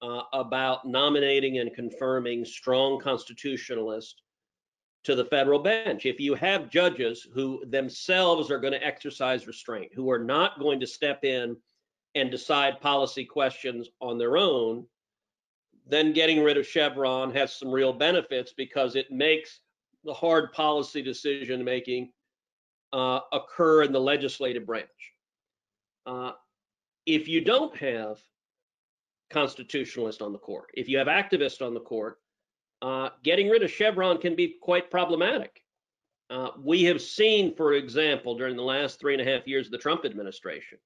uh, 0.02 0.22
about 0.32 0.84
nominating 0.86 1.58
and 1.58 1.72
confirming 1.74 2.44
strong 2.44 3.00
constitutionalists 3.00 4.22
to 5.04 5.14
the 5.14 5.24
federal 5.24 5.58
bench. 5.58 6.06
If 6.06 6.18
you 6.18 6.34
have 6.34 6.70
judges 6.70 7.26
who 7.32 7.64
themselves 7.66 8.50
are 8.50 8.58
going 8.58 8.72
to 8.72 8.84
exercise 8.84 9.46
restraint, 9.46 9.92
who 9.94 10.10
are 10.10 10.18
not 10.18 10.58
going 10.58 10.80
to 10.80 10.86
step 10.86 11.24
in 11.24 11.56
and 12.14 12.30
decide 12.30 12.80
policy 12.80 13.24
questions 13.24 13.88
on 14.00 14.18
their 14.18 14.36
own, 14.36 14.86
then 15.86 16.12
getting 16.12 16.42
rid 16.42 16.56
of 16.56 16.66
Chevron 16.66 17.30
has 17.32 17.54
some 17.54 17.70
real 17.70 17.92
benefits 17.92 18.54
because 18.56 18.96
it 18.96 19.10
makes 19.10 19.60
the 20.04 20.14
hard 20.14 20.52
policy 20.52 21.02
decision 21.02 21.62
making 21.64 22.10
uh, 22.94 23.20
occur 23.32 23.82
in 23.82 23.92
the 23.92 24.00
legislative 24.00 24.64
branch. 24.64 24.88
Uh, 26.06 26.30
if 27.06 27.28
you 27.28 27.40
don't 27.40 27.76
have 27.76 28.18
constitutionalists 29.30 30.22
on 30.22 30.32
the 30.32 30.38
court, 30.38 30.70
if 30.74 30.88
you 30.88 30.96
have 30.96 31.08
activists 31.08 31.60
on 31.60 31.74
the 31.74 31.80
court, 31.80 32.20
uh, 32.82 33.08
getting 33.24 33.48
rid 33.48 33.64
of 33.64 33.70
Chevron 33.70 34.18
can 34.18 34.36
be 34.36 34.56
quite 34.62 34.90
problematic. 34.90 35.62
Uh, 36.30 36.50
we 36.62 36.84
have 36.84 37.02
seen, 37.02 37.54
for 37.54 37.72
example, 37.72 38.36
during 38.36 38.56
the 38.56 38.62
last 38.62 39.00
three 39.00 39.12
and 39.12 39.20
a 39.20 39.30
half 39.30 39.46
years 39.46 39.66
of 39.66 39.72
the 39.72 39.78
Trump 39.78 40.04
administration, 40.04 40.78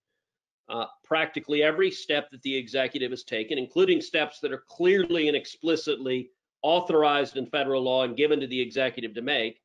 uh, 0.70 0.86
practically 1.04 1.62
every 1.62 1.90
step 1.90 2.30
that 2.30 2.42
the 2.42 2.56
executive 2.56 3.10
has 3.10 3.22
taken, 3.22 3.58
including 3.58 4.00
steps 4.00 4.40
that 4.40 4.52
are 4.52 4.64
clearly 4.66 5.28
and 5.28 5.36
explicitly 5.36 6.30
authorized 6.62 7.36
in 7.36 7.46
federal 7.46 7.82
law 7.82 8.04
and 8.04 8.16
given 8.16 8.40
to 8.40 8.46
the 8.46 8.60
executive 8.60 9.14
to 9.14 9.22
make, 9.22 9.60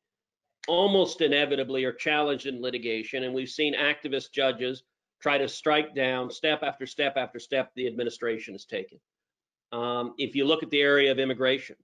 almost 0.68 1.20
inevitably 1.20 1.84
are 1.84 1.92
challenged 1.92 2.46
in 2.46 2.62
litigation. 2.62 3.24
And 3.24 3.34
we've 3.34 3.48
seen 3.48 3.74
activist 3.74 4.32
judges 4.32 4.82
try 5.20 5.38
to 5.38 5.48
strike 5.48 5.94
down 5.94 6.30
step 6.30 6.62
after 6.62 6.86
step 6.86 7.14
after 7.16 7.38
step 7.38 7.70
the 7.74 7.86
administration 7.86 8.54
has 8.54 8.64
taken. 8.64 8.98
Um, 9.72 10.14
if 10.18 10.34
you 10.34 10.44
look 10.44 10.62
at 10.62 10.70
the 10.70 10.82
area 10.82 11.10
of 11.10 11.18
immigration, 11.18 11.76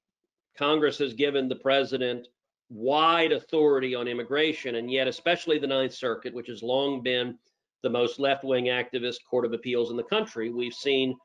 Congress 0.57 0.99
has 0.99 1.15
given 1.15 1.49
the 1.49 1.57
president 1.57 2.29
wide 2.69 3.33
authority 3.33 3.95
on 3.95 4.07
immigration, 4.07 4.77
and 4.77 4.91
yet, 4.91 5.09
especially 5.09 5.59
the 5.59 5.67
Ninth 5.67 5.95
Circuit, 5.95 6.35
which 6.35 6.49
has 6.49 6.63
long 6.63 7.03
been 7.03 7.37
the 7.83 7.91
most 7.91 8.21
left-wing 8.21 8.67
activist 8.67 9.25
court 9.29 9.45
of 9.45 9.53
appeals 9.53 9.91
in 9.91 9.97
the 9.97 10.03
country. 10.05 10.51
We've 10.51 10.75
seen 10.75 11.17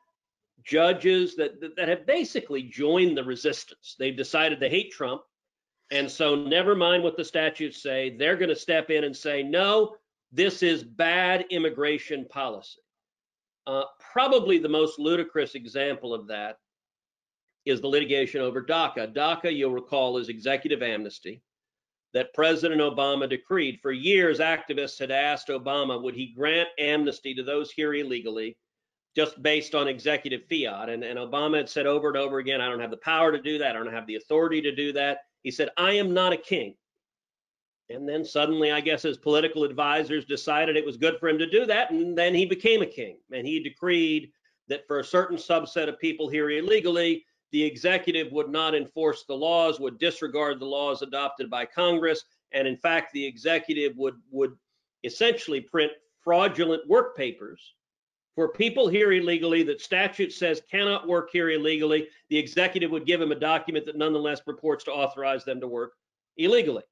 judges 0.63 1.35
that, 1.35 1.59
that 1.75 1.89
have 1.89 2.07
basically 2.07 2.63
joined 2.63 3.17
the 3.17 3.23
resistance. 3.23 3.95
They've 3.99 4.15
decided 4.15 4.59
to 4.61 4.69
hate 4.69 4.91
Trump, 4.91 5.21
and 5.91 6.09
so 6.09 6.35
never 6.35 6.75
mind 6.75 7.03
what 7.03 7.17
the 7.17 7.25
statutes 7.25 7.81
say. 7.81 8.15
They're 8.17 8.37
going 8.37 8.49
to 8.49 8.55
step 8.55 8.89
in 8.89 9.03
and 9.03 9.15
say, 9.15 9.43
no, 9.43 9.95
this 10.31 10.63
is 10.63 10.83
bad 10.83 11.45
immigration 11.51 12.25
policy. 12.29 12.81
Uh, 13.67 13.83
probably 13.99 14.57
the 14.57 14.69
most 14.69 14.99
ludicrous 14.99 15.55
example 15.55 16.13
of 16.13 16.27
that 16.27 16.57
is 17.65 17.81
the 17.81 17.87
litigation 17.87 18.41
over 18.41 18.63
DACA. 18.63 19.13
DACA, 19.13 19.55
you'll 19.55 19.71
recall, 19.71 20.17
is 20.17 20.29
executive 20.29 20.83
amnesty 20.83 21.41
that 22.13 22.33
President 22.33 22.79
Obama 22.79 23.29
decreed. 23.29 23.79
For 23.81 23.91
years, 23.91 24.39
activists 24.39 24.99
had 24.99 25.11
asked 25.11 25.49
Obama, 25.49 26.01
would 26.01 26.15
he 26.15 26.33
grant 26.35 26.69
amnesty 26.79 27.33
to 27.33 27.43
those 27.43 27.71
here 27.71 27.93
illegally 27.93 28.57
just 29.15 29.41
based 29.41 29.75
on 29.75 29.87
executive 29.87 30.43
fiat? 30.49 30.89
And, 30.89 31.03
and 31.03 31.17
Obama 31.17 31.57
had 31.57 31.69
said 31.69 31.87
over 31.87 32.07
and 32.07 32.17
over 32.17 32.37
again, 32.37 32.61
I 32.61 32.69
don't 32.69 32.79
have 32.79 32.91
the 32.91 32.97
power 32.97 33.31
to 33.31 33.41
do 33.41 33.57
that. 33.57 33.75
I 33.75 33.79
don't 33.79 33.93
have 33.93 34.07
the 34.07 34.15
authority 34.15 34.61
to 34.61 34.75
do 34.75 34.93
that. 34.93 35.19
He 35.45 35.51
said, 35.51 35.69
I 35.77 35.93
am 35.93 36.11
not 36.11 36.33
a 36.33 36.37
king. 36.37 36.73
And 37.91 38.09
then 38.09 38.25
suddenly, 38.25 38.71
I 38.71 38.81
guess 38.81 39.03
his 39.03 39.19
political 39.19 39.63
advisors 39.63 40.25
decided 40.25 40.75
it 40.75 40.83
was 40.83 40.97
good 40.97 41.19
for 41.19 41.29
him 41.29 41.37
to 41.37 41.47
do 41.47 41.67
that. 41.67 41.91
And 41.91 42.17
then 42.17 42.33
he 42.33 42.47
became 42.47 42.81
a 42.81 42.87
king. 42.87 43.19
And 43.31 43.45
he 43.45 43.59
decreed 43.59 44.31
that 44.69 44.87
for 44.87 44.99
a 44.99 45.03
certain 45.03 45.37
subset 45.37 45.87
of 45.87 45.99
people 45.99 46.27
here 46.27 46.49
illegally, 46.49 47.23
the 47.51 47.63
executive 47.63 48.31
would 48.31 48.49
not 48.49 48.73
enforce 48.73 49.23
the 49.23 49.35
laws, 49.35 49.79
would 49.79 49.99
disregard 49.99 50.59
the 50.59 50.65
laws 50.65 51.03
adopted 51.03 51.47
by 51.47 51.63
Congress, 51.63 52.25
and 52.51 52.67
in 52.67 52.75
fact, 52.75 53.13
the 53.13 53.23
executive 53.23 53.95
would 53.97 54.15
would 54.31 54.57
essentially 55.03 55.61
print 55.61 55.91
fraudulent 56.23 56.81
work 56.89 57.15
papers 57.15 57.75
for 58.35 58.49
people 58.49 58.87
here 58.87 59.13
illegally 59.13 59.63
that 59.63 59.81
statute 59.81 60.33
says 60.33 60.61
cannot 60.69 61.07
work 61.07 61.29
here 61.31 61.51
illegally. 61.51 62.09
The 62.29 62.37
executive 62.37 62.91
would 62.91 63.05
give 63.05 63.19
them 63.19 63.31
a 63.31 63.39
document 63.39 63.85
that 63.85 63.97
nonetheless 63.97 64.41
purports 64.41 64.83
to 64.85 64.91
authorize 64.91 65.45
them 65.45 65.61
to 65.61 65.67
work 65.67 65.93
illegally. 66.37 66.83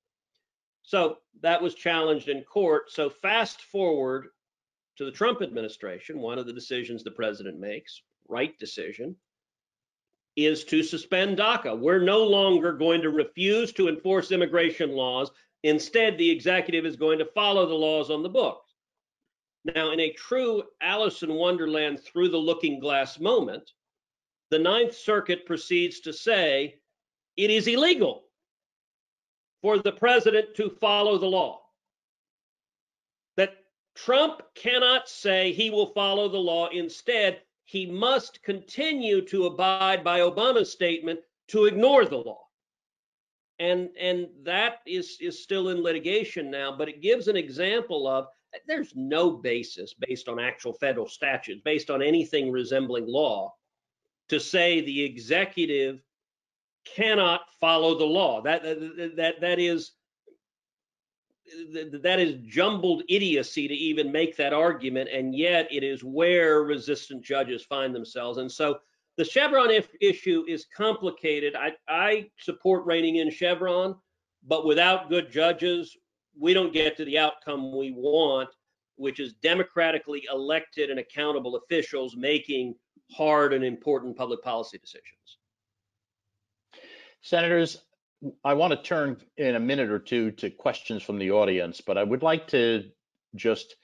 So 0.83 1.17
that 1.41 1.61
was 1.61 1.75
challenged 1.75 2.29
in 2.29 2.43
court. 2.43 2.91
So 2.91 3.09
fast 3.09 3.61
forward 3.61 4.27
to 4.97 5.05
the 5.05 5.11
Trump 5.11 5.41
administration, 5.41 6.19
one 6.19 6.37
of 6.37 6.45
the 6.45 6.53
decisions 6.53 7.03
the 7.03 7.11
president 7.11 7.59
makes, 7.59 8.01
right 8.27 8.57
decision, 8.59 9.15
is 10.35 10.63
to 10.65 10.81
suspend 10.81 11.37
DACA. 11.37 11.77
We're 11.77 12.01
no 12.01 12.23
longer 12.23 12.73
going 12.73 13.01
to 13.01 13.09
refuse 13.09 13.71
to 13.73 13.87
enforce 13.87 14.31
immigration 14.31 14.91
laws. 14.91 15.31
Instead, 15.63 16.17
the 16.17 16.29
executive 16.29 16.85
is 16.85 16.95
going 16.95 17.19
to 17.19 17.25
follow 17.25 17.65
the 17.67 17.73
laws 17.73 18.09
on 18.09 18.23
the 18.23 18.29
books. 18.29 18.62
Now, 19.65 19.91
in 19.91 19.99
a 19.99 20.11
true 20.11 20.63
Alice 20.81 21.23
in 21.23 21.33
Wonderland 21.33 22.01
through 22.01 22.29
the 22.29 22.37
looking 22.37 22.79
glass 22.79 23.19
moment, 23.19 23.71
the 24.49 24.59
Ninth 24.59 24.95
Circuit 24.95 25.45
proceeds 25.45 26.01
to 26.01 26.13
say 26.13 26.79
it 27.37 27.49
is 27.49 27.67
illegal 27.67 28.25
for 29.61 29.79
the 29.79 29.93
president 29.93 30.53
to 30.55 30.69
follow 30.69 31.17
the 31.17 31.25
law. 31.25 31.61
That 33.37 33.55
Trump 33.95 34.41
cannot 34.53 35.07
say 35.07 35.53
he 35.53 35.69
will 35.69 35.93
follow 35.93 36.27
the 36.27 36.37
law. 36.37 36.67
Instead, 36.67 37.41
he 37.65 37.85
must 37.85 38.43
continue 38.43 39.21
to 39.25 39.45
abide 39.45 40.03
by 40.03 40.19
Obama's 40.19 40.71
statement 40.71 41.21
to 41.47 41.65
ignore 41.65 42.05
the 42.05 42.17
law. 42.17 42.41
And, 43.59 43.89
and 43.97 44.27
that 44.43 44.79
is, 44.85 45.17
is 45.21 45.41
still 45.41 45.69
in 45.69 45.81
litigation 45.81 46.51
now, 46.51 46.75
but 46.75 46.89
it 46.89 47.01
gives 47.01 47.29
an 47.29 47.37
example 47.37 48.07
of 48.07 48.27
there's 48.67 48.93
no 48.95 49.31
basis 49.31 49.93
based 49.93 50.27
on 50.27 50.39
actual 50.39 50.73
federal 50.73 51.07
statutes, 51.07 51.61
based 51.63 51.89
on 51.89 52.01
anything 52.01 52.51
resembling 52.51 53.07
law, 53.07 53.53
to 54.29 54.39
say 54.39 54.81
the 54.81 55.03
executive 55.03 56.01
cannot 56.85 57.41
follow 57.59 57.97
the 57.97 58.05
law. 58.05 58.41
That, 58.41 58.63
that, 58.63 59.35
that, 59.41 59.59
is 59.59 59.91
that 62.01 62.19
is 62.19 62.35
jumbled 62.47 63.03
idiocy 63.09 63.67
to 63.67 63.73
even 63.73 64.11
make 64.11 64.35
that 64.37 64.53
argument, 64.53 65.09
and 65.11 65.35
yet 65.35 65.67
it 65.71 65.83
is 65.83 66.03
where 66.03 66.63
resistant 66.63 67.23
judges 67.23 67.63
find 67.63 67.93
themselves. 67.93 68.37
And 68.37 68.51
so 68.51 68.79
the 69.17 69.25
Chevron 69.25 69.69
issue 70.01 70.43
is 70.47 70.65
complicated. 70.75 71.55
I, 71.55 71.73
I 71.87 72.29
support 72.39 72.85
reining 72.85 73.17
in 73.17 73.29
Chevron, 73.29 73.95
but 74.47 74.65
without 74.65 75.09
good 75.09 75.31
judges, 75.31 75.95
we 76.39 76.53
don't 76.53 76.73
get 76.73 76.97
to 76.97 77.05
the 77.05 77.17
outcome 77.17 77.75
we 77.75 77.91
want, 77.91 78.49
which 78.95 79.19
is 79.19 79.33
democratically 79.33 80.25
elected 80.31 80.89
and 80.89 80.99
accountable 80.99 81.55
officials 81.55 82.15
making 82.15 82.75
hard 83.11 83.53
and 83.53 83.63
important 83.63 84.15
public 84.15 84.41
policy 84.41 84.77
decisions. 84.77 85.37
Senators, 87.21 87.81
I 88.43 88.53
want 88.53 88.71
to 88.71 88.81
turn 88.81 89.17
in 89.37 89.55
a 89.55 89.59
minute 89.59 89.89
or 89.89 89.99
two 89.99 90.31
to 90.31 90.49
questions 90.49 91.03
from 91.03 91.19
the 91.19 91.31
audience, 91.31 91.81
but 91.81 91.97
I 91.97 92.03
would 92.03 92.23
like 92.23 92.47
to 92.49 92.89
just 93.35 93.75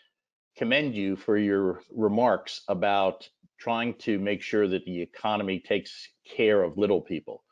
commend 0.57 0.95
you 0.95 1.15
for 1.15 1.37
your 1.37 1.81
remarks 1.91 2.61
about 2.67 3.27
trying 3.59 3.93
to 3.95 4.19
make 4.19 4.41
sure 4.41 4.67
that 4.67 4.85
the 4.85 5.01
economy 5.01 5.59
takes 5.59 6.07
care 6.25 6.63
of 6.63 6.77
little 6.77 7.01
people. 7.01 7.43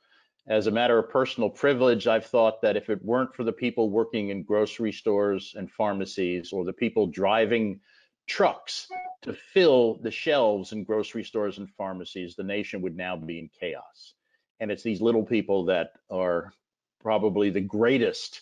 As 0.50 0.68
a 0.68 0.72
matter 0.72 0.98
of 0.98 1.10
personal 1.10 1.50
privilege, 1.50 2.08
I've 2.08 2.26
thought 2.26 2.62
that 2.62 2.78
if 2.78 2.90
it 2.90 3.04
weren't 3.04 3.36
for 3.36 3.44
the 3.44 3.52
people 3.52 3.90
working 3.90 4.30
in 4.30 4.44
grocery 4.44 4.94
stores 4.94 5.54
and 5.58 5.70
pharmacies 5.70 6.54
or 6.54 6.64
the 6.64 6.72
people 6.72 7.06
driving 7.06 7.82
trucks 8.28 8.88
to 9.24 9.34
fill 9.34 10.00
the 10.04 10.12
shelves 10.12 10.72
in 10.72 10.86
grocery 10.86 11.26
stores 11.26 11.58
and 11.58 11.70
pharmacies, 11.72 12.36
the 12.36 12.44
nation 12.44 12.82
would 12.82 12.96
now 12.96 13.18
be 13.18 13.40
in 13.40 13.50
chaos. 13.60 14.14
And 14.62 14.72
it's 14.72 14.84
these 14.84 15.02
little 15.02 15.24
people 15.24 15.66
that 15.66 15.92
are 16.10 16.54
probably 17.02 17.50
the 17.50 17.62
greatest 17.62 18.42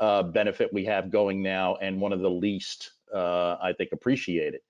uh, 0.00 0.22
benefit 0.22 0.72
we 0.72 0.86
have 0.86 1.10
going 1.10 1.42
now 1.42 1.76
and 1.76 2.00
one 2.00 2.14
of 2.14 2.20
the 2.20 2.30
least, 2.30 2.92
uh, 3.14 3.56
I 3.62 3.74
think, 3.76 3.90
appreciated. 3.92 4.62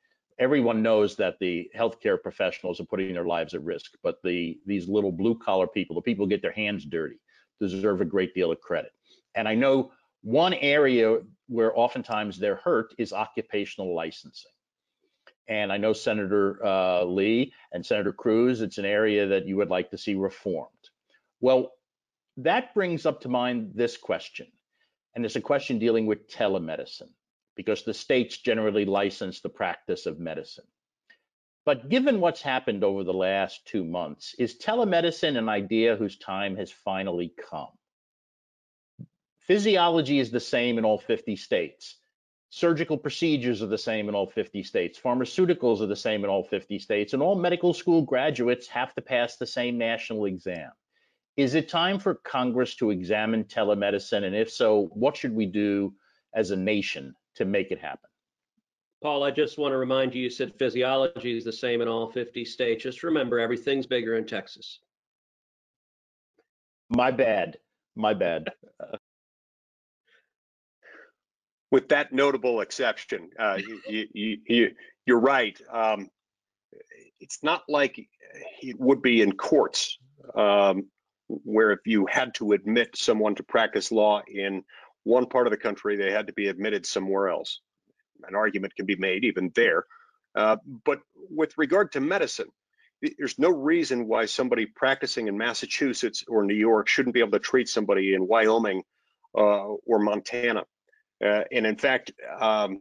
Everyone 0.43 0.82
knows 0.82 1.14
that 1.16 1.38
the 1.38 1.70
healthcare 1.76 2.20
professionals 2.20 2.80
are 2.80 2.84
putting 2.84 3.14
their 3.14 3.24
lives 3.24 3.55
at 3.55 3.62
risk, 3.62 3.93
but 4.03 4.16
the 4.24 4.59
these 4.66 4.88
little 4.88 5.12
blue 5.12 5.36
collar 5.38 5.68
people, 5.68 5.95
the 5.95 6.03
people 6.03 6.24
who 6.24 6.30
get 6.30 6.43
their 6.43 6.51
hands 6.51 6.84
dirty, 6.84 7.20
deserve 7.61 8.01
a 8.01 8.05
great 8.05 8.34
deal 8.34 8.51
of 8.51 8.61
credit. 8.61 8.90
And 9.36 9.47
I 9.47 9.55
know 9.55 9.93
one 10.22 10.53
area 10.55 11.20
where 11.47 11.78
oftentimes 11.78 12.40
they're 12.40 12.57
hurt 12.57 12.93
is 12.99 13.12
occupational 13.12 13.95
licensing. 13.95 14.51
And 15.47 15.72
I 15.72 15.76
know 15.76 15.93
Senator 15.93 16.64
uh, 16.66 17.05
Lee 17.05 17.53
and 17.72 17.86
Senator 17.86 18.12
Cruz, 18.12 18.62
it's 18.62 18.78
an 18.78 18.84
area 18.84 19.28
that 19.28 19.47
you 19.47 19.57
would 19.59 19.70
like 19.70 19.90
to 19.90 19.99
see 19.99 20.16
reformed. 20.16 20.70
Well, 21.40 21.70
that 22.38 22.74
brings 22.74 23.07
up 23.07 23.20
to 23.20 23.28
mind 23.28 23.72
this 23.76 23.97
question, 23.97 24.49
and 25.14 25.24
it's 25.24 25.36
a 25.36 25.40
question 25.40 25.78
dealing 25.78 26.07
with 26.07 26.28
telemedicine, 26.28 27.11
because 27.57 27.84
the 27.84 27.94
states 27.94 28.38
generally 28.38 28.84
license 28.84 29.40
the 29.40 29.48
practice 29.48 30.07
of 30.07 30.18
medicine. 30.18 30.66
But 31.64 31.88
given 31.88 32.20
what's 32.20 32.42
happened 32.42 32.82
over 32.82 33.05
the 33.05 33.12
last 33.12 33.66
two 33.66 33.84
months, 33.84 34.34
is 34.38 34.59
telemedicine 34.59 35.38
an 35.38 35.48
idea 35.48 35.94
whose 35.94 36.18
time 36.18 36.57
has 36.57 36.72
finally 36.72 37.32
come? 37.50 37.68
Physiology 39.46 40.18
is 40.18 40.30
the 40.30 40.40
same 40.40 40.78
in 40.78 40.84
all 40.84 40.98
50 40.98 41.36
states. 41.36 41.98
Surgical 42.50 42.98
procedures 42.98 43.62
are 43.62 43.66
the 43.66 43.78
same 43.78 44.09
in 44.09 44.14
all 44.14 44.26
50 44.26 44.62
states. 44.62 45.00
Pharmaceuticals 45.00 45.80
are 45.80 45.86
the 45.86 45.96
same 45.96 46.24
in 46.24 46.30
all 46.30 46.44
50 46.44 46.78
states. 46.78 47.12
And 47.12 47.22
all 47.22 47.34
medical 47.34 47.72
school 47.72 48.03
graduates 48.03 48.66
have 48.66 48.94
to 48.94 49.00
pass 49.00 49.36
the 49.36 49.46
same 49.46 49.78
national 49.78 50.26
exam. 50.26 50.70
Is 51.36 51.55
it 51.55 51.68
time 51.68 51.98
for 51.98 52.16
Congress 52.16 52.74
to 52.76 52.90
examine 52.90 53.44
telemedicine? 53.44 54.24
And 54.24 54.36
if 54.36 54.50
so, 54.50 54.90
what 54.92 55.16
should 55.16 55.34
we 55.34 55.46
do 55.46 55.94
as 56.34 56.50
a 56.50 56.57
nation 56.57 57.14
to 57.37 57.45
make 57.45 57.70
it 57.70 57.80
happen? 57.80 58.09
Paul, 59.03 59.24
I 59.24 59.30
just 59.33 59.59
want 59.59 59.72
to 59.72 59.78
remind 59.78 60.14
you, 60.14 60.22
you 60.22 60.30
said 60.30 60.55
physiology 60.59 61.37
is 61.37 61.45
the 61.45 61.53
same 61.53 61.80
in 61.80 61.89
all 61.89 62.11
50 62.11 62.45
states. 62.45 62.85
Just 62.85 63.03
remember, 63.03 63.41
everything's 63.41 63.87
bigger 63.87 64.16
in 64.16 64.26
Texas. 64.26 64.78
My 66.89 67.11
bad. 67.11 67.59
My 67.97 68.14
bad. 68.14 68.53
with 71.72 71.89
that 71.89 72.12
notable 72.12 72.61
exception. 72.61 73.30
Uh, 73.37 73.59
you, 73.89 74.07
you, 74.12 74.39
you, 74.47 74.70
you're 75.07 75.18
right. 75.18 75.61
Um, 75.72 76.09
it's 77.18 77.43
not 77.43 77.62
like 77.68 78.09
it 78.62 78.78
would 78.78 79.03
be 79.03 79.22
in 79.22 79.33
courts, 79.33 79.99
um, 80.37 80.87
where 81.26 81.72
if 81.72 81.80
you 81.87 82.07
had 82.07 82.35
to 82.35 82.53
admit 82.53 82.91
someone 82.95 83.35
to 83.37 83.43
practice 83.43 83.91
law 83.91 84.22
in 84.28 84.62
one 85.05 85.26
part 85.26 85.46
of 85.46 85.50
the 85.50 85.57
country, 85.57 85.96
they 85.96 86.12
had 86.12 86.28
to 86.28 86.32
be 86.32 86.48
admitted 86.48 86.86
somewhere 86.86 87.28
else. 87.28 87.61
An 88.26 88.34
argument 88.34 88.76
can 88.76 88.86
be 88.86 88.96
made 88.96 89.24
even 89.24 89.50
there. 89.55 89.84
Uh, 90.34 90.57
but 90.84 91.00
with 91.30 91.53
regard 91.59 91.92
to 91.92 92.00
medicine, 92.00 92.48
there's 93.18 93.38
no 93.38 93.50
reason 93.50 94.07
why 94.07 94.26
somebody 94.26 94.66
practicing 94.66 95.26
in 95.26 95.36
Massachusetts 95.36 96.24
or 96.28 96.44
New 96.44 96.55
York 96.55 96.88
shouldn't 96.88 97.14
be 97.14 97.20
able 97.20 97.32
to 97.32 97.40
treat 97.40 97.68
somebody 97.68 98.14
in 98.14 98.28
Wyoming 98.28 98.82
uh, 99.36 99.74
or 99.86 99.98
Montana 99.98 100.64
uh, 101.22 101.44
and 101.53 101.66
in 101.66 101.76
fact, 101.76 102.12
um, 102.40 102.80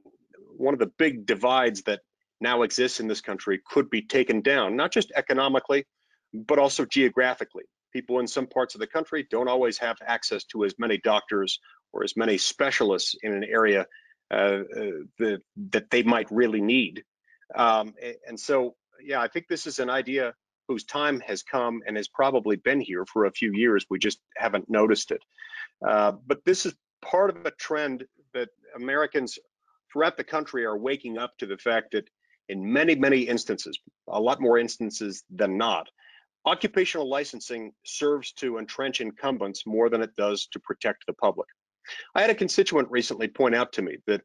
one 0.57 0.74
of 0.74 0.80
the 0.80 0.91
big 0.97 1.26
divides 1.26 1.84
that 1.84 2.01
now 2.39 2.63
exists 2.63 2.99
in 2.99 3.07
this 3.07 3.22
country 3.22 3.61
could 3.63 3.89
be 3.89 4.01
taken 4.01 4.41
down, 4.41 4.76
not 4.76 4.91
just 4.91 5.11
economically, 5.15 5.86
but 6.34 6.57
also 6.57 6.86
geographically. 6.86 7.65
People 7.93 8.19
in 8.19 8.28
some 8.28 8.47
parts 8.47 8.74
of 8.74 8.80
the 8.80 8.88
country 8.88 9.28
don't 9.30 9.47
always 9.47 9.78
have 9.78 9.97
access 10.05 10.43
to 10.45 10.65
as 10.65 10.74
many 10.80 10.97
doctors 10.97 11.59
or 11.93 12.03
as 12.03 12.15
many 12.15 12.37
specialists 12.37 13.15
in 13.21 13.33
an 13.33 13.43
area 13.43 13.85
uh, 14.31 14.33
uh, 14.33 14.91
that, 15.19 15.41
that 15.71 15.89
they 15.89 16.03
might 16.03 16.31
really 16.31 16.61
need. 16.61 17.03
Um, 17.53 17.93
and 18.27 18.39
so, 18.39 18.75
yeah, 19.03 19.21
I 19.21 19.27
think 19.27 19.47
this 19.47 19.67
is 19.67 19.79
an 19.79 19.89
idea 19.89 20.33
whose 20.67 20.85
time 20.85 21.19
has 21.21 21.43
come 21.43 21.81
and 21.85 21.97
has 21.97 22.07
probably 22.07 22.55
been 22.55 22.79
here 22.79 23.05
for 23.05 23.25
a 23.25 23.31
few 23.31 23.51
years. 23.53 23.85
We 23.89 23.99
just 23.99 24.19
haven't 24.37 24.69
noticed 24.69 25.11
it. 25.11 25.21
Uh, 25.85 26.13
but 26.25 26.45
this 26.45 26.65
is 26.65 26.73
part 27.01 27.29
of 27.29 27.45
a 27.45 27.51
trend 27.51 28.05
that 28.33 28.49
Americans 28.75 29.37
throughout 29.91 30.15
the 30.15 30.23
country 30.23 30.65
are 30.65 30.77
waking 30.77 31.17
up 31.17 31.37
to 31.39 31.45
the 31.45 31.57
fact 31.57 31.91
that 31.91 32.07
in 32.47 32.71
many, 32.71 32.95
many 32.95 33.21
instances, 33.21 33.77
a 34.07 34.19
lot 34.19 34.39
more 34.39 34.57
instances 34.57 35.23
than 35.29 35.57
not, 35.57 35.89
occupational 36.45 37.09
licensing 37.09 37.73
serves 37.85 38.31
to 38.33 38.57
entrench 38.57 39.01
incumbents 39.01 39.65
more 39.65 39.89
than 39.89 40.01
it 40.01 40.15
does 40.15 40.47
to 40.47 40.59
protect 40.59 41.05
the 41.05 41.13
public. 41.13 41.47
I 42.15 42.21
had 42.21 42.29
a 42.29 42.36
constituent 42.36 42.89
recently 42.91 43.27
point 43.27 43.55
out 43.55 43.73
to 43.73 43.82
me 43.82 43.97
that 44.07 44.21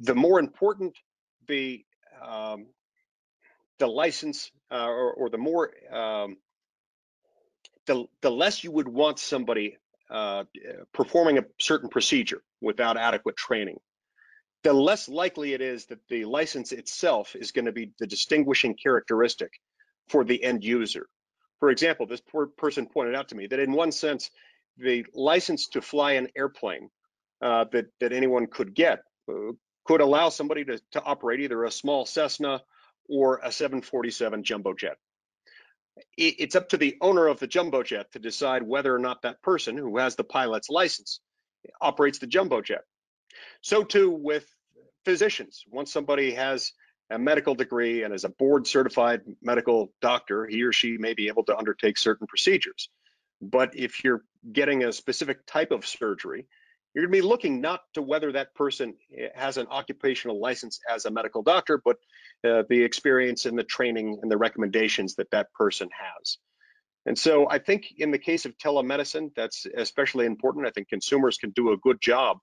the 0.00 0.14
more 0.14 0.38
important 0.38 0.96
the 1.46 1.84
um, 2.22 2.66
the 3.78 3.86
license 3.86 4.50
uh, 4.70 4.86
or, 4.86 5.12
or, 5.14 5.30
the 5.30 5.38
more 5.38 5.72
um, 5.90 6.36
the, 7.86 8.04
the 8.20 8.30
less 8.30 8.62
you 8.62 8.70
would 8.70 8.86
want 8.86 9.18
somebody 9.18 9.78
uh, 10.10 10.44
performing 10.92 11.38
a 11.38 11.44
certain 11.58 11.88
procedure 11.88 12.42
without 12.60 12.98
adequate 12.98 13.36
training, 13.36 13.78
the 14.62 14.72
less 14.72 15.08
likely 15.08 15.54
it 15.54 15.62
is 15.62 15.86
that 15.86 16.06
the 16.08 16.24
license 16.26 16.72
itself 16.72 17.34
is 17.34 17.52
going 17.52 17.64
to 17.64 17.72
be 17.72 17.92
the 17.98 18.06
distinguishing 18.06 18.76
characteristic 18.80 19.50
for 20.08 20.24
the 20.24 20.42
end 20.44 20.62
user. 20.62 21.06
For 21.58 21.70
example, 21.70 22.06
this 22.06 22.20
poor 22.20 22.46
person 22.46 22.86
pointed 22.86 23.14
out 23.14 23.28
to 23.28 23.34
me 23.34 23.46
that 23.46 23.60
in 23.60 23.72
one 23.72 23.92
sense, 23.92 24.30
the 24.80 25.06
license 25.14 25.68
to 25.68 25.82
fly 25.82 26.12
an 26.12 26.28
airplane 26.36 26.90
uh, 27.42 27.64
that, 27.72 27.86
that 28.00 28.12
anyone 28.12 28.46
could 28.46 28.74
get 28.74 29.00
uh, 29.28 29.52
could 29.84 30.00
allow 30.00 30.28
somebody 30.28 30.64
to, 30.64 30.80
to 30.92 31.02
operate 31.02 31.40
either 31.40 31.64
a 31.64 31.70
small 31.70 32.04
Cessna 32.06 32.62
or 33.08 33.40
a 33.42 33.50
747 33.50 34.44
jumbo 34.44 34.74
jet 34.74 34.96
it's 36.16 36.56
up 36.56 36.68
to 36.70 36.76
the 36.76 36.96
owner 37.00 37.26
of 37.26 37.40
the 37.40 37.46
jumbo 37.46 37.82
jet 37.82 38.12
to 38.12 38.18
decide 38.18 38.62
whether 38.62 38.94
or 38.94 38.98
not 38.98 39.22
that 39.22 39.42
person 39.42 39.76
who 39.76 39.98
has 39.98 40.16
the 40.16 40.24
pilot's 40.24 40.68
license 40.68 41.20
operates 41.80 42.18
the 42.18 42.26
jumbo 42.26 42.60
jet. 42.60 42.82
So 43.60 43.84
too 43.84 44.10
with 44.10 44.46
physicians. 45.04 45.64
Once 45.70 45.92
somebody 45.92 46.32
has 46.32 46.72
a 47.10 47.18
medical 47.18 47.54
degree 47.54 48.02
and 48.02 48.14
is 48.14 48.24
a 48.24 48.28
board 48.28 48.66
certified 48.66 49.22
medical 49.42 49.92
doctor, 50.00 50.46
he 50.46 50.62
or 50.62 50.72
she 50.72 50.96
may 50.96 51.14
be 51.14 51.28
able 51.28 51.44
to 51.44 51.56
undertake 51.56 51.98
certain 51.98 52.26
procedures. 52.26 52.88
But 53.42 53.76
if 53.76 54.04
you're 54.04 54.22
getting 54.52 54.84
a 54.84 54.92
specific 54.92 55.46
type 55.46 55.70
of 55.70 55.86
surgery, 55.86 56.46
you're 56.94 57.04
going 57.04 57.12
to 57.12 57.22
be 57.22 57.28
looking 57.28 57.60
not 57.60 57.80
to 57.94 58.02
whether 58.02 58.32
that 58.32 58.54
person 58.54 58.94
has 59.34 59.56
an 59.56 59.66
occupational 59.70 60.40
license 60.40 60.80
as 60.90 61.04
a 61.04 61.10
medical 61.10 61.42
doctor, 61.42 61.80
but 61.84 61.96
uh, 62.44 62.64
the 62.68 62.82
experience 62.82 63.46
and 63.46 63.58
the 63.58 63.64
training 63.64 64.18
and 64.22 64.30
the 64.30 64.36
recommendations 64.36 65.14
that 65.16 65.30
that 65.30 65.52
person 65.52 65.88
has. 65.92 66.38
And 67.06 67.16
so 67.16 67.48
I 67.48 67.58
think 67.58 67.86
in 67.96 68.10
the 68.10 68.18
case 68.18 68.44
of 68.44 68.58
telemedicine, 68.58 69.30
that's 69.36 69.66
especially 69.76 70.26
important. 70.26 70.66
I 70.66 70.70
think 70.70 70.88
consumers 70.88 71.38
can 71.38 71.50
do 71.50 71.72
a 71.72 71.76
good 71.76 72.00
job. 72.00 72.38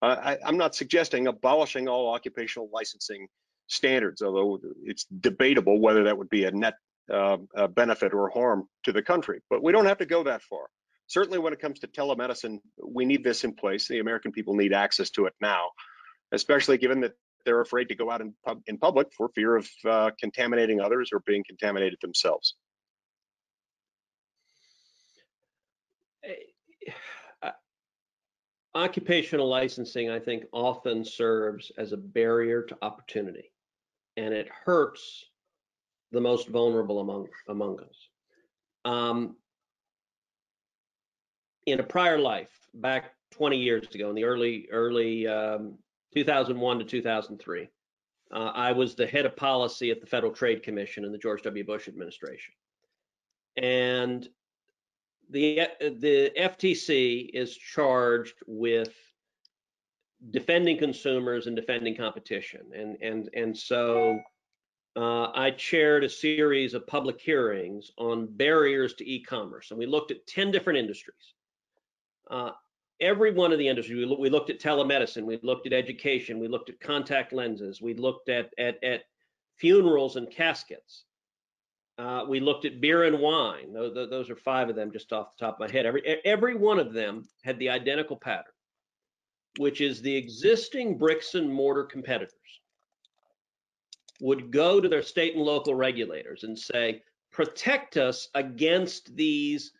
Uh, 0.00 0.16
I, 0.22 0.38
I'm 0.46 0.56
not 0.56 0.74
suggesting 0.74 1.26
abolishing 1.26 1.88
all 1.88 2.14
occupational 2.14 2.70
licensing 2.72 3.26
standards, 3.66 4.22
although 4.22 4.60
it's 4.84 5.04
debatable 5.06 5.80
whether 5.80 6.04
that 6.04 6.16
would 6.16 6.30
be 6.30 6.44
a 6.44 6.52
net 6.52 6.74
uh, 7.12 7.36
benefit 7.74 8.14
or 8.14 8.30
harm 8.30 8.68
to 8.84 8.92
the 8.92 9.02
country. 9.02 9.40
But 9.50 9.62
we 9.62 9.72
don't 9.72 9.86
have 9.86 9.98
to 9.98 10.06
go 10.06 10.22
that 10.22 10.42
far 10.42 10.68
certainly 11.08 11.38
when 11.38 11.52
it 11.52 11.60
comes 11.60 11.80
to 11.80 11.88
telemedicine, 11.88 12.60
we 12.82 13.04
need 13.04 13.24
this 13.24 13.42
in 13.42 13.54
place. 13.54 13.88
The 13.88 13.98
American 13.98 14.30
people 14.30 14.54
need 14.54 14.72
access 14.72 15.10
to 15.10 15.26
it 15.26 15.34
now, 15.40 15.70
especially 16.32 16.78
given 16.78 17.00
that 17.00 17.14
they're 17.44 17.60
afraid 17.60 17.88
to 17.88 17.96
go 17.96 18.10
out 18.10 18.20
in, 18.20 18.34
pub, 18.44 18.60
in 18.66 18.78
public 18.78 19.08
for 19.16 19.30
fear 19.34 19.56
of 19.56 19.68
uh, 19.88 20.10
contaminating 20.20 20.80
others 20.80 21.10
or 21.12 21.20
being 21.26 21.44
contaminated 21.46 21.98
themselves. 22.02 22.54
Uh, 27.42 27.50
occupational 28.74 29.48
licensing, 29.48 30.10
I 30.10 30.18
think, 30.18 30.44
often 30.52 31.04
serves 31.04 31.72
as 31.78 31.92
a 31.92 31.96
barrier 31.96 32.62
to 32.64 32.76
opportunity, 32.82 33.50
and 34.16 34.34
it 34.34 34.48
hurts 34.64 35.24
the 36.12 36.20
most 36.20 36.48
vulnerable 36.48 37.00
among 37.00 37.28
among 37.48 37.80
us. 37.80 38.08
Um, 38.84 39.36
in 41.72 41.80
a 41.80 41.84
prior 41.84 42.18
life, 42.18 42.50
back 42.74 43.12
20 43.32 43.56
years 43.56 43.86
ago, 43.94 44.08
in 44.08 44.14
the 44.14 44.24
early 44.24 44.68
early 44.70 45.26
um, 45.26 45.78
2001 46.14 46.78
to 46.78 46.84
2003, 46.84 47.68
uh, 48.30 48.34
I 48.34 48.72
was 48.72 48.94
the 48.94 49.06
head 49.06 49.26
of 49.26 49.36
policy 49.36 49.90
at 49.90 50.00
the 50.00 50.06
Federal 50.06 50.32
Trade 50.32 50.62
Commission 50.62 51.04
in 51.04 51.12
the 51.12 51.18
George 51.18 51.42
W. 51.42 51.64
Bush 51.64 51.88
administration, 51.88 52.54
and 53.56 54.28
the 55.30 55.62
the 55.80 56.32
FTC 56.38 57.30
is 57.32 57.56
charged 57.56 58.34
with 58.46 58.94
defending 60.30 60.78
consumers 60.78 61.46
and 61.46 61.56
defending 61.56 61.96
competition, 61.96 62.62
and 62.74 62.96
and 63.02 63.30
and 63.34 63.56
so. 63.56 64.20
Uh, 64.96 65.30
I 65.32 65.52
chaired 65.52 66.02
a 66.02 66.08
series 66.08 66.74
of 66.74 66.84
public 66.84 67.20
hearings 67.20 67.92
on 67.98 68.26
barriers 68.26 68.94
to 68.94 69.08
e-commerce, 69.08 69.70
and 69.70 69.78
we 69.78 69.86
looked 69.86 70.10
at 70.10 70.26
10 70.26 70.50
different 70.50 70.76
industries. 70.76 71.34
Uh, 72.30 72.50
every 73.00 73.32
one 73.32 73.52
of 73.52 73.58
the 73.58 73.68
industries. 73.68 74.06
We, 74.06 74.16
we 74.16 74.30
looked 74.30 74.50
at 74.50 74.60
telemedicine, 74.60 75.24
we 75.24 75.38
looked 75.42 75.66
at 75.66 75.72
education, 75.72 76.38
we 76.38 76.48
looked 76.48 76.70
at 76.70 76.80
contact 76.80 77.32
lenses, 77.32 77.80
we 77.80 77.94
looked 77.94 78.28
at 78.28 78.50
at, 78.58 78.82
at 78.82 79.02
funerals 79.56 80.16
and 80.16 80.30
caskets. 80.30 81.04
Uh, 81.98 82.24
we 82.28 82.38
looked 82.38 82.64
at 82.64 82.80
beer 82.80 83.04
and 83.04 83.18
wine. 83.18 83.72
Those, 83.72 83.92
those 83.92 84.30
are 84.30 84.36
five 84.36 84.68
of 84.68 84.76
them 84.76 84.92
just 84.92 85.12
off 85.12 85.36
the 85.36 85.44
top 85.44 85.54
of 85.54 85.68
my 85.68 85.72
head. 85.72 85.84
Every 85.84 86.02
every 86.24 86.54
one 86.54 86.78
of 86.78 86.92
them 86.92 87.28
had 87.42 87.58
the 87.58 87.68
identical 87.68 88.16
pattern, 88.16 88.52
which 89.58 89.80
is 89.80 90.00
the 90.00 90.14
existing 90.14 90.96
bricks 90.96 91.34
and 91.34 91.52
mortar 91.52 91.84
competitors 91.84 92.32
would 94.20 94.50
go 94.50 94.80
to 94.80 94.88
their 94.88 95.02
state 95.02 95.34
and 95.34 95.44
local 95.44 95.74
regulators 95.74 96.42
and 96.44 96.58
say, 96.58 97.02
protect 97.30 97.96
us 97.96 98.28
against 98.34 99.14
these 99.14 99.72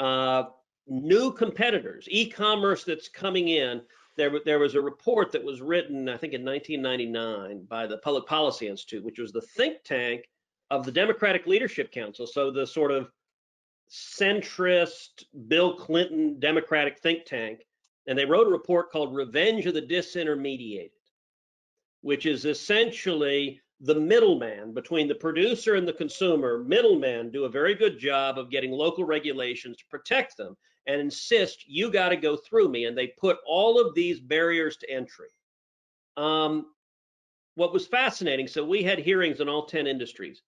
uh, 0.00 0.44
new 0.86 1.32
competitors, 1.32 2.06
e-commerce 2.10 2.84
that's 2.84 3.08
coming 3.08 3.48
in. 3.48 3.82
There, 4.16 4.32
there 4.44 4.58
was 4.58 4.74
a 4.74 4.80
report 4.80 5.30
that 5.32 5.44
was 5.44 5.60
written, 5.60 6.08
I 6.08 6.16
think, 6.16 6.32
in 6.32 6.44
1999 6.44 7.64
by 7.68 7.86
the 7.86 7.98
Public 7.98 8.26
Policy 8.26 8.66
Institute, 8.66 9.04
which 9.04 9.18
was 9.18 9.32
the 9.32 9.42
think 9.42 9.82
tank 9.84 10.24
of 10.70 10.84
the 10.84 10.92
Democratic 10.92 11.46
Leadership 11.46 11.92
Council. 11.92 12.26
So 12.26 12.50
the 12.50 12.66
sort 12.66 12.92
of 12.92 13.10
centrist 13.90 15.24
Bill 15.48 15.76
Clinton 15.76 16.40
Democratic 16.40 16.98
think 16.98 17.24
tank, 17.24 17.66
and 18.06 18.18
they 18.18 18.24
wrote 18.24 18.46
a 18.46 18.50
report 18.50 18.90
called 18.90 19.14
"Revenge 19.14 19.66
of 19.66 19.74
the 19.74 19.82
Disintermediated," 19.82 20.90
which 22.00 22.24
is 22.26 22.46
essentially 22.46 23.60
the 23.80 23.94
middleman 23.94 24.72
between 24.72 25.06
the 25.06 25.14
producer 25.14 25.74
and 25.74 25.86
the 25.86 25.92
consumer. 25.92 26.64
Middlemen 26.64 27.30
do 27.30 27.44
a 27.44 27.50
very 27.50 27.74
good 27.74 27.98
job 27.98 28.38
of 28.38 28.50
getting 28.50 28.72
local 28.72 29.04
regulations 29.04 29.76
to 29.76 29.84
protect 29.90 30.36
them 30.38 30.56
and 30.86 31.00
insist 31.00 31.64
you 31.66 31.90
got 31.90 32.10
to 32.10 32.16
go 32.16 32.36
through 32.36 32.68
me. 32.68 32.84
And 32.84 32.96
they 32.96 33.08
put 33.08 33.38
all 33.46 33.80
of 33.80 33.94
these 33.94 34.20
barriers 34.20 34.76
to 34.78 34.90
entry. 34.90 35.28
Um, 36.16 36.66
what 37.54 37.72
was 37.72 37.86
fascinating, 37.86 38.46
so 38.46 38.64
we 38.64 38.82
had 38.82 38.98
hearings 38.98 39.40
in 39.40 39.48
all 39.48 39.66
10 39.66 39.86
industries. 39.86 40.42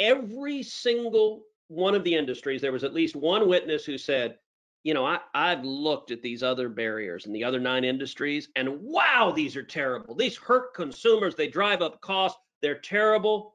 Every 0.00 0.62
single 0.62 1.44
one 1.68 1.94
of 1.94 2.04
the 2.04 2.14
industries, 2.14 2.60
there 2.60 2.72
was 2.72 2.84
at 2.84 2.94
least 2.94 3.14
one 3.14 3.48
witness 3.48 3.84
who 3.84 3.96
said, 3.96 4.36
you 4.82 4.94
know, 4.94 5.06
I, 5.06 5.20
I've 5.32 5.64
looked 5.64 6.10
at 6.10 6.22
these 6.22 6.42
other 6.42 6.68
barriers 6.68 7.26
in 7.26 7.32
the 7.32 7.44
other 7.44 7.60
nine 7.60 7.84
industries, 7.84 8.48
and 8.56 8.80
wow, 8.80 9.32
these 9.34 9.56
are 9.56 9.62
terrible. 9.62 10.14
These 10.16 10.36
hurt 10.36 10.74
consumers. 10.74 11.36
They 11.36 11.46
drive 11.46 11.82
up 11.82 12.00
costs. 12.00 12.40
They're 12.62 12.80
terrible. 12.80 13.54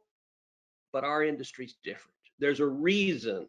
But 0.94 1.04
our 1.04 1.24
industry's 1.24 1.76
different. 1.84 2.16
There's 2.40 2.62
a 2.62 2.66
reason 2.66 3.48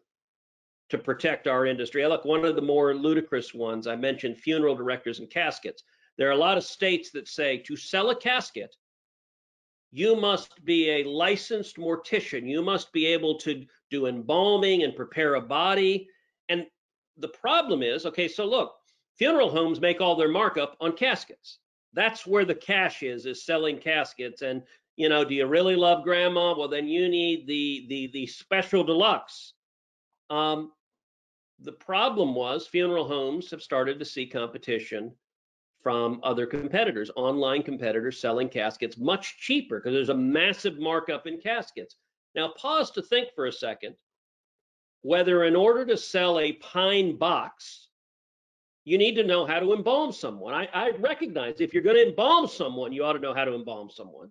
to 0.89 0.97
protect 0.97 1.47
our 1.47 1.65
industry. 1.65 2.05
Look, 2.05 2.25
one 2.25 2.45
of 2.45 2.55
the 2.55 2.61
more 2.61 2.95
ludicrous 2.95 3.53
ones 3.53 3.87
I 3.87 3.95
mentioned 3.95 4.37
funeral 4.37 4.75
directors 4.75 5.19
and 5.19 5.29
caskets. 5.29 5.83
There 6.17 6.27
are 6.27 6.33
a 6.33 6.37
lot 6.37 6.57
of 6.57 6.63
states 6.63 7.11
that 7.11 7.27
say 7.27 7.57
to 7.59 7.75
sell 7.75 8.09
a 8.09 8.15
casket, 8.15 8.75
you 9.91 10.15
must 10.15 10.63
be 10.65 10.89
a 10.89 11.03
licensed 11.03 11.77
mortician. 11.77 12.47
You 12.47 12.61
must 12.61 12.91
be 12.91 13.05
able 13.07 13.37
to 13.39 13.65
do 13.89 14.07
embalming 14.07 14.83
and 14.83 14.95
prepare 14.95 15.35
a 15.35 15.41
body. 15.41 16.07
And 16.49 16.65
the 17.17 17.29
problem 17.29 17.81
is, 17.81 18.05
okay, 18.05 18.27
so 18.27 18.45
look, 18.45 18.75
funeral 19.17 19.49
homes 19.49 19.81
make 19.81 20.01
all 20.01 20.15
their 20.15 20.29
markup 20.29 20.75
on 20.79 20.95
caskets. 20.95 21.59
That's 21.93 22.27
where 22.27 22.45
the 22.45 22.55
cash 22.55 23.01
is, 23.01 23.25
is 23.25 23.45
selling 23.45 23.79
caskets. 23.79 24.41
And 24.41 24.61
you 24.95 25.07
know, 25.07 25.23
do 25.23 25.33
you 25.33 25.47
really 25.47 25.77
love 25.77 26.03
grandma? 26.03 26.55
Well, 26.57 26.67
then 26.67 26.87
you 26.87 27.07
need 27.07 27.47
the 27.47 27.85
the 27.87 28.07
the 28.13 28.27
special 28.27 28.83
deluxe. 28.83 29.53
Um, 30.29 30.71
the 31.61 31.71
problem 31.73 32.35
was 32.35 32.67
funeral 32.67 33.07
homes 33.07 33.51
have 33.51 33.61
started 33.61 33.99
to 33.99 34.05
see 34.05 34.25
competition 34.25 35.11
from 35.81 36.19
other 36.23 36.45
competitors, 36.45 37.09
online 37.15 37.63
competitors 37.63 38.19
selling 38.19 38.49
caskets 38.49 38.97
much 38.97 39.37
cheaper 39.39 39.79
because 39.79 39.93
there's 39.93 40.09
a 40.09 40.13
massive 40.13 40.77
markup 40.79 41.27
in 41.27 41.39
caskets. 41.39 41.95
Now, 42.35 42.53
pause 42.57 42.91
to 42.91 43.01
think 43.01 43.29
for 43.35 43.45
a 43.45 43.51
second 43.51 43.95
whether 45.01 45.45
in 45.45 45.55
order 45.55 45.85
to 45.85 45.97
sell 45.97 46.39
a 46.39 46.53
pine 46.53 47.17
box, 47.17 47.87
you 48.83 48.97
need 48.97 49.15
to 49.15 49.23
know 49.23 49.45
how 49.45 49.59
to 49.59 49.73
embalm 49.73 50.11
someone. 50.11 50.53
I, 50.53 50.67
I 50.73 50.89
recognize 50.99 51.61
if 51.61 51.73
you're 51.73 51.83
going 51.83 51.95
to 51.95 52.09
embalm 52.09 52.47
someone, 52.47 52.91
you 52.91 53.03
ought 53.03 53.13
to 53.13 53.19
know 53.19 53.33
how 53.33 53.45
to 53.45 53.55
embalm 53.55 53.89
someone. 53.89 54.29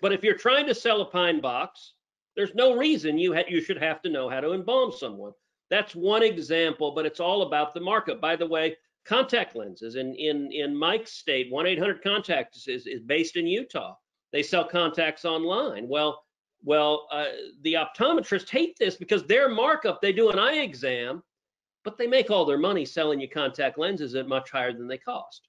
But 0.00 0.12
if 0.12 0.24
you're 0.24 0.36
trying 0.36 0.66
to 0.66 0.74
sell 0.74 1.00
a 1.00 1.04
pine 1.04 1.40
box, 1.40 1.92
there's 2.34 2.54
no 2.54 2.76
reason 2.76 3.18
you 3.18 3.34
ha- 3.34 3.44
you 3.48 3.60
should 3.60 3.80
have 3.80 4.00
to 4.02 4.10
know 4.10 4.28
how 4.28 4.40
to 4.40 4.52
embalm 4.52 4.90
someone. 4.90 5.32
That's 5.72 5.94
one 5.94 6.22
example, 6.22 6.90
but 6.90 7.06
it's 7.06 7.18
all 7.18 7.40
about 7.40 7.72
the 7.72 7.80
markup. 7.80 8.20
By 8.20 8.36
the 8.36 8.46
way, 8.46 8.76
contact 9.06 9.56
lenses 9.56 9.96
in 9.96 10.14
in 10.16 10.52
in 10.52 10.76
Mike's 10.76 11.12
state, 11.12 11.50
1-800 11.50 12.02
Contacts 12.02 12.68
is, 12.68 12.86
is 12.86 13.00
based 13.00 13.36
in 13.36 13.46
Utah. 13.46 13.94
They 14.32 14.42
sell 14.42 14.68
contacts 14.68 15.24
online. 15.24 15.88
Well, 15.88 16.24
well, 16.62 17.08
uh, 17.10 17.28
the 17.62 17.72
optometrists 17.72 18.50
hate 18.50 18.76
this 18.78 18.96
because 18.96 19.24
their 19.24 19.48
markup, 19.48 20.02
they 20.02 20.12
do 20.12 20.28
an 20.28 20.38
eye 20.38 20.58
exam, 20.58 21.22
but 21.84 21.96
they 21.96 22.06
make 22.06 22.30
all 22.30 22.44
their 22.44 22.58
money 22.58 22.84
selling 22.84 23.18
you 23.18 23.30
contact 23.30 23.78
lenses 23.78 24.14
at 24.14 24.28
much 24.28 24.50
higher 24.50 24.74
than 24.74 24.86
they 24.86 24.98
cost. 24.98 25.48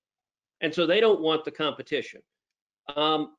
And 0.62 0.74
so 0.74 0.88
they 0.88 1.02
don't 1.02 1.20
want 1.20 1.44
the 1.44 1.52
competition. 1.52 2.22
Um, 2.96 3.36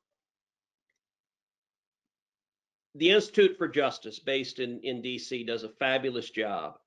the 2.95 3.11
Institute 3.11 3.57
for 3.57 3.67
Justice, 3.67 4.19
based 4.19 4.59
in, 4.59 4.79
in 4.81 5.01
DC, 5.01 5.45
does 5.45 5.63
a 5.63 5.69
fabulous 5.69 6.29
job 6.29 6.77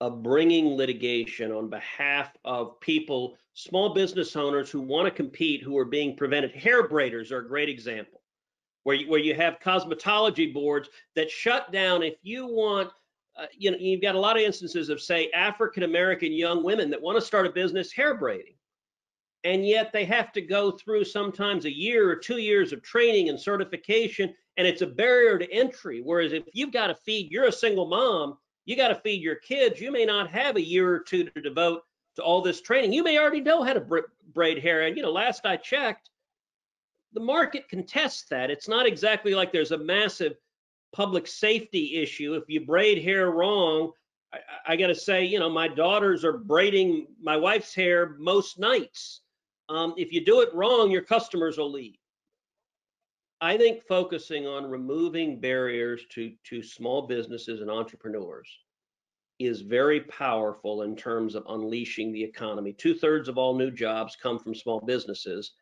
of 0.00 0.22
bringing 0.22 0.68
litigation 0.68 1.52
on 1.52 1.68
behalf 1.68 2.36
of 2.44 2.80
people, 2.80 3.36
small 3.54 3.94
business 3.94 4.34
owners 4.34 4.70
who 4.70 4.80
want 4.80 5.06
to 5.06 5.10
compete, 5.10 5.62
who 5.62 5.78
are 5.78 5.84
being 5.84 6.16
prevented. 6.16 6.52
Hair 6.52 6.88
braiders 6.88 7.30
are 7.30 7.38
a 7.38 7.48
great 7.48 7.68
example 7.68 8.22
where 8.84 8.96
you, 8.96 9.08
where 9.08 9.20
you 9.20 9.34
have 9.34 9.60
cosmetology 9.60 10.52
boards 10.52 10.88
that 11.14 11.30
shut 11.30 11.70
down 11.72 12.02
if 12.02 12.14
you 12.22 12.46
want 12.46 12.90
uh, 13.38 13.46
you 13.56 13.70
know 13.70 13.78
you've 13.78 14.02
got 14.02 14.14
a 14.14 14.20
lot 14.20 14.36
of 14.36 14.42
instances 14.42 14.88
of 14.88 15.00
say 15.00 15.30
African 15.30 15.84
American 15.84 16.32
young 16.32 16.62
women 16.62 16.90
that 16.90 17.00
want 17.00 17.16
to 17.18 17.24
start 17.24 17.46
a 17.46 17.50
business 17.50 17.92
hair 17.92 18.14
braiding 18.14 18.54
and 19.44 19.66
yet 19.66 19.92
they 19.92 20.04
have 20.04 20.32
to 20.32 20.40
go 20.40 20.70
through 20.70 21.04
sometimes 21.04 21.64
a 21.64 21.74
year 21.74 22.10
or 22.10 22.16
two 22.16 22.38
years 22.38 22.72
of 22.72 22.82
training 22.82 23.28
and 23.28 23.40
certification 23.40 24.34
and 24.56 24.66
it's 24.66 24.82
a 24.82 24.86
barrier 24.86 25.38
to 25.38 25.50
entry 25.52 26.00
whereas 26.02 26.32
if 26.32 26.44
you've 26.52 26.72
got 26.72 26.88
to 26.88 26.94
feed 26.94 27.30
you're 27.30 27.46
a 27.46 27.52
single 27.52 27.86
mom 27.86 28.36
you 28.64 28.76
got 28.76 28.88
to 28.88 28.94
feed 28.96 29.22
your 29.22 29.36
kids 29.36 29.80
you 29.80 29.90
may 29.90 30.04
not 30.04 30.30
have 30.30 30.56
a 30.56 30.62
year 30.62 30.92
or 30.92 31.00
two 31.00 31.24
to 31.24 31.40
devote 31.40 31.82
to 32.16 32.22
all 32.22 32.42
this 32.42 32.60
training 32.60 32.92
you 32.92 33.02
may 33.02 33.18
already 33.18 33.40
know 33.40 33.62
how 33.62 33.72
to 33.72 34.02
braid 34.34 34.58
hair 34.58 34.82
and 34.82 34.96
you 34.96 35.02
know 35.02 35.12
last 35.12 35.46
i 35.46 35.56
checked 35.56 36.10
the 37.12 37.20
market 37.20 37.68
contests 37.68 38.24
that. 38.30 38.50
It's 38.50 38.68
not 38.68 38.86
exactly 38.86 39.34
like 39.34 39.52
there's 39.52 39.72
a 39.72 39.78
massive 39.78 40.34
public 40.92 41.26
safety 41.26 41.96
issue. 41.96 42.34
If 42.34 42.44
you 42.48 42.64
braid 42.64 43.02
hair 43.02 43.30
wrong, 43.30 43.92
I, 44.32 44.38
I 44.68 44.76
got 44.76 44.88
to 44.88 44.94
say, 44.94 45.24
you 45.24 45.38
know, 45.38 45.50
my 45.50 45.68
daughters 45.68 46.24
are 46.24 46.38
braiding 46.38 47.06
my 47.20 47.36
wife's 47.36 47.74
hair 47.74 48.16
most 48.18 48.58
nights. 48.58 49.20
Um, 49.68 49.94
if 49.96 50.12
you 50.12 50.24
do 50.24 50.40
it 50.40 50.54
wrong, 50.54 50.90
your 50.90 51.02
customers 51.02 51.58
will 51.58 51.70
leave. 51.70 51.96
I 53.42 53.58
think 53.58 53.82
focusing 53.88 54.46
on 54.46 54.70
removing 54.70 55.40
barriers 55.40 56.04
to, 56.10 56.32
to 56.44 56.62
small 56.62 57.08
businesses 57.08 57.60
and 57.60 57.68
entrepreneurs 57.68 58.48
is 59.40 59.62
very 59.62 60.02
powerful 60.02 60.82
in 60.82 60.94
terms 60.94 61.34
of 61.34 61.44
unleashing 61.48 62.12
the 62.12 62.22
economy. 62.22 62.72
Two 62.72 62.94
thirds 62.94 63.28
of 63.28 63.38
all 63.38 63.56
new 63.58 63.72
jobs 63.72 64.14
come 64.14 64.38
from 64.38 64.54
small 64.54 64.78
businesses 64.78 65.54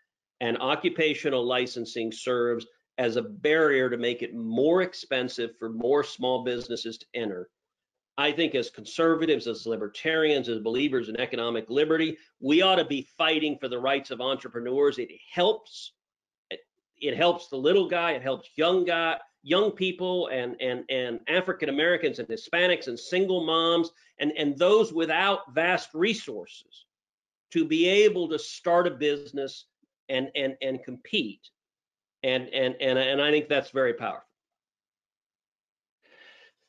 and 0.42 0.58
occupational 0.58 1.42
licensing 1.42 2.12
serves 2.12 2.66
as 2.98 3.16
a 3.16 3.22
barrier 3.22 3.88
to 3.88 3.96
make 3.96 4.20
it 4.20 4.34
more 4.34 4.82
expensive 4.82 5.56
for 5.58 5.70
more 5.70 6.04
small 6.04 6.44
businesses 6.44 6.98
to 6.98 7.06
enter. 7.14 7.48
I 8.18 8.30
think 8.30 8.54
as 8.54 8.68
conservatives, 8.68 9.46
as 9.46 9.64
libertarians, 9.64 10.50
as 10.50 10.58
believers 10.58 11.08
in 11.08 11.18
economic 11.18 11.70
liberty, 11.70 12.18
we 12.40 12.60
ought 12.60 12.76
to 12.76 12.84
be 12.84 13.08
fighting 13.16 13.56
for 13.58 13.68
the 13.68 13.78
rights 13.78 14.10
of 14.10 14.20
entrepreneurs. 14.20 14.98
It 14.98 15.12
helps. 15.32 15.92
It, 17.00 17.16
helps 17.16 17.48
the 17.48 17.56
little 17.56 17.88
guy. 17.88 18.12
It 18.12 18.22
helps 18.22 18.50
young 18.56 18.84
guy, 18.84 19.18
young 19.42 19.72
people, 19.72 20.28
and 20.28 20.56
and 20.60 20.84
and 20.90 21.20
African 21.28 21.68
Americans 21.68 22.18
and 22.18 22.28
Hispanics 22.28 22.88
and 22.88 22.98
single 22.98 23.44
moms 23.44 23.90
and 24.18 24.32
and 24.36 24.56
those 24.58 24.92
without 24.92 25.54
vast 25.54 25.90
resources 25.94 26.86
to 27.52 27.64
be 27.64 27.88
able 27.88 28.28
to 28.28 28.38
start 28.38 28.86
a 28.86 28.90
business 28.90 29.66
and 30.08 30.30
and 30.34 30.56
and 30.62 30.82
compete 30.84 31.48
and 32.22 32.48
and 32.48 32.76
and 32.80 32.98
and 32.98 33.20
I 33.20 33.30
think 33.30 33.48
that's 33.48 33.70
very 33.70 33.94
powerful. 33.94 34.26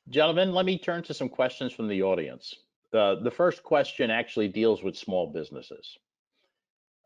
Gentlemen, 0.10 0.54
let 0.54 0.66
me 0.66 0.78
turn 0.78 1.04
to 1.04 1.14
some 1.14 1.30
questions 1.30 1.72
from 1.72 1.88
the 1.88 2.02
audience. 2.04 2.56
Uh, 2.94 3.16
the 3.16 3.32
first 3.32 3.64
question 3.64 4.12
actually 4.12 4.48
deals 4.48 4.84
with 4.84 4.98
small 4.98 5.28
businesses. 5.28 5.98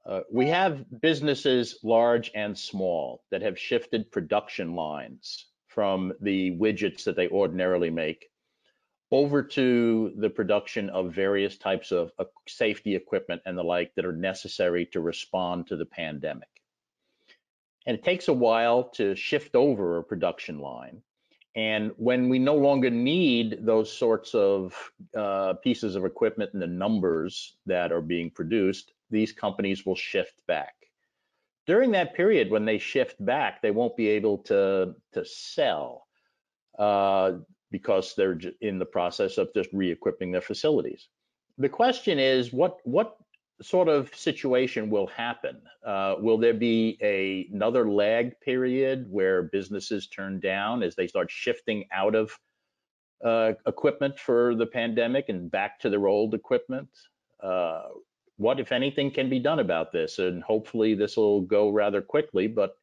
Uh, 0.05 0.21
we 0.31 0.47
have 0.47 0.85
businesses 1.01 1.79
large 1.83 2.31
and 2.35 2.57
small 2.57 3.23
that 3.31 3.41
have 3.41 3.57
shifted 3.57 4.11
production 4.11 4.75
lines 4.75 5.47
from 5.67 6.13
the 6.21 6.51
widgets 6.57 7.03
that 7.03 7.15
they 7.15 7.27
ordinarily 7.29 7.89
make 7.89 8.29
over 9.11 9.41
to 9.41 10.13
the 10.17 10.29
production 10.29 10.89
of 10.89 11.13
various 11.13 11.57
types 11.57 11.91
of 11.91 12.11
uh, 12.19 12.25
safety 12.47 12.95
equipment 12.95 13.41
and 13.45 13.57
the 13.57 13.63
like 13.63 13.93
that 13.95 14.05
are 14.05 14.13
necessary 14.13 14.85
to 14.85 14.99
respond 14.99 15.67
to 15.67 15.75
the 15.75 15.85
pandemic. 15.85 16.49
And 17.85 17.97
it 17.97 18.03
takes 18.03 18.27
a 18.27 18.33
while 18.33 18.83
to 18.95 19.15
shift 19.15 19.55
over 19.55 19.97
a 19.97 20.03
production 20.03 20.59
line. 20.59 21.01
And 21.55 21.91
when 21.97 22.29
we 22.29 22.39
no 22.39 22.55
longer 22.55 22.89
need 22.89 23.59
those 23.61 23.91
sorts 23.91 24.35
of 24.35 24.91
uh, 25.15 25.53
pieces 25.63 25.95
of 25.95 26.03
equipment 26.03 26.51
and 26.53 26.61
the 26.61 26.67
numbers 26.67 27.55
that 27.65 27.91
are 27.91 28.01
being 28.01 28.29
produced, 28.29 28.91
these 29.09 29.31
companies 29.31 29.85
will 29.85 29.95
shift 29.95 30.41
back. 30.47 30.75
During 31.67 31.91
that 31.91 32.13
period, 32.13 32.51
when 32.51 32.65
they 32.65 32.77
shift 32.77 33.23
back, 33.23 33.61
they 33.61 33.71
won't 33.71 33.97
be 33.97 34.07
able 34.09 34.37
to, 34.39 34.95
to 35.13 35.25
sell. 35.25 36.07
Uh, 36.77 37.39
because 37.71 38.13
they're 38.15 38.39
in 38.61 38.79
the 38.79 38.85
process 38.85 39.37
of 39.37 39.53
just 39.53 39.69
re-equipping 39.73 40.31
their 40.31 40.41
facilities. 40.41 41.09
The 41.57 41.67
question 41.67 42.19
is, 42.19 42.53
what 42.53 42.77
what 42.83 43.17
sort 43.61 43.89
of 43.89 44.13
situation 44.15 44.89
will 44.89 45.07
happen? 45.07 45.61
Uh, 45.85 46.15
will 46.19 46.37
there 46.37 46.53
be 46.53 46.97
a, 47.01 47.47
another 47.53 47.89
lag 47.89 48.39
period 48.39 49.07
where 49.09 49.43
businesses 49.43 50.07
turn 50.07 50.39
down 50.39 50.83
as 50.83 50.95
they 50.95 51.07
start 51.07 51.31
shifting 51.31 51.85
out 51.91 52.15
of 52.15 52.37
uh, 53.23 53.53
equipment 53.65 54.19
for 54.19 54.55
the 54.55 54.65
pandemic 54.65 55.29
and 55.29 55.51
back 55.51 55.79
to 55.79 55.89
their 55.89 56.07
old 56.07 56.33
equipment? 56.33 56.89
Uh, 57.41 57.83
what, 58.37 58.59
if 58.59 58.71
anything, 58.71 59.11
can 59.11 59.29
be 59.29 59.39
done 59.39 59.59
about 59.59 59.91
this? 59.91 60.19
And 60.19 60.43
hopefully 60.43 60.93
this 60.95 61.17
will 61.17 61.41
go 61.41 61.69
rather 61.69 62.01
quickly, 62.01 62.47
but 62.47 62.77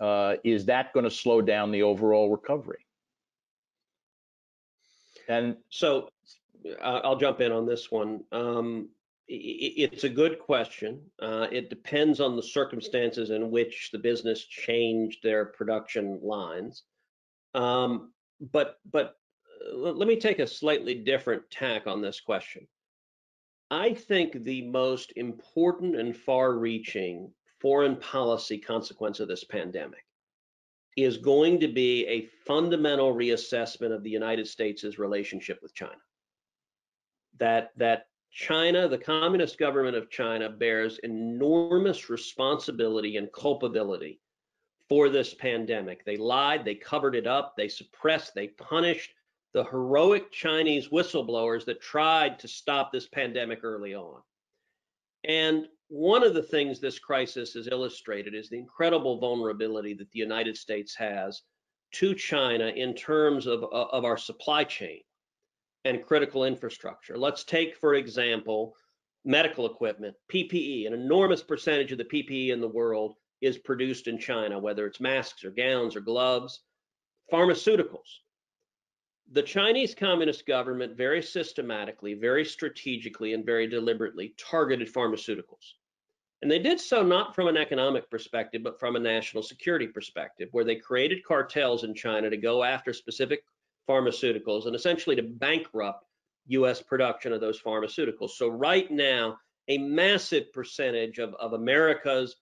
uh, 0.00 0.36
is 0.44 0.66
that 0.66 0.92
going 0.92 1.04
to 1.04 1.10
slow 1.10 1.40
down 1.40 1.70
the 1.70 1.82
overall 1.82 2.30
recovery? 2.30 2.84
And 5.28 5.56
so 5.68 6.10
uh, 6.82 7.00
I'll 7.04 7.16
jump 7.16 7.40
in 7.40 7.52
on 7.52 7.66
this 7.66 7.90
one. 7.90 8.24
Um, 8.32 8.88
it's 9.26 10.04
a 10.04 10.08
good 10.08 10.38
question. 10.38 11.00
Uh, 11.20 11.46
it 11.50 11.70
depends 11.70 12.20
on 12.20 12.36
the 12.36 12.42
circumstances 12.42 13.30
in 13.30 13.50
which 13.50 13.90
the 13.90 13.98
business 13.98 14.44
changed 14.44 15.20
their 15.22 15.46
production 15.46 16.20
lines. 16.22 16.82
Um, 17.54 18.12
but 18.52 18.80
but 18.90 19.16
uh, 19.66 19.76
let 19.76 20.08
me 20.08 20.16
take 20.16 20.40
a 20.40 20.46
slightly 20.46 20.94
different 20.94 21.50
tack 21.50 21.86
on 21.86 22.02
this 22.02 22.20
question. 22.20 22.66
I 23.74 23.92
think 23.92 24.44
the 24.44 24.62
most 24.62 25.12
important 25.16 25.96
and 25.96 26.16
far-reaching 26.16 27.32
foreign 27.60 27.96
policy 27.96 28.56
consequence 28.56 29.18
of 29.18 29.26
this 29.26 29.42
pandemic 29.42 30.06
is 30.96 31.16
going 31.16 31.58
to 31.58 31.66
be 31.66 32.06
a 32.06 32.28
fundamental 32.46 33.12
reassessment 33.12 33.92
of 33.92 34.04
the 34.04 34.10
United 34.10 34.46
States' 34.46 34.96
relationship 34.96 35.58
with 35.60 35.74
China. 35.74 36.00
That 37.40 37.72
that 37.76 38.06
China, 38.30 38.86
the 38.86 38.96
communist 38.96 39.58
government 39.58 39.96
of 39.96 40.08
China, 40.08 40.50
bears 40.50 40.98
enormous 40.98 42.08
responsibility 42.08 43.16
and 43.16 43.32
culpability 43.32 44.20
for 44.88 45.08
this 45.08 45.34
pandemic. 45.34 46.04
They 46.04 46.16
lied, 46.16 46.64
they 46.64 46.76
covered 46.76 47.16
it 47.16 47.26
up, 47.26 47.54
they 47.56 47.68
suppressed, 47.68 48.36
they 48.36 48.48
punished 48.48 49.14
the 49.54 49.64
heroic 49.64 50.32
Chinese 50.32 50.88
whistleblowers 50.88 51.64
that 51.64 51.80
tried 51.80 52.40
to 52.40 52.48
stop 52.48 52.92
this 52.92 53.06
pandemic 53.06 53.60
early 53.62 53.94
on. 53.94 54.20
And 55.22 55.68
one 55.88 56.24
of 56.24 56.34
the 56.34 56.42
things 56.42 56.80
this 56.80 56.98
crisis 56.98 57.54
has 57.54 57.68
illustrated 57.68 58.34
is 58.34 58.50
the 58.50 58.58
incredible 58.58 59.20
vulnerability 59.20 59.94
that 59.94 60.10
the 60.10 60.18
United 60.18 60.56
States 60.56 60.96
has 60.96 61.42
to 61.92 62.14
China 62.14 62.66
in 62.66 62.94
terms 62.94 63.46
of, 63.46 63.62
uh, 63.62 63.66
of 63.66 64.04
our 64.04 64.18
supply 64.18 64.64
chain 64.64 65.00
and 65.84 66.04
critical 66.04 66.44
infrastructure. 66.44 67.16
Let's 67.16 67.44
take, 67.44 67.76
for 67.76 67.94
example, 67.94 68.74
medical 69.24 69.66
equipment, 69.66 70.16
PPE. 70.32 70.88
An 70.88 70.94
enormous 70.94 71.44
percentage 71.44 71.92
of 71.92 71.98
the 71.98 72.04
PPE 72.04 72.48
in 72.48 72.60
the 72.60 72.68
world 72.68 73.14
is 73.40 73.58
produced 73.58 74.08
in 74.08 74.18
China, 74.18 74.58
whether 74.58 74.84
it's 74.84 75.00
masks 75.00 75.44
or 75.44 75.52
gowns 75.52 75.94
or 75.94 76.00
gloves, 76.00 76.62
pharmaceuticals 77.32 78.18
the 79.32 79.42
Chinese 79.42 79.94
Communist 79.94 80.46
government 80.46 80.96
very 80.96 81.22
systematically, 81.22 82.14
very 82.14 82.44
strategically, 82.44 83.32
and 83.32 83.44
very 83.44 83.66
deliberately 83.66 84.34
targeted 84.38 84.92
pharmaceuticals. 84.92 85.74
And 86.42 86.50
they 86.50 86.58
did 86.58 86.78
so 86.78 87.02
not 87.02 87.34
from 87.34 87.48
an 87.48 87.56
economic 87.56 88.10
perspective, 88.10 88.62
but 88.62 88.78
from 88.78 88.96
a 88.96 89.00
national 89.00 89.42
security 89.42 89.86
perspective, 89.86 90.50
where 90.52 90.64
they 90.64 90.76
created 90.76 91.24
cartels 91.24 91.84
in 91.84 91.94
China 91.94 92.28
to 92.28 92.36
go 92.36 92.62
after 92.62 92.92
specific 92.92 93.44
pharmaceuticals 93.88 94.66
and 94.66 94.76
essentially 94.76 95.16
to 95.16 95.22
bankrupt 95.22 96.04
US 96.48 96.82
production 96.82 97.32
of 97.32 97.40
those 97.40 97.60
pharmaceuticals. 97.60 98.30
So, 98.30 98.48
right 98.48 98.90
now, 98.90 99.38
a 99.68 99.78
massive 99.78 100.52
percentage 100.52 101.18
of, 101.18 101.34
of 101.34 101.54
America's 101.54 102.36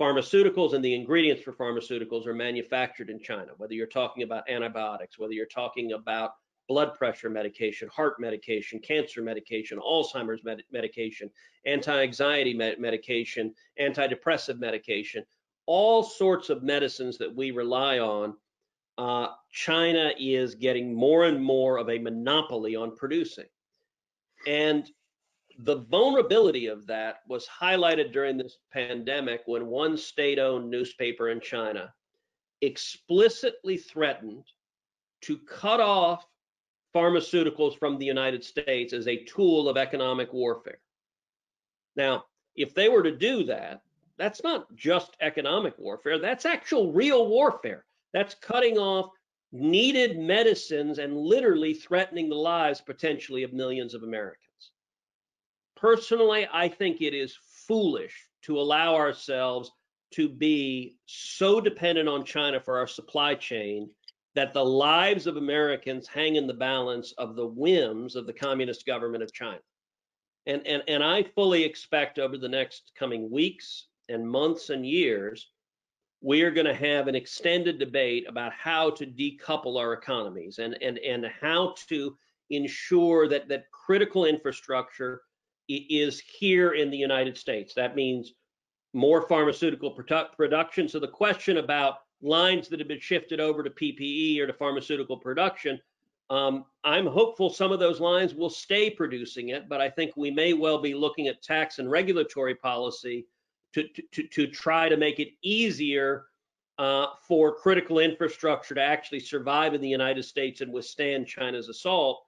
pharmaceuticals 0.00 0.74
and 0.74 0.84
the 0.84 0.94
ingredients 0.94 1.42
for 1.42 1.52
pharmaceuticals 1.52 2.26
are 2.26 2.34
manufactured 2.34 3.10
in 3.10 3.20
China, 3.20 3.52
whether 3.56 3.74
you're 3.74 3.86
talking 3.86 4.22
about 4.22 4.48
antibiotics, 4.48 5.18
whether 5.18 5.32
you're 5.32 5.46
talking 5.46 5.92
about 5.92 6.32
blood 6.68 6.94
pressure 6.94 7.30
medication, 7.30 7.88
heart 7.88 8.20
medication, 8.20 8.78
cancer 8.78 9.22
medication, 9.22 9.78
Alzheimer's 9.78 10.44
med 10.44 10.62
medication, 10.70 11.30
anti-anxiety 11.66 12.54
med 12.54 12.78
medication, 12.78 13.54
antidepressive 13.80 14.58
medication, 14.58 15.24
all 15.66 16.02
sorts 16.02 16.50
of 16.50 16.62
medicines 16.62 17.18
that 17.18 17.34
we 17.34 17.50
rely 17.50 17.98
on, 17.98 18.34
uh, 18.98 19.28
China 19.50 20.12
is 20.18 20.54
getting 20.54 20.94
more 20.94 21.24
and 21.24 21.42
more 21.42 21.78
of 21.78 21.88
a 21.88 21.98
monopoly 21.98 22.76
on 22.76 22.94
producing. 22.96 23.46
And 24.46 24.88
the 25.58 25.76
vulnerability 25.76 26.66
of 26.66 26.86
that 26.86 27.20
was 27.26 27.48
highlighted 27.48 28.12
during 28.12 28.36
this 28.36 28.58
pandemic 28.72 29.42
when 29.46 29.66
one 29.66 29.96
state 29.96 30.38
owned 30.38 30.70
newspaper 30.70 31.30
in 31.30 31.40
China 31.40 31.92
explicitly 32.60 33.76
threatened 33.76 34.44
to 35.22 35.36
cut 35.38 35.80
off 35.80 36.26
pharmaceuticals 36.94 37.76
from 37.76 37.98
the 37.98 38.06
United 38.06 38.44
States 38.44 38.92
as 38.92 39.08
a 39.08 39.24
tool 39.24 39.68
of 39.68 39.76
economic 39.76 40.32
warfare. 40.32 40.78
Now, 41.96 42.24
if 42.54 42.72
they 42.74 42.88
were 42.88 43.02
to 43.02 43.16
do 43.16 43.44
that, 43.44 43.82
that's 44.16 44.42
not 44.42 44.72
just 44.74 45.16
economic 45.20 45.74
warfare, 45.78 46.18
that's 46.18 46.46
actual 46.46 46.92
real 46.92 47.28
warfare. 47.28 47.84
That's 48.12 48.34
cutting 48.34 48.78
off 48.78 49.10
needed 49.52 50.18
medicines 50.18 50.98
and 50.98 51.16
literally 51.16 51.74
threatening 51.74 52.28
the 52.28 52.36
lives 52.36 52.80
potentially 52.80 53.42
of 53.42 53.52
millions 53.52 53.94
of 53.94 54.02
Americans. 54.02 54.47
Personally, 55.80 56.48
I 56.52 56.68
think 56.68 57.00
it 57.00 57.14
is 57.14 57.38
foolish 57.66 58.28
to 58.42 58.58
allow 58.58 58.94
ourselves 58.94 59.70
to 60.14 60.28
be 60.28 60.96
so 61.06 61.60
dependent 61.60 62.08
on 62.08 62.24
China 62.24 62.60
for 62.60 62.78
our 62.78 62.86
supply 62.86 63.34
chain 63.34 63.90
that 64.34 64.54
the 64.54 64.64
lives 64.64 65.26
of 65.26 65.36
Americans 65.36 66.08
hang 66.08 66.36
in 66.36 66.46
the 66.46 66.54
balance 66.54 67.12
of 67.18 67.36
the 67.36 67.46
whims 67.46 68.16
of 68.16 68.26
the 68.26 68.32
communist 68.32 68.86
government 68.86 69.22
of 69.22 69.32
China. 69.32 69.60
And, 70.46 70.66
and, 70.66 70.82
and 70.88 71.04
I 71.04 71.22
fully 71.22 71.62
expect 71.62 72.18
over 72.18 72.38
the 72.38 72.48
next 72.48 72.92
coming 72.96 73.30
weeks 73.30 73.86
and 74.08 74.28
months 74.28 74.70
and 74.70 74.86
years, 74.86 75.50
we 76.20 76.42
are 76.42 76.50
going 76.50 76.66
to 76.66 76.74
have 76.74 77.06
an 77.06 77.14
extended 77.14 77.78
debate 77.78 78.24
about 78.28 78.52
how 78.52 78.90
to 78.90 79.06
decouple 79.06 79.78
our 79.78 79.92
economies 79.92 80.58
and, 80.58 80.76
and, 80.82 80.98
and 80.98 81.26
how 81.40 81.74
to 81.88 82.16
ensure 82.50 83.28
that, 83.28 83.48
that 83.48 83.70
critical 83.70 84.24
infrastructure 84.24 85.20
is 85.68 86.20
here 86.20 86.72
in 86.72 86.90
the 86.90 86.96
United 86.96 87.36
States. 87.36 87.74
That 87.74 87.94
means 87.94 88.32
more 88.94 89.22
pharmaceutical 89.28 89.94
produ 89.94 90.32
production. 90.36 90.88
So 90.88 90.98
the 90.98 91.08
question 91.08 91.58
about 91.58 91.98
lines 92.22 92.68
that 92.68 92.78
have 92.80 92.88
been 92.88 93.00
shifted 93.00 93.38
over 93.40 93.62
to 93.62 93.70
PPE 93.70 94.40
or 94.40 94.46
to 94.46 94.52
pharmaceutical 94.52 95.16
production, 95.16 95.80
um, 96.30 96.64
I'm 96.84 97.06
hopeful 97.06 97.50
some 97.50 97.72
of 97.72 97.80
those 97.80 98.00
lines 98.00 98.34
will 98.34 98.50
stay 98.50 98.90
producing 98.90 99.50
it, 99.50 99.68
but 99.68 99.80
I 99.80 99.88
think 99.88 100.16
we 100.16 100.30
may 100.30 100.52
well 100.52 100.78
be 100.78 100.94
looking 100.94 101.28
at 101.28 101.42
tax 101.42 101.78
and 101.78 101.90
regulatory 101.90 102.54
policy 102.54 103.26
to, 103.74 103.86
to, 104.12 104.22
to 104.26 104.46
try 104.46 104.88
to 104.88 104.96
make 104.96 105.20
it 105.20 105.28
easier 105.42 106.26
uh, 106.78 107.08
for 107.26 107.54
critical 107.54 107.98
infrastructure 107.98 108.74
to 108.74 108.82
actually 108.82 109.20
survive 109.20 109.74
in 109.74 109.80
the 109.80 109.88
United 109.88 110.24
States 110.24 110.60
and 110.60 110.72
withstand 110.72 111.26
China's 111.26 111.68
assault 111.68 112.24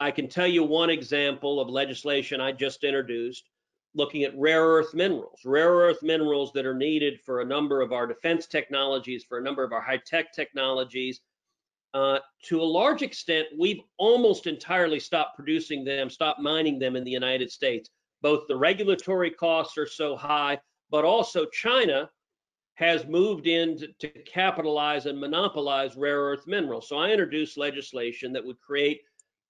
I 0.00 0.10
can 0.10 0.28
tell 0.28 0.46
you 0.46 0.62
one 0.62 0.90
example 0.90 1.60
of 1.60 1.68
legislation 1.68 2.40
I 2.40 2.52
just 2.52 2.84
introduced 2.84 3.48
looking 3.94 4.22
at 4.22 4.38
rare 4.38 4.64
earth 4.64 4.94
minerals, 4.94 5.40
rare 5.44 5.72
earth 5.72 6.02
minerals 6.02 6.52
that 6.52 6.66
are 6.66 6.74
needed 6.74 7.20
for 7.24 7.40
a 7.40 7.44
number 7.44 7.80
of 7.80 7.92
our 7.92 8.06
defense 8.06 8.46
technologies, 8.46 9.24
for 9.24 9.38
a 9.38 9.42
number 9.42 9.64
of 9.64 9.72
our 9.72 9.80
high 9.80 10.00
tech 10.06 10.32
technologies. 10.32 11.20
Uh, 11.94 12.18
to 12.44 12.60
a 12.60 12.62
large 12.62 13.02
extent, 13.02 13.48
we've 13.58 13.80
almost 13.96 14.46
entirely 14.46 15.00
stopped 15.00 15.36
producing 15.36 15.84
them, 15.84 16.10
stopped 16.10 16.40
mining 16.40 16.78
them 16.78 16.96
in 16.96 17.02
the 17.02 17.10
United 17.10 17.50
States. 17.50 17.90
Both 18.20 18.46
the 18.46 18.56
regulatory 18.56 19.30
costs 19.30 19.78
are 19.78 19.86
so 19.86 20.16
high, 20.16 20.60
but 20.90 21.04
also 21.04 21.46
China 21.46 22.10
has 22.74 23.06
moved 23.06 23.48
in 23.48 23.76
to, 23.78 23.88
to 23.98 24.08
capitalize 24.22 25.06
and 25.06 25.18
monopolize 25.18 25.96
rare 25.96 26.20
earth 26.20 26.46
minerals. 26.46 26.88
So 26.88 26.98
I 26.98 27.10
introduced 27.10 27.58
legislation 27.58 28.32
that 28.34 28.44
would 28.44 28.60
create 28.60 29.00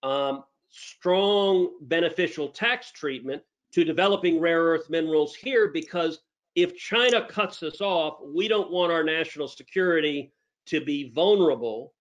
um, 0.03 0.45
strong 0.71 1.71
beneficial 1.83 2.49
tax 2.49 2.93
treatment 2.93 3.43
to 3.73 3.85
developing 3.85 4.41
rare 4.41 4.63
earth 4.63 4.89
minerals 4.91 5.35
here 5.35 5.69
because 5.69 6.21
if 6.55 6.77
China 6.77 7.27
cuts 7.27 7.63
us 7.63 7.81
off, 7.81 8.19
we 8.35 8.49
don't 8.49 8.71
want 8.71 8.93
our 8.93 9.05
national 9.05 9.49
security 9.49 10.33
to 10.67 10.81
be 10.81 11.11
vulnerable 11.11 11.95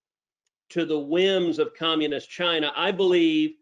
to 0.70 0.86
the 0.86 0.98
whims 0.98 1.60
of 1.60 1.74
communist 1.74 2.30
China. 2.30 2.72
I 2.76 2.92
believe 2.92 3.56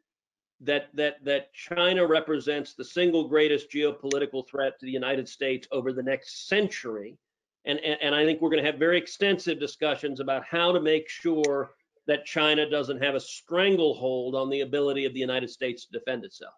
that 0.62 0.88
that 0.94 1.24
that 1.24 1.54
China 1.54 2.08
represents 2.08 2.74
the 2.74 2.86
single 2.86 3.28
greatest 3.28 3.70
geopolitical 3.70 4.48
threat 4.48 4.80
to 4.80 4.86
the 4.86 4.92
United 4.92 5.28
States 5.28 5.68
over 5.72 5.92
the 5.92 6.02
next 6.02 6.48
century. 6.48 7.18
And, 7.66 7.80
and, 7.80 7.98
and 8.02 8.16
I 8.16 8.24
think 8.24 8.42
we're 8.42 8.52
going 8.52 8.64
to 8.64 8.72
have 8.72 8.80
very 8.80 8.98
extensive 8.98 9.60
discussions 9.60 10.20
about 10.20 10.46
how 10.46 10.72
to 10.72 10.80
make 10.80 11.10
sure 11.10 11.72
that 12.08 12.26
China 12.26 12.70
doesn't 12.70 13.04
have 13.04 13.16
a 13.16 13.20
stranglehold 13.20 14.36
on 14.36 14.50
the 14.50 14.62
ability 14.62 15.06
of 15.06 15.14
the 15.14 15.20
United 15.20 15.50
States 15.50 15.86
to 15.86 16.00
defend 16.00 16.24
itself. 16.24 16.54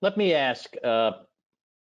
Let 0.00 0.16
me 0.16 0.34
ask, 0.34 0.74
uh, 0.84 1.12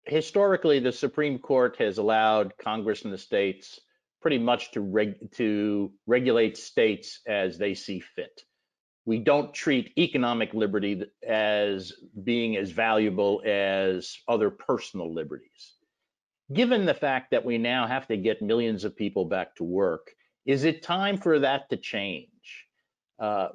historically, 0.06 0.80
the 0.80 0.92
Supreme 0.92 1.38
Court 1.38 1.76
has 1.78 1.98
allowed 1.98 2.58
Congress 2.58 3.04
and 3.04 3.14
the 3.14 3.18
states 3.18 3.80
pretty 4.22 4.38
much 4.40 4.72
to, 4.72 4.82
reg- 4.82 5.32
to 5.34 5.92
regulate 6.08 6.58
states 6.58 7.20
as 7.28 7.58
they 7.58 7.74
see 7.74 8.00
fit. 8.00 8.42
We 9.06 9.20
don't 9.20 9.54
treat 9.54 9.94
economic 10.00 10.54
liberty 10.54 11.04
as 11.28 11.94
being 12.24 12.58
as 12.58 12.72
valuable 12.72 13.44
as 13.46 14.18
other 14.28 14.50
personal 14.50 15.14
liberties. 15.14 15.76
Given 16.54 16.86
the 16.86 16.94
fact 16.94 17.32
that 17.32 17.46
we 17.46 17.58
now 17.60 17.86
have 17.86 18.08
to 18.08 18.18
get 18.18 18.42
millions 18.42 18.84
of 18.84 18.96
people 18.96 19.26
back 19.26 19.56
to 19.58 19.64
work, 19.64 20.12
is 20.46 20.64
it 20.64 20.84
time 20.84 21.18
for 21.18 21.40
that 21.40 21.70
to 21.70 21.78
change? 21.78 22.30
Uh, 23.20 23.50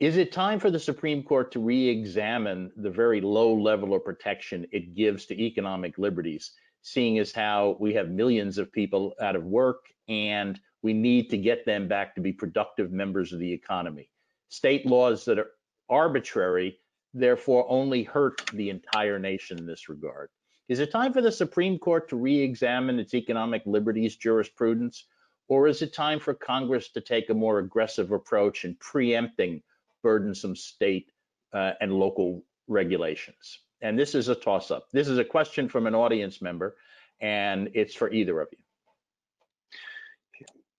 is 0.00 0.16
it 0.16 0.32
time 0.32 0.60
for 0.60 0.70
the 0.70 0.78
Supreme 0.78 1.22
Court 1.22 1.50
to 1.52 1.60
re-examine 1.60 2.70
the 2.76 2.90
very 2.90 3.20
low 3.20 3.52
level 3.54 3.94
of 3.94 4.04
protection 4.04 4.66
it 4.72 4.94
gives 4.94 5.26
to 5.26 5.40
economic 5.40 5.98
liberties, 5.98 6.52
seeing 6.82 7.18
as 7.18 7.32
how 7.32 7.76
we 7.80 7.94
have 7.94 8.08
millions 8.08 8.58
of 8.58 8.70
people 8.72 9.14
out 9.20 9.36
of 9.36 9.44
work 9.44 9.86
and 10.08 10.60
we 10.82 10.92
need 10.92 11.28
to 11.30 11.36
get 11.36 11.66
them 11.66 11.88
back 11.88 12.14
to 12.14 12.20
be 12.20 12.32
productive 12.32 12.92
members 12.92 13.32
of 13.32 13.40
the 13.40 13.52
economy? 13.52 14.08
State 14.48 14.86
laws 14.86 15.24
that 15.24 15.38
are 15.38 15.50
arbitrary, 15.90 16.78
therefore, 17.12 17.66
only 17.68 18.04
hurt 18.04 18.40
the 18.54 18.70
entire 18.70 19.18
nation 19.18 19.58
in 19.58 19.66
this 19.66 19.88
regard. 19.88 20.30
Is 20.68 20.80
it 20.80 20.92
time 20.92 21.12
for 21.12 21.22
the 21.22 21.32
Supreme 21.32 21.78
Court 21.78 22.08
to 22.10 22.16
re-examine 22.16 22.98
its 22.98 23.14
economic 23.14 23.62
liberties 23.66 24.16
jurisprudence, 24.16 25.06
or 25.48 25.66
is 25.66 25.82
it 25.82 25.94
time 25.94 26.20
for 26.20 26.34
Congress 26.34 26.90
to 26.90 27.00
take 27.00 27.30
a 27.30 27.34
more 27.34 27.58
aggressive 27.58 28.12
approach 28.12 28.64
in 28.64 28.76
preempting 28.78 29.62
burdensome 30.02 30.54
state 30.54 31.10
uh, 31.52 31.72
and 31.80 31.92
local 31.92 32.44
regulations? 32.68 33.60
And 33.80 33.98
this 33.98 34.14
is 34.14 34.28
a 34.28 34.34
toss 34.34 34.70
up. 34.70 34.88
This 34.92 35.08
is 35.08 35.18
a 35.18 35.24
question 35.24 35.68
from 35.68 35.86
an 35.86 35.94
audience 35.94 36.42
member, 36.42 36.76
and 37.20 37.70
it's 37.74 37.94
for 37.94 38.10
either 38.10 38.40
of 38.40 38.48
you. 38.52 38.58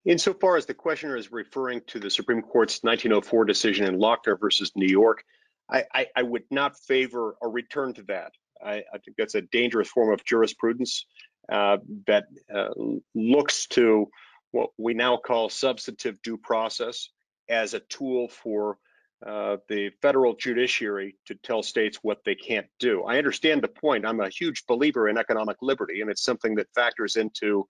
Insofar 0.06 0.56
as 0.56 0.66
the 0.66 0.74
questioner 0.74 1.18
is 1.18 1.32
referring 1.32 1.82
to 1.88 2.00
the 2.00 2.10
Supreme 2.10 2.42
Court's 2.42 2.84
1904 2.84 3.46
decision 3.46 3.86
in 3.86 4.00
Lochner 4.00 4.40
versus 4.40 4.72
New 4.76 4.88
York, 4.88 5.24
I, 5.70 5.84
I, 5.94 6.08
I 6.16 6.24
would 6.24 6.46
not 6.50 6.78
favor 6.80 7.36
a 7.42 7.48
return 7.48 7.94
to 7.96 8.04
that. 8.04 8.32
I, 8.64 8.84
I, 8.94 8.98
think 8.98 9.18
that's 9.18 9.36
a 9.36 9.42
dangerous 9.42 9.88
form 9.88 10.12
of 10.12 10.24
jurisprudence 10.26 11.06
uh, 11.52 11.78
that 12.08 12.26
uh, 12.54 12.70
looks 13.14 13.68
to 13.68 14.10
what 14.52 14.70
we 14.78 14.94
now 14.94 15.18
call 15.18 15.50
substantive 15.50 16.22
due 16.22 16.38
process 16.38 17.10
as 17.50 17.74
a 17.74 17.80
tool 17.80 18.28
for 18.28 18.78
uh, 19.26 19.58
the 19.68 19.90
federal 20.02 20.36
judiciary 20.36 21.16
to 21.26 21.36
tell 21.36 21.62
states 21.62 22.00
what 22.02 22.24
they 22.24 22.36
can't 22.36 22.68
do. 22.80 23.04
I 23.04 23.18
understand 23.18 23.62
the 23.62 23.68
point. 23.68 24.06
I'm 24.06 24.22
a 24.22 24.30
huge 24.30 24.66
believer 24.66 25.10
in 25.10 25.18
economic 25.18 25.58
liberty, 25.62 26.02
and 26.02 26.10
it's 26.10 26.24
something 26.24 26.56
that 26.56 26.68
factors 26.74 27.18
into 27.18 27.68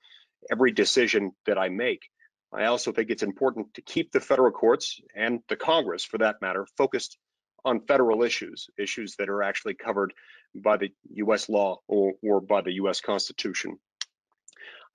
every 0.51 0.71
decision 0.71 1.31
that 1.47 1.57
I 1.57 1.69
make. 1.69 2.03
I 2.53 2.65
also 2.65 2.91
think 2.91 3.09
it's 3.09 3.23
important 3.23 3.73
to 3.75 3.81
keep 3.81 4.11
the 4.11 4.19
federal 4.19 4.51
courts 4.51 4.99
and 5.15 5.39
the 5.49 5.55
Congress, 5.55 6.03
for 6.03 6.19
that 6.19 6.41
matter, 6.41 6.67
focused 6.77 7.17
on 7.65 7.81
federal 7.81 8.23
issues, 8.23 8.69
issues 8.77 9.15
that 9.17 9.29
are 9.29 9.43
actually 9.43 9.73
covered 9.73 10.13
by 10.55 10.77
the 10.77 10.91
US 11.15 11.49
law 11.49 11.79
or, 11.87 12.13
or 12.23 12.41
by 12.41 12.61
the 12.61 12.73
US 12.73 13.01
Constitution. 13.01 13.77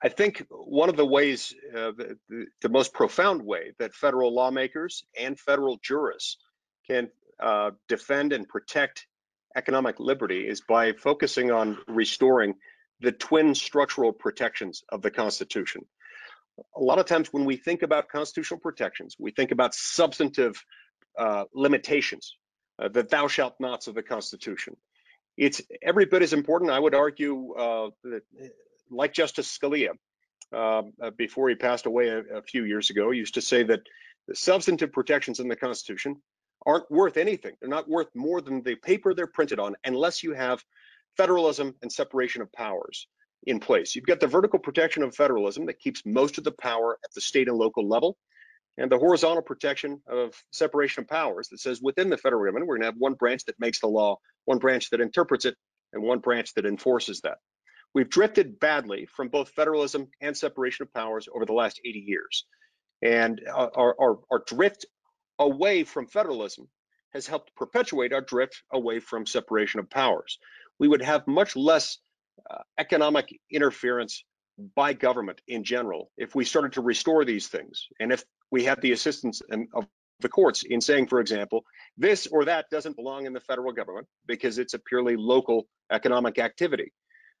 I 0.03 0.09
think 0.09 0.45
one 0.49 0.89
of 0.89 0.97
the 0.97 1.05
ways, 1.05 1.53
uh, 1.73 1.91
the, 1.91 2.17
the, 2.61 2.69
most 2.69 2.93
profound 2.93 3.41
way 3.41 3.73
that 3.79 3.93
federal 3.93 4.33
lawmakers 4.33 5.03
and 5.17 5.39
federal 5.39 5.77
jurists 5.81 6.37
can 6.85 7.09
uh, 7.39 7.71
defend 7.87 8.33
and 8.33 8.47
protect 8.47 9.07
economic 9.55 9.99
liberty 9.99 10.47
is 10.47 10.61
by 10.61 10.93
focusing 10.93 11.49
on 11.49 11.77
restoring 11.87 12.55
the 12.99 13.11
twin 13.11 13.55
structural 13.55 14.11
protections 14.11 14.83
of 14.89 15.01
the 15.01 15.11
Constitution. 15.11 15.85
A 16.75 16.81
lot 16.81 16.99
of 16.99 17.05
times 17.05 17.31
when 17.31 17.45
we 17.45 17.57
think 17.57 17.81
about 17.81 18.09
constitutional 18.09 18.59
protections, 18.59 19.15
we 19.19 19.31
think 19.31 19.51
about 19.51 19.73
substantive 19.73 20.63
uh, 21.17 21.45
limitations, 21.53 22.35
uh, 22.79 22.89
the 22.89 23.03
thou 23.03 23.27
shalt 23.27 23.55
nots 23.59 23.87
of 23.87 23.95
the 23.95 24.03
Constitution. 24.03 24.75
It's 25.37 25.61
every 25.81 26.05
bit 26.05 26.21
as 26.21 26.33
important, 26.33 26.71
I 26.71 26.79
would 26.79 26.95
argue, 26.95 27.53
uh, 27.53 27.89
that 28.03 28.23
like 28.89 29.13
Justice 29.13 29.57
Scalia, 29.57 29.91
um, 30.53 30.93
uh, 31.01 31.11
before 31.17 31.49
he 31.49 31.55
passed 31.55 31.85
away 31.85 32.09
a, 32.09 32.19
a, 32.37 32.41
few 32.41 32.63
years 32.65 32.89
ago, 32.89 33.11
used 33.11 33.33
to 33.33 33.41
say 33.41 33.63
that 33.63 33.81
the 34.27 34.35
substantive 34.35 34.91
protections 34.91 35.39
in 35.39 35.47
the 35.47 35.55
Constitution 35.55 36.21
aren't 36.65 36.89
worth 36.89 37.17
anything. 37.17 37.53
They're 37.59 37.69
not 37.69 37.89
worth 37.89 38.07
more 38.15 38.41
than 38.41 38.61
the 38.61 38.75
paper 38.75 39.13
they're 39.13 39.27
printed 39.27 39.59
on 39.59 39.75
unless 39.83 40.23
you 40.23 40.33
have 40.33 40.63
federalism 41.17 41.75
and 41.81 41.91
separation 41.91 42.41
of 42.41 42.51
powers 42.53 43.07
in 43.45 43.59
place. 43.59 43.95
You've 43.95 44.05
got 44.05 44.19
the 44.19 44.27
vertical 44.27 44.59
protection 44.59 45.03
of 45.03 45.15
federalism 45.15 45.65
that 45.67 45.79
keeps 45.79 46.01
most 46.05 46.37
of 46.37 46.43
the 46.43 46.51
power 46.51 46.97
at 47.03 47.13
the 47.13 47.21
state 47.21 47.47
and 47.47 47.57
local 47.57 47.87
level, 47.87 48.17
and 48.77 48.91
the 48.91 48.97
horizontal 48.97 49.41
protection 49.41 50.01
of 50.07 50.33
separation 50.51 51.03
of 51.03 51.09
powers 51.09 51.47
that 51.49 51.59
says 51.59 51.81
within 51.81 52.09
the 52.09 52.17
federal 52.17 52.43
government, 52.43 52.67
we're 52.67 52.75
going 52.75 52.81
to 52.81 52.87
have 52.87 52.97
one 52.97 53.13
branch 53.13 53.45
that 53.45 53.59
makes 53.59 53.79
the 53.79 53.87
law, 53.87 54.17
one 54.45 54.57
branch 54.57 54.89
that 54.89 55.01
interprets 55.01 55.45
it, 55.45 55.55
and 55.93 56.03
one 56.03 56.19
branch 56.19 56.53
that 56.55 56.65
enforces 56.65 57.21
that. 57.21 57.37
We've 57.95 58.09
drifted 58.09 58.59
badly 58.59 59.05
from 59.05 59.29
both 59.29 59.51
federalism 59.51 60.09
and 60.19 60.35
separation 60.35 60.83
of 60.83 60.93
powers 60.93 61.29
over 61.33 61.45
the 61.45 61.53
last 61.53 61.79
80 61.83 61.99
years. 61.99 62.45
And 63.01 63.41
our, 63.51 63.95
our, 63.97 64.19
our 64.29 64.43
drift 64.45 64.85
away 65.39 65.85
from 65.85 66.07
federalism 66.07 66.67
has 67.13 67.25
helped 67.25 67.55
perpetuate 67.55 68.11
our 68.11 68.19
drift 68.19 68.61
away 68.73 68.99
from 68.99 69.25
separation 69.25 69.79
of 69.79 69.89
powers. 69.89 70.39
We 70.77 70.89
would 70.89 71.01
have 71.01 71.25
much 71.25 71.55
less 71.55 71.97
uh, 72.51 72.63
economic 72.77 73.29
interference 73.49 74.25
by 74.75 74.91
government 74.91 75.41
in 75.47 75.63
general 75.63 76.11
if 76.17 76.35
we 76.35 76.43
started 76.43 76.73
to 76.73 76.81
restore 76.81 77.23
these 77.23 77.47
things 77.47 77.87
and 78.01 78.11
if 78.11 78.25
we 78.51 78.65
had 78.65 78.81
the 78.81 78.91
assistance 78.91 79.41
of 79.73 79.87
the 80.19 80.29
courts 80.29 80.63
in 80.63 80.81
saying, 80.81 81.07
for 81.07 81.21
example, 81.21 81.63
this 81.97 82.27
or 82.27 82.45
that 82.45 82.65
doesn't 82.69 82.97
belong 82.97 83.25
in 83.25 83.33
the 83.33 83.39
federal 83.39 83.71
government 83.71 84.07
because 84.25 84.57
it's 84.57 84.73
a 84.73 84.79
purely 84.79 85.15
local 85.15 85.67
economic 85.91 86.39
activity. 86.39 86.91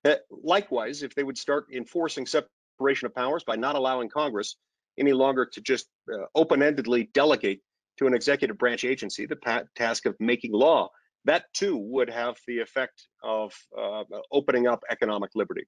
Uh, 0.05 0.15
likewise, 0.29 1.01
if 1.01 1.15
they 1.15 1.23
would 1.23 1.37
start 1.37 1.65
enforcing 1.73 2.27
separation 2.27 3.07
of 3.07 3.15
powers 3.15 3.43
by 3.43 3.55
not 3.55 3.75
allowing 3.75 4.07
Congress 4.07 4.55
any 4.99 5.11
longer 5.11 5.45
to 5.45 5.61
just 5.61 5.87
uh, 6.13 6.25
open-endedly 6.35 7.11
delegate 7.11 7.61
to 7.97 8.05
an 8.05 8.13
executive 8.13 8.57
branch 8.57 8.85
agency 8.85 9.25
the 9.25 9.65
task 9.75 10.05
of 10.05 10.15
making 10.19 10.51
law, 10.51 10.89
that 11.25 11.45
too 11.53 11.75
would 11.75 12.09
have 12.09 12.37
the 12.47 12.59
effect 12.59 13.07
of 13.23 13.53
uh, 13.77 14.03
opening 14.31 14.67
up 14.67 14.81
economic 14.89 15.31
liberty. 15.33 15.65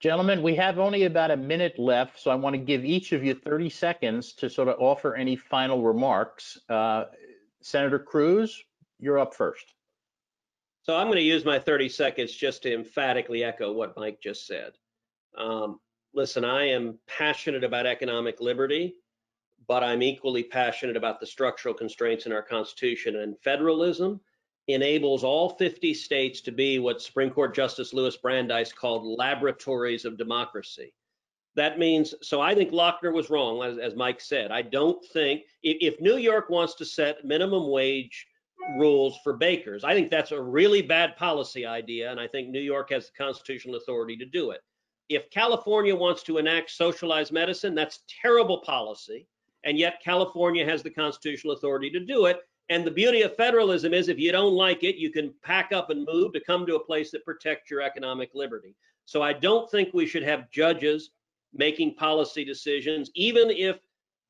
Gentlemen, 0.00 0.42
we 0.42 0.54
have 0.54 0.78
only 0.78 1.04
about 1.04 1.30
a 1.30 1.36
minute 1.36 1.78
left, 1.78 2.18
so 2.18 2.30
I 2.30 2.36
want 2.36 2.54
to 2.54 2.58
give 2.58 2.84
each 2.84 3.12
of 3.12 3.24
you 3.24 3.34
30 3.34 3.68
seconds 3.68 4.32
to 4.34 4.48
sort 4.48 4.68
of 4.68 4.80
offer 4.80 5.14
any 5.14 5.36
final 5.36 5.82
remarks. 5.82 6.56
Uh, 6.68 7.04
Senator 7.60 7.98
Cruz, 7.98 8.62
you're 8.98 9.18
up 9.18 9.34
first. 9.34 9.74
So 10.88 10.96
I'm 10.96 11.08
going 11.08 11.18
to 11.18 11.22
use 11.22 11.44
my 11.44 11.58
30 11.58 11.90
seconds 11.90 12.32
just 12.32 12.62
to 12.62 12.72
emphatically 12.72 13.44
echo 13.44 13.70
what 13.70 13.94
Mike 13.94 14.22
just 14.22 14.46
said. 14.46 14.72
Um, 15.36 15.80
listen, 16.14 16.46
I 16.46 16.64
am 16.70 16.98
passionate 17.06 17.62
about 17.62 17.84
economic 17.84 18.40
liberty, 18.40 18.94
but 19.66 19.84
I'm 19.84 20.02
equally 20.02 20.42
passionate 20.42 20.96
about 20.96 21.20
the 21.20 21.26
structural 21.26 21.74
constraints 21.74 22.24
in 22.24 22.32
our 22.32 22.40
Constitution 22.40 23.16
and 23.16 23.38
federalism 23.40 24.18
enables 24.68 25.24
all 25.24 25.50
50 25.50 25.92
states 25.92 26.40
to 26.40 26.52
be 26.52 26.78
what 26.78 27.02
Supreme 27.02 27.28
Court 27.28 27.54
Justice 27.54 27.92
Louis 27.92 28.16
Brandeis 28.16 28.72
called 28.72 29.18
laboratories 29.18 30.06
of 30.06 30.16
democracy. 30.16 30.94
That 31.54 31.78
means, 31.78 32.14
so 32.22 32.40
I 32.40 32.54
think 32.54 32.72
Lochner 32.72 33.12
was 33.12 33.28
wrong, 33.28 33.62
as, 33.62 33.76
as 33.76 33.94
Mike 33.94 34.22
said. 34.22 34.50
I 34.50 34.62
don't 34.62 35.04
think, 35.12 35.42
if, 35.62 35.96
if 35.96 36.00
New 36.00 36.16
York 36.16 36.48
wants 36.48 36.76
to 36.76 36.86
set 36.86 37.26
minimum 37.26 37.70
wage 37.70 38.26
rules 38.76 39.18
for 39.22 39.34
bakers. 39.34 39.84
I 39.84 39.94
think 39.94 40.10
that's 40.10 40.32
a 40.32 40.40
really 40.40 40.82
bad 40.82 41.16
policy 41.16 41.64
idea, 41.64 42.10
and 42.10 42.20
I 42.20 42.26
think 42.26 42.48
New 42.48 42.60
York 42.60 42.90
has 42.90 43.06
the 43.06 43.12
constitutional 43.16 43.76
authority 43.76 44.16
to 44.16 44.26
do 44.26 44.50
it. 44.50 44.60
If 45.08 45.30
California 45.30 45.94
wants 45.94 46.22
to 46.24 46.38
enact 46.38 46.70
socialized 46.70 47.32
medicine, 47.32 47.74
that's 47.74 48.00
terrible 48.22 48.58
policy. 48.58 49.26
And 49.64 49.78
yet 49.78 50.02
California 50.04 50.64
has 50.64 50.82
the 50.82 50.90
constitutional 50.90 51.54
authority 51.54 51.90
to 51.90 52.00
do 52.00 52.26
it. 52.26 52.40
And 52.68 52.86
the 52.86 52.90
beauty 52.90 53.22
of 53.22 53.34
federalism 53.34 53.94
is 53.94 54.08
if 54.08 54.18
you 54.18 54.30
don't 54.30 54.54
like 54.54 54.84
it, 54.84 54.96
you 54.96 55.10
can 55.10 55.32
pack 55.42 55.72
up 55.72 55.88
and 55.90 56.06
move 56.06 56.32
to 56.34 56.40
come 56.40 56.66
to 56.66 56.76
a 56.76 56.84
place 56.84 57.10
that 57.12 57.24
protects 57.24 57.70
your 57.70 57.80
economic 57.80 58.30
liberty. 58.34 58.76
So 59.06 59.22
I 59.22 59.32
don't 59.32 59.70
think 59.70 59.88
we 59.92 60.06
should 60.06 60.22
have 60.22 60.50
judges 60.50 61.10
making 61.54 61.94
policy 61.94 62.44
decisions, 62.44 63.10
even 63.14 63.48
if 63.50 63.78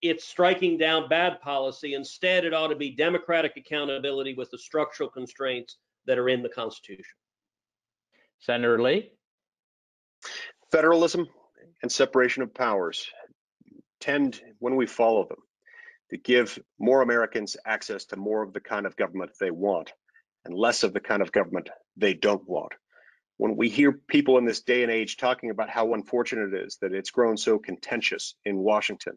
it's 0.00 0.24
striking 0.24 0.78
down 0.78 1.08
bad 1.08 1.40
policy. 1.40 1.94
Instead, 1.94 2.44
it 2.44 2.54
ought 2.54 2.68
to 2.68 2.76
be 2.76 2.90
democratic 2.90 3.56
accountability 3.56 4.34
with 4.34 4.50
the 4.50 4.58
structural 4.58 5.08
constraints 5.08 5.76
that 6.06 6.18
are 6.18 6.28
in 6.28 6.42
the 6.42 6.48
Constitution. 6.48 7.16
Senator 8.40 8.80
Lee? 8.80 9.10
Federalism 10.70 11.26
and 11.82 11.90
separation 11.90 12.42
of 12.42 12.54
powers 12.54 13.08
tend, 14.00 14.40
when 14.58 14.76
we 14.76 14.86
follow 14.86 15.26
them, 15.26 15.38
to 16.10 16.16
give 16.16 16.58
more 16.78 17.02
Americans 17.02 17.56
access 17.66 18.06
to 18.06 18.16
more 18.16 18.42
of 18.42 18.52
the 18.52 18.60
kind 18.60 18.86
of 18.86 18.96
government 18.96 19.32
they 19.40 19.50
want 19.50 19.92
and 20.44 20.54
less 20.54 20.82
of 20.82 20.92
the 20.92 21.00
kind 21.00 21.20
of 21.20 21.32
government 21.32 21.68
they 21.96 22.14
don't 22.14 22.48
want. 22.48 22.72
When 23.36 23.56
we 23.56 23.68
hear 23.68 23.92
people 23.92 24.38
in 24.38 24.44
this 24.44 24.62
day 24.62 24.82
and 24.82 24.90
age 24.90 25.16
talking 25.16 25.50
about 25.50 25.70
how 25.70 25.94
unfortunate 25.94 26.54
it 26.54 26.66
is 26.66 26.78
that 26.80 26.92
it's 26.92 27.10
grown 27.10 27.36
so 27.36 27.58
contentious 27.58 28.34
in 28.44 28.56
Washington, 28.56 29.16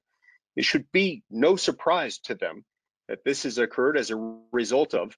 it 0.56 0.66
should 0.66 0.92
be 0.92 1.24
no 1.30 1.56
surprise 1.56 2.20
to 2.20 2.36
them 2.36 2.64
that 3.08 3.24
this 3.24 3.44
has 3.44 3.58
occurred 3.58 3.98
as 3.98 4.12
a 4.12 4.38
result 4.52 4.94
of 4.94 5.16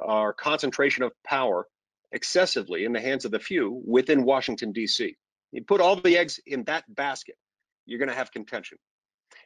our 0.00 0.32
concentration 0.32 1.04
of 1.04 1.12
power 1.24 1.66
excessively 2.12 2.84
in 2.84 2.92
the 2.92 3.00
hands 3.00 3.24
of 3.24 3.30
the 3.30 3.38
few 3.38 3.82
within 3.86 4.24
Washington, 4.24 4.72
D.C. 4.72 5.16
You 5.52 5.64
put 5.64 5.80
all 5.80 5.96
the 5.96 6.18
eggs 6.18 6.40
in 6.46 6.64
that 6.64 6.84
basket, 6.88 7.36
you're 7.84 7.98
going 7.98 8.08
to 8.08 8.14
have 8.14 8.32
contention. 8.32 8.78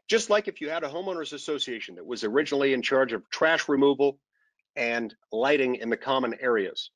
Just 0.09 0.31
like 0.31 0.49
if 0.49 0.61
you 0.61 0.71
had 0.71 0.85
a 0.85 0.89
homeowners 0.89 1.33
association 1.33 1.97
that 1.97 2.07
was 2.07 2.25
originally 2.25 2.73
in 2.73 2.83
charge 2.83 3.13
of 3.13 3.29
trash 3.31 3.69
removal 3.69 4.19
and 4.77 5.15
lighting 5.33 5.77
in 5.77 5.91
the 5.91 5.97
common 5.97 6.35
areas. 6.41 6.91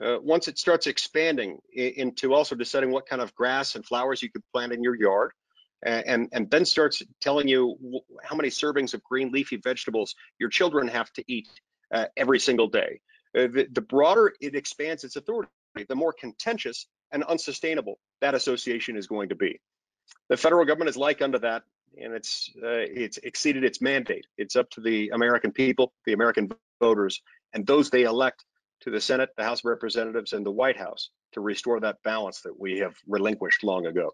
Uh, 0.00 0.18
once 0.22 0.46
it 0.46 0.58
starts 0.58 0.86
expanding 0.86 1.58
into 1.72 2.32
also 2.32 2.54
deciding 2.54 2.90
what 2.90 3.06
kind 3.06 3.20
of 3.20 3.34
grass 3.34 3.74
and 3.74 3.84
flowers 3.84 4.22
you 4.22 4.30
could 4.30 4.42
plant 4.52 4.72
in 4.72 4.82
your 4.82 4.94
yard, 4.94 5.32
and, 5.82 6.28
and 6.32 6.50
then 6.50 6.64
starts 6.64 7.02
telling 7.20 7.48
you 7.48 8.02
how 8.22 8.36
many 8.36 8.48
servings 8.48 8.94
of 8.94 9.02
green 9.04 9.30
leafy 9.30 9.56
vegetables 9.56 10.14
your 10.38 10.48
children 10.48 10.88
have 10.88 11.12
to 11.12 11.24
eat 11.28 11.48
uh, 11.92 12.06
every 12.16 12.38
single 12.38 12.68
day. 12.68 13.00
Uh, 13.36 13.42
the, 13.42 13.68
the 13.72 13.80
broader 13.80 14.32
it 14.40 14.54
expands 14.54 15.04
its 15.04 15.16
authority, 15.16 15.50
the 15.88 15.94
more 15.94 16.12
contentious 16.12 16.86
and 17.12 17.22
unsustainable 17.24 17.98
that 18.20 18.34
association 18.34 18.96
is 18.96 19.06
going 19.06 19.28
to 19.28 19.34
be. 19.34 19.60
The 20.28 20.36
federal 20.36 20.64
government 20.64 20.90
is 20.90 20.96
like 20.96 21.22
unto 21.22 21.38
that, 21.40 21.62
and 22.00 22.14
it's 22.14 22.50
uh, 22.62 22.84
it's 22.88 23.18
exceeded 23.18 23.64
its 23.64 23.80
mandate. 23.80 24.26
It's 24.36 24.56
up 24.56 24.70
to 24.70 24.80
the 24.80 25.10
American 25.10 25.52
people, 25.52 25.92
the 26.04 26.12
American 26.14 26.50
voters, 26.80 27.20
and 27.52 27.66
those 27.66 27.90
they 27.90 28.02
elect 28.02 28.44
to 28.80 28.90
the 28.90 29.00
Senate, 29.00 29.30
the 29.36 29.44
House 29.44 29.60
of 29.60 29.66
Representatives, 29.66 30.32
and 30.32 30.44
the 30.44 30.50
White 30.50 30.76
House 30.76 31.10
to 31.32 31.40
restore 31.40 31.80
that 31.80 32.02
balance 32.02 32.42
that 32.42 32.58
we 32.58 32.78
have 32.78 32.94
relinquished 33.06 33.64
long 33.64 33.86
ago. 33.86 34.12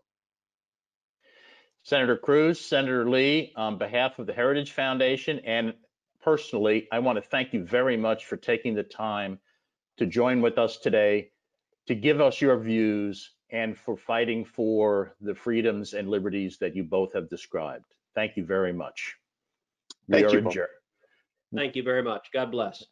Senator 1.84 2.16
Cruz, 2.16 2.58
Senator 2.58 3.08
Lee, 3.08 3.52
on 3.56 3.76
behalf 3.76 4.18
of 4.18 4.26
the 4.26 4.32
Heritage 4.32 4.72
Foundation 4.72 5.38
and 5.40 5.74
personally, 6.22 6.88
I 6.90 6.98
want 7.00 7.16
to 7.16 7.22
thank 7.22 7.52
you 7.52 7.62
very 7.62 7.98
much 7.98 8.24
for 8.24 8.38
taking 8.38 8.74
the 8.74 8.82
time 8.82 9.38
to 9.98 10.06
join 10.06 10.40
with 10.40 10.56
us 10.56 10.78
today, 10.78 11.28
to 11.86 11.94
give 11.94 12.22
us 12.22 12.40
your 12.40 12.58
views, 12.58 13.32
and 13.50 13.76
for 13.76 13.98
fighting 13.98 14.46
for 14.46 15.14
the 15.20 15.34
freedoms 15.34 15.92
and 15.92 16.08
liberties 16.08 16.56
that 16.58 16.74
you 16.74 16.84
both 16.84 17.12
have 17.12 17.28
described. 17.28 17.84
Thank 18.14 18.38
you 18.38 18.46
very 18.46 18.72
much. 18.72 19.16
Thank 20.10 20.32
you, 20.32 20.40
Thank 21.54 21.76
you 21.76 21.82
very 21.82 22.02
much. 22.02 22.30
God 22.32 22.50
bless. 22.50 22.82